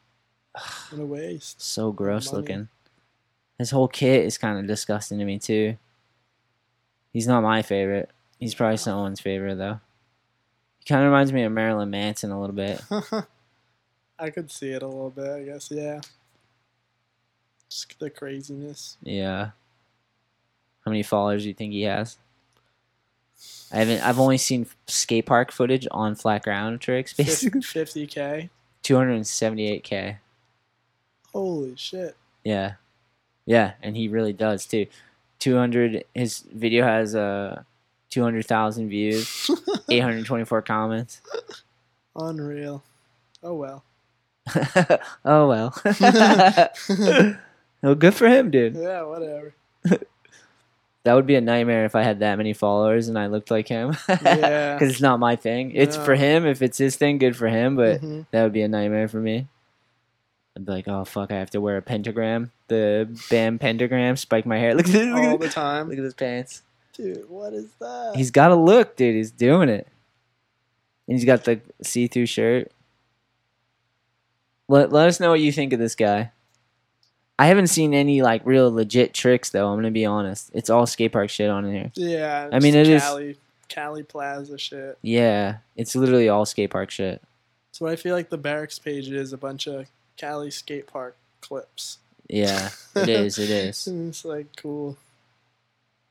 [0.91, 1.61] What a waste.
[1.63, 2.41] So gross money.
[2.43, 2.69] looking.
[3.59, 5.77] His whole kit is kind of disgusting to me too.
[7.13, 8.11] He's not my favorite.
[8.39, 9.81] He's probably someone's favorite though.
[10.81, 12.81] He kind of reminds me of Marilyn Manson a little bit.
[14.19, 16.01] I could see it a little bit, I guess, yeah.
[17.69, 18.97] Just the craziness.
[19.03, 19.51] Yeah.
[20.85, 22.17] How many followers do you think he has?
[23.71, 24.03] I haven't.
[24.03, 27.13] I've only seen skate park footage on flat ground tricks.
[27.13, 28.49] Basically, 50k.
[28.83, 30.17] two hundred and seventy-eight k.
[31.33, 32.17] Holy shit.
[32.43, 32.75] Yeah,
[33.45, 34.87] yeah, and he really does too.
[35.39, 36.05] Two hundred.
[36.15, 37.63] His video has uh
[38.11, 39.51] two hundred thousand views,
[39.91, 41.21] eight hundred twenty-four comments.
[42.17, 42.83] Unreal.
[43.43, 43.85] Oh well.
[45.25, 45.75] oh well.
[47.83, 48.75] well, good for him, dude.
[48.75, 49.55] Yeah, whatever.
[51.05, 53.67] That would be a nightmare if I had that many followers and I looked like
[53.67, 53.97] him.
[54.11, 54.75] Yeah.
[54.75, 55.71] Because it's not my thing.
[55.75, 56.45] It's for him.
[56.45, 57.77] If it's his thing, good for him.
[57.77, 58.27] But Mhm.
[58.31, 59.47] that would be a nightmare for me.
[60.55, 64.45] I'd be like, oh fuck, I have to wear a pentagram, the bam pentagram, spike
[64.45, 64.75] my hair.
[64.75, 65.89] Look at this, look, All at, the time.
[65.89, 66.63] look at his pants.
[66.93, 68.13] Dude, what is that?
[68.17, 69.15] He's got a look, dude.
[69.15, 69.87] He's doing it.
[71.07, 72.71] And he's got the see-through shirt.
[74.69, 76.31] Let Let us know what you think of this guy.
[77.39, 79.69] I haven't seen any like real legit tricks though.
[79.69, 80.51] I'm gonna be honest.
[80.55, 81.91] It's all skate park shit on here.
[81.95, 82.49] yeah.
[82.53, 83.37] I mean, it is- Cali,
[83.69, 84.99] Cali Plaza shit.
[85.03, 87.23] Yeah, it's literally all skate park shit.
[87.73, 89.87] So I feel like the Berrics page is a bunch of
[90.17, 91.99] Cali skate park clips.
[92.29, 93.39] Yeah, it is.
[93.39, 93.87] It is.
[93.87, 94.97] It's like cool.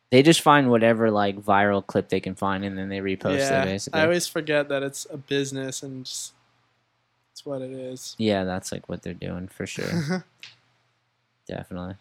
[0.10, 3.64] They just find whatever like viral clip they can find and then they repost yeah,
[3.64, 4.00] it basically.
[4.00, 6.32] I always forget that it's a business and just
[7.38, 8.16] it's what it is.
[8.18, 10.26] yeah, that's like what they're doing for sure.
[11.48, 11.94] Definitely.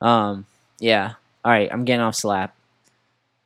[0.00, 0.46] Um,
[0.80, 1.14] yeah.
[1.44, 2.54] All right, I'm getting off slap.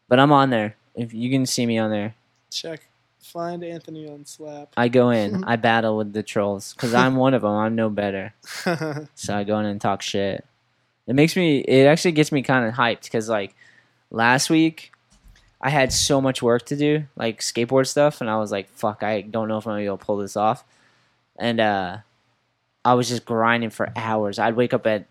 [0.07, 0.77] But I'm on there.
[0.95, 2.15] If you can see me on there.
[2.53, 2.87] Check,
[3.19, 4.69] find Anthony on Slap.
[4.77, 5.43] I go in.
[5.49, 7.51] I battle with the trolls cuz I'm one of them.
[7.51, 8.33] I'm no better.
[9.17, 10.47] So I go in and talk shit.
[11.09, 11.59] It makes me.
[11.59, 13.57] It actually gets me kind of hyped because like
[14.13, 14.93] last week,
[15.61, 19.03] I had so much work to do, like skateboard stuff, and I was like, "Fuck,
[19.03, 20.65] I don't know if I'm gonna be able to pull this off."
[21.39, 21.99] And uh,
[22.85, 24.39] I was just grinding for hours.
[24.39, 25.07] I'd wake up at,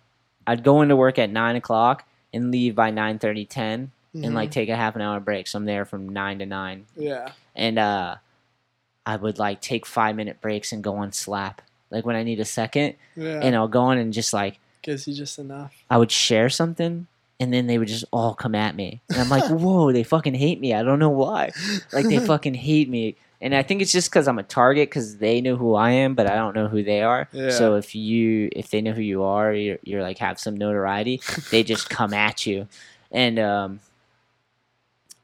[0.45, 4.69] I'd go into work at nine o'clock and leave by 9:30, 10, and like take
[4.69, 5.48] a half an hour break.
[5.48, 8.15] So I'm there from nine to nine, yeah, and uh,
[9.06, 11.61] I would like take five minute breaks and go on slap.
[11.91, 13.40] Like when I need a second, yeah.
[13.41, 15.74] and I'll go on and just like gives you just enough.
[15.90, 17.07] I would share something
[17.40, 19.02] and then they would just all come at me.
[19.10, 20.74] And I'm like, whoa, they fucking hate me.
[20.74, 21.52] I don't know why.
[21.94, 23.16] Like they fucking hate me.
[23.40, 26.16] And I think it's just because I'm a target because they know who I am,
[26.16, 27.30] but I don't know who they are.
[27.32, 27.52] Yeah.
[27.52, 31.22] So if you if they know who you are, you're, you're like have some notoriety.
[31.52, 32.68] they just come at you,
[33.12, 33.80] and um,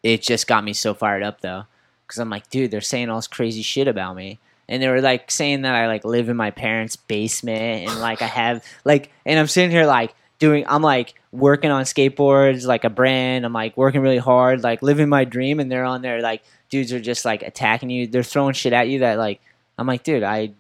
[0.04, 1.64] it just got me so fired up though,
[2.06, 4.38] because I'm like, dude, they're saying all this crazy shit about me,
[4.70, 8.22] and they were like saying that I like live in my parents' basement, and like
[8.22, 12.84] I have like, and I'm sitting here like doing, I'm like working on skateboards, like
[12.84, 13.46] a brand.
[13.46, 16.92] I'm like working really hard, like living my dream, and they're on there like dudes
[16.94, 18.08] are just like attacking you.
[18.08, 19.42] They're throwing shit at you that like
[19.78, 20.54] I'm like, dude, I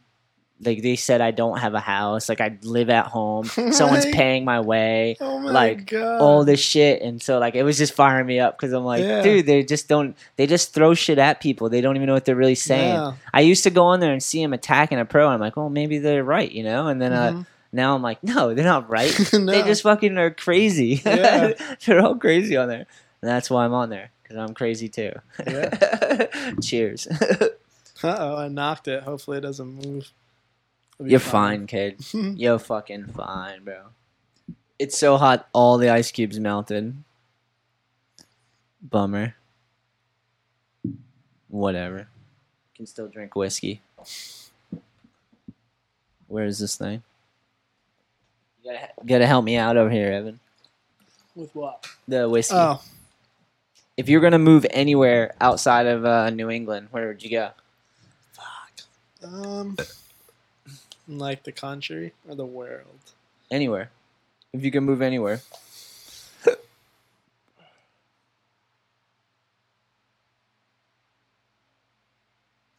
[0.64, 3.46] like they said I don't have a house, like I live at home.
[3.72, 6.22] Someone's paying my way Oh my like god!
[6.22, 9.02] all this shit and so like it was just firing me up because i'm like
[9.04, 9.22] Yeah.
[9.22, 12.24] dude they just don't they just throw shit at people they don't even know what
[12.24, 13.14] they're really saying Yeah.
[13.34, 15.58] i used to go on there and see them attacking a pro and i'm like
[15.58, 17.46] oh maybe they're right you know and then uh, Mhm.
[17.74, 19.12] Now I'm like, no, they're not right.
[19.34, 19.52] No.
[19.52, 21.02] They just fucking are crazy.
[21.04, 21.54] Yeah.
[21.86, 22.86] they're all crazy on there.
[23.22, 25.12] And that's why I'm on there because I'm crazy too.
[26.62, 27.08] Cheers.
[27.08, 29.04] Uh oh, I knocked it.
[29.04, 30.12] Hopefully it doesn't move.
[31.00, 32.06] You're fine, kid.
[32.14, 33.86] You're fucking fine, bro.
[34.78, 36.96] It's so hot, all the ice cubes melted.
[38.82, 39.36] Bummer.
[41.48, 42.08] Whatever.
[42.76, 43.82] Can still drink whiskey.
[46.28, 47.04] Where is this thing?
[48.64, 50.40] You gotta, gotta help me out over here, Evan.
[51.36, 51.86] With what?
[52.08, 52.56] The whiskey.
[52.56, 52.82] Oh,
[53.98, 57.50] If you're gonna move anywhere outside of uh, New England, where would you go?
[58.34, 58.82] Fuck.
[59.24, 59.76] Um,
[61.08, 63.00] like the country or the world?
[63.52, 63.90] Anywhere.
[64.54, 65.42] If you can move anywhere.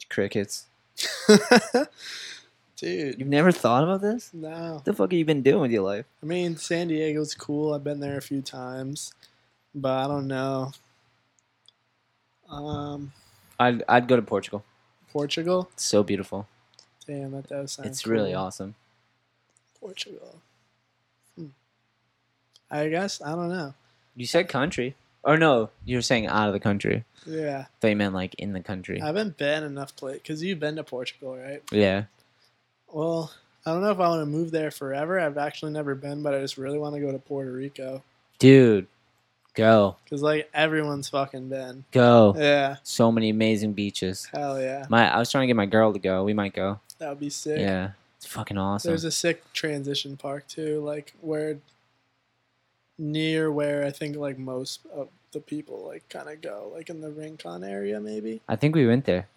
[0.09, 0.67] Crickets.
[2.77, 4.31] Dude, You've never thought about this?
[4.33, 4.75] no.
[4.75, 6.07] What the fuck have you been doing with your life?
[6.23, 7.73] I mean, San Diego's cool.
[7.73, 9.13] I've been there a few times,
[9.75, 10.73] but I don't know.
[12.49, 13.13] Um,
[13.59, 14.65] I'd, I'd go to Portugal.
[15.13, 15.69] Portugal.
[15.75, 16.47] It's so beautiful.
[17.07, 17.89] Damn, that does sound.
[17.89, 18.75] it's really awesome.
[19.81, 20.41] Portugal.
[21.39, 21.47] Hmm.
[22.71, 23.75] I guess I don't know.
[24.17, 24.95] You said country.
[25.23, 27.05] Or no, you were saying out of the country.
[27.27, 29.01] Yeah, They meant like in the country.
[29.01, 31.63] I haven't been enough place because you've been to Portugal, right?
[31.73, 32.05] yeah.
[32.93, 33.33] Well,
[33.67, 35.19] I don't know if I want to move there forever.
[35.19, 38.03] I've actually never been, but I just really want to go to Puerto Rico
[38.39, 38.87] Dude,
[39.55, 39.97] go.
[40.05, 41.85] because like everyone's fucking been.
[41.93, 42.35] Go.
[42.37, 44.27] Yeah, So many amazing beaches.
[44.33, 46.25] hell yeah, My I was trying to get my girl to go.
[46.25, 46.81] We might go.
[46.99, 47.59] that would be sick.
[47.59, 47.91] Yeah.
[48.17, 48.91] It's fucking awesome.
[48.91, 51.59] There's a sick transition park too, like where
[52.99, 57.01] near where I think like most of the people like kind of go, like in
[57.01, 58.41] the Rincon area, maybe.
[58.49, 59.29] I think we went there.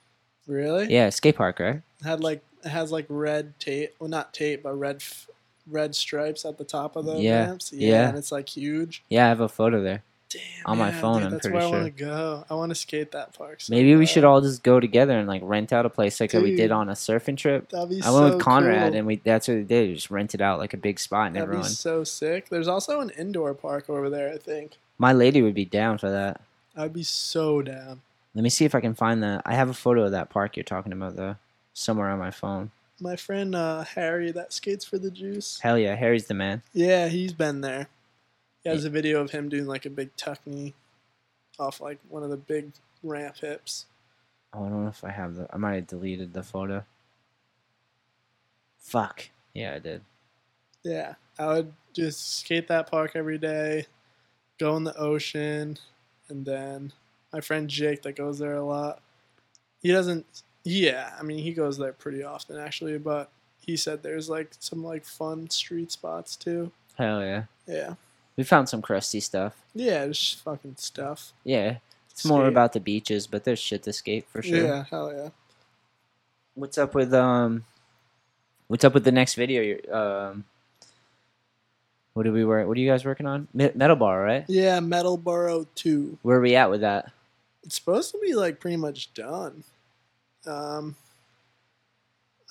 [0.47, 0.91] Really?
[0.91, 1.81] Yeah, skate park, right?
[2.03, 5.27] Had like it has like red tape, well not tape, but red f-
[5.69, 7.71] red stripes at the top of the Yeah, ramps.
[7.73, 8.09] yeah.
[8.09, 9.03] and it's like huge.
[9.09, 10.03] Yeah, I have a photo there.
[10.29, 10.41] Damn.
[10.65, 11.79] On my yeah, phone, dude, I'm that's pretty where I sure.
[11.83, 12.45] want to go.
[12.49, 13.61] I want to skate that park.
[13.61, 16.31] so Maybe we should all just go together and like rent out a place like
[16.31, 17.69] that we did on a surfing trip.
[17.69, 18.97] That'd be I went so with Conrad cool.
[18.99, 19.87] and we that's what we did.
[19.89, 21.69] We just rented out like a big spot and That'd everyone.
[21.69, 22.49] so sick.
[22.49, 24.33] There's also an indoor park over there.
[24.33, 26.41] I think My lady would be down for that.
[26.75, 28.01] I'd be so down.
[28.37, 29.41] Let me see if I can find that.
[29.47, 31.37] I have a photo of that park you're talking about though,
[31.73, 32.69] somewhere on my phone.
[32.99, 35.59] My friend uh, Harry that skates for the Juice.
[35.59, 36.61] Hell yeah, Harry's the man.
[36.71, 37.87] Yeah, he's been there.
[38.63, 40.75] He has a video of him doing like a big tuck knee
[41.57, 43.87] off like one of the big ramp hips.
[44.53, 45.47] Oh, I don't know if I have the.
[45.51, 46.85] I might have deleted the photo.
[48.77, 49.29] Fuck.
[49.55, 50.01] Yeah, I did.
[50.83, 53.87] Yeah, I would just skate that park every day,
[54.59, 55.79] go in the ocean,
[56.29, 56.93] and then
[57.33, 59.01] my friend Jake that goes there a lot.
[59.81, 60.25] He doesn't.
[60.63, 63.29] Yeah, I mean he goes there pretty often actually, but
[63.59, 66.71] he said there's like some like fun street spots too.
[66.97, 67.43] Hell yeah.
[67.67, 67.93] Yeah,
[68.37, 69.53] We found some crusty stuff.
[69.75, 71.33] yeah, just fucking stuff.
[71.43, 71.77] Yeah.
[72.09, 74.57] It's more about the beaches, but there's shit to skate for sure.
[74.65, 75.29] Yeah, hell yeah.
[76.55, 77.65] What's up with um?
[78.67, 79.61] What's up with the next video?
[79.61, 80.45] You're, um.
[82.13, 82.67] What do we work?
[82.67, 83.47] What are you guys working on?
[83.53, 84.43] Metal bar, right?
[84.47, 86.17] Yeah, Metalboro two.
[86.23, 87.11] Where are we at with that?
[87.67, 89.63] It's supposed to be like pretty much done.
[90.47, 90.95] Um,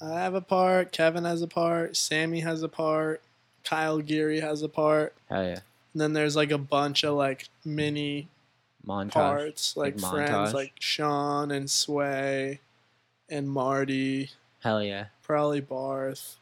[0.00, 0.92] I have a part.
[0.92, 1.96] Kevin has a part.
[1.96, 3.22] Sammy has a part.
[3.64, 5.14] Kyle Geary has a part.
[5.28, 5.60] Hell yeah.
[5.94, 8.28] And then there's like a bunch of like mini
[8.86, 9.12] Montage.
[9.12, 10.52] parts, like Big friends, montage.
[10.52, 12.60] like Sean and Sway
[13.30, 14.30] and Marty,
[14.62, 15.06] Hell yeah.
[15.22, 16.36] probably Barth.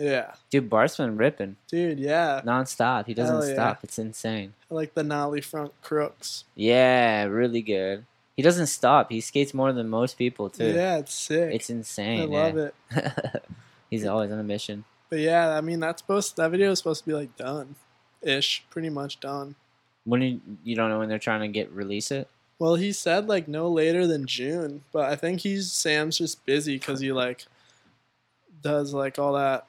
[0.00, 2.00] Yeah, Dude, Bart's been ripping dude.
[2.00, 3.04] Yeah, nonstop.
[3.06, 3.54] He doesn't Hell yeah.
[3.54, 3.84] stop.
[3.84, 4.54] It's insane.
[4.70, 6.44] I like the nollie front crooks.
[6.54, 8.06] Yeah, really good.
[8.34, 9.10] He doesn't stop.
[9.10, 10.72] He skates more than most people too.
[10.72, 11.54] Yeah, it's sick.
[11.54, 12.22] It's insane.
[12.22, 12.74] I love it.
[12.92, 13.44] it.
[13.90, 14.84] He's always on a mission.
[15.10, 17.74] But yeah, I mean that's supposed that video is supposed to be like done,
[18.22, 19.56] ish, pretty much done.
[20.04, 22.28] When you, you don't know when they're trying to get release it.
[22.58, 26.78] Well, he said like no later than June, but I think he's Sam's just busy
[26.78, 27.44] because he like
[28.62, 29.66] does like all that.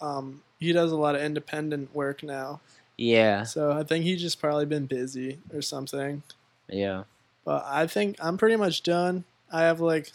[0.00, 2.60] Um, he does a lot of independent work now,
[2.96, 6.22] Yeah, so I think he's just probably been busy or something.
[6.68, 7.04] yeah.
[7.44, 9.24] But I think I'm pretty much done.
[9.50, 10.12] I have like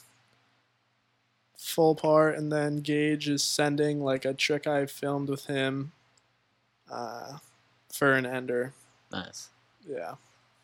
[1.57, 5.91] full part, and then Gage is sending like a trick I filmed with him,
[6.91, 7.38] uh,
[7.91, 8.73] for an ender.
[9.11, 9.49] Nice.
[9.88, 10.15] Yeah.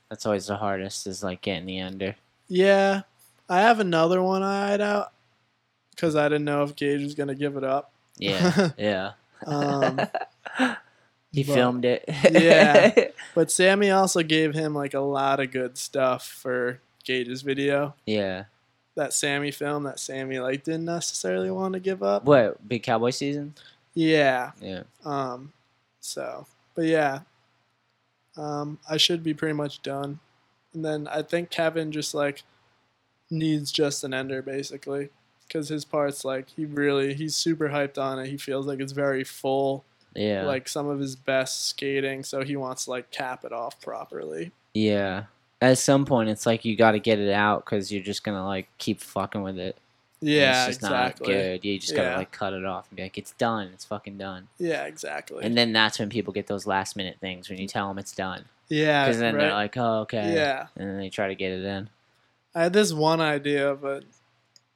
[0.09, 2.15] That's always the hardest is like getting the ender.
[2.47, 3.01] Yeah,
[3.47, 5.11] I have another one I eyed out
[5.91, 7.91] because I didn't know if Gage was gonna give it up.
[8.19, 9.11] Yeah, yeah.
[9.45, 9.99] Um,
[11.31, 12.05] he but- filmed it.
[12.29, 12.93] Yeah.
[13.35, 17.95] but Sammy also gave him like a lot of good stuff for Gage's video.
[18.05, 18.45] yeah.
[18.95, 22.25] That Sammy film that Sammy like didn't necessarily want to give up.
[22.25, 23.53] What big cowboy season?
[23.93, 24.51] Yeah.
[24.59, 24.83] Yeah.
[25.05, 25.53] Um,
[26.01, 27.19] so, but yeah,
[28.35, 30.19] um, I should be pretty much done.
[30.73, 32.43] And then I think Kevin just like
[33.29, 35.09] needs just an ender basically
[35.49, 38.27] because his parts like he really he's super hyped on it.
[38.29, 39.83] He feels like it's very full,
[40.15, 40.43] Yeah.
[40.45, 42.23] like some of his best skating.
[42.23, 44.51] So he wants to like cap it off properly.
[44.73, 45.23] yeah.
[45.61, 48.45] At some point, it's like you got to get it out because you're just gonna
[48.45, 49.75] like keep fucking with it.
[50.21, 51.27] Yeah, it's just exactly.
[51.27, 51.65] not good.
[51.65, 52.17] You just gotta Yeah.
[52.17, 53.69] like cut it off and be like, it's done.
[53.73, 54.47] It's fucking done.
[54.57, 55.43] Yeah, exactly.
[55.43, 58.13] And then that's when people get those last minute things when you tell them it's
[58.15, 58.45] done.
[58.69, 59.41] yeah, Because then right.
[59.41, 60.33] they're like, oh, okay.
[60.33, 60.67] yeah.
[60.77, 61.89] And then they try to get it in.
[62.55, 64.01] I had this one idea a,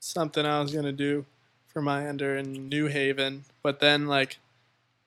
[0.04, 1.26] something I was gonna do
[1.68, 4.38] for my ender in New Haven, but then like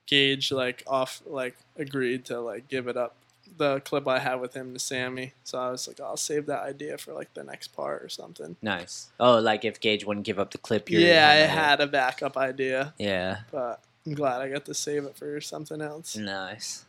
[0.05, 3.15] Gage like off like agreed to like give it up
[3.57, 5.33] the clip I had with him to Sammy.
[5.43, 8.55] So I was like, I'll save that idea for like the next part or something.
[8.61, 9.09] Nice.
[9.19, 12.37] Oh, like if Gage wouldn't give up the clip, you yeah, I had a backup
[12.37, 13.39] idea, Yeah.
[13.51, 16.15] but I'm glad I got to save it for something else.
[16.15, 16.85] Nice.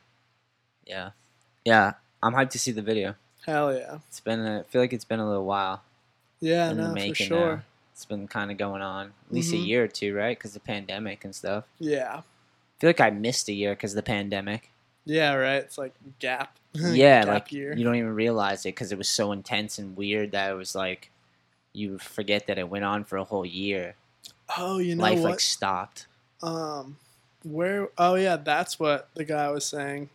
[0.86, 1.10] Yeah.
[1.64, 1.94] Yeah.
[2.22, 3.14] I'm hyped to see the video.
[3.46, 3.98] Hell yeah.
[4.08, 5.82] It's been, a, I feel like it's been a little while
[6.40, 7.56] Yeah, no, for sure.
[7.56, 7.62] now.
[7.98, 9.54] It's been kind of going on at least Mhm.
[9.54, 10.38] a year or two, right?
[10.38, 11.64] Because the pandemic and stuff.
[11.80, 12.18] Yeah.
[12.18, 14.70] I feel like I missed a year because of the pandemic.
[15.04, 15.56] Yeah, right.
[15.56, 16.56] It's like gap.
[16.74, 17.74] yeah, gap like year.
[17.76, 20.76] you don't even realize it because it was so intense and weird that it was
[20.76, 21.10] like
[21.72, 23.96] you forget that it went on for a whole year.
[24.56, 25.30] oh, you know Life what?
[25.32, 26.06] like stopped.
[26.40, 26.98] Um,
[27.42, 27.88] where?
[27.98, 30.08] Oh yeah, that's what the guy was saying.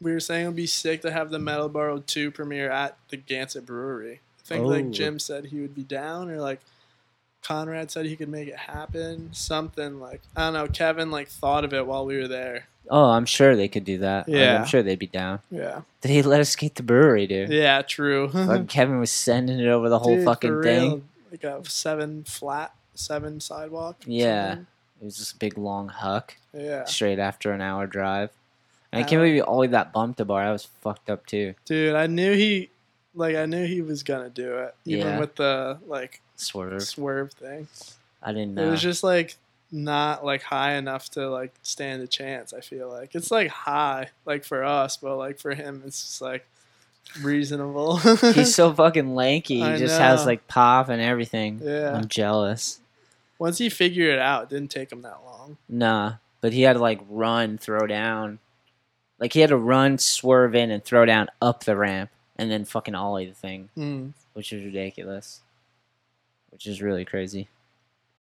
[0.00, 3.16] We were saying it would be sick to have the Metalboro two premiere at the
[3.16, 4.20] Gansett Brewery.
[4.38, 4.68] I think Oh.
[4.68, 6.60] like Jim said he would be down, or like
[7.44, 9.28] Conrad said he could make it happen.
[9.32, 10.66] Something like I don't know.
[10.66, 12.66] Kevin like thought of it while we were there.
[12.90, 14.28] Oh, I'm sure they could do that.
[14.28, 14.58] Like, Yeah.
[14.60, 15.40] I'm sure they'd be down.
[15.50, 15.82] Yeah.
[16.02, 17.48] Did he let us skate the brewery, dude?
[17.50, 17.80] Yeah.
[17.82, 18.28] True.
[18.32, 21.08] Fucking Kevin was sending it over the whole Dude, fucking thing.
[21.30, 23.96] Like a seven flat, seven sidewalk.
[24.06, 24.48] Yeah.
[24.50, 24.66] something.
[25.00, 26.84] It was just a big long huck Yeah.
[26.84, 28.30] straight after an hour drive.
[28.92, 30.44] And I can't believe all that bumped the bar.
[30.44, 31.54] That was fucked up too.
[31.64, 32.70] Dude, I knew he,
[33.14, 35.18] like, I knew he was gonna do it, even Yeah.
[35.20, 36.82] with the like Swerve.
[36.82, 37.68] swerve thing.
[38.22, 38.66] I didn't know.
[38.66, 39.36] It was just like
[39.70, 42.52] not like high enough to like stand a chance.
[42.52, 46.20] I feel like it's like high, like for us, but like for him, it's just
[46.22, 46.46] like
[47.22, 47.96] reasonable.
[48.32, 49.56] He's so fucking lanky.
[49.56, 51.60] He I just has like pop and everything.
[51.62, 51.94] Yeah.
[51.96, 52.80] I'm jealous.
[53.38, 55.56] Once he figured it out, it didn't take him that long.
[55.68, 58.38] Nah, but he had to like run, throw down.
[59.18, 62.64] Like he had to run, swerve in, and throw down up the ramp, and then
[62.64, 64.12] fucking ollie the thing, Mm.
[64.34, 65.40] which is ridiculous.
[66.54, 67.48] Which is really crazy.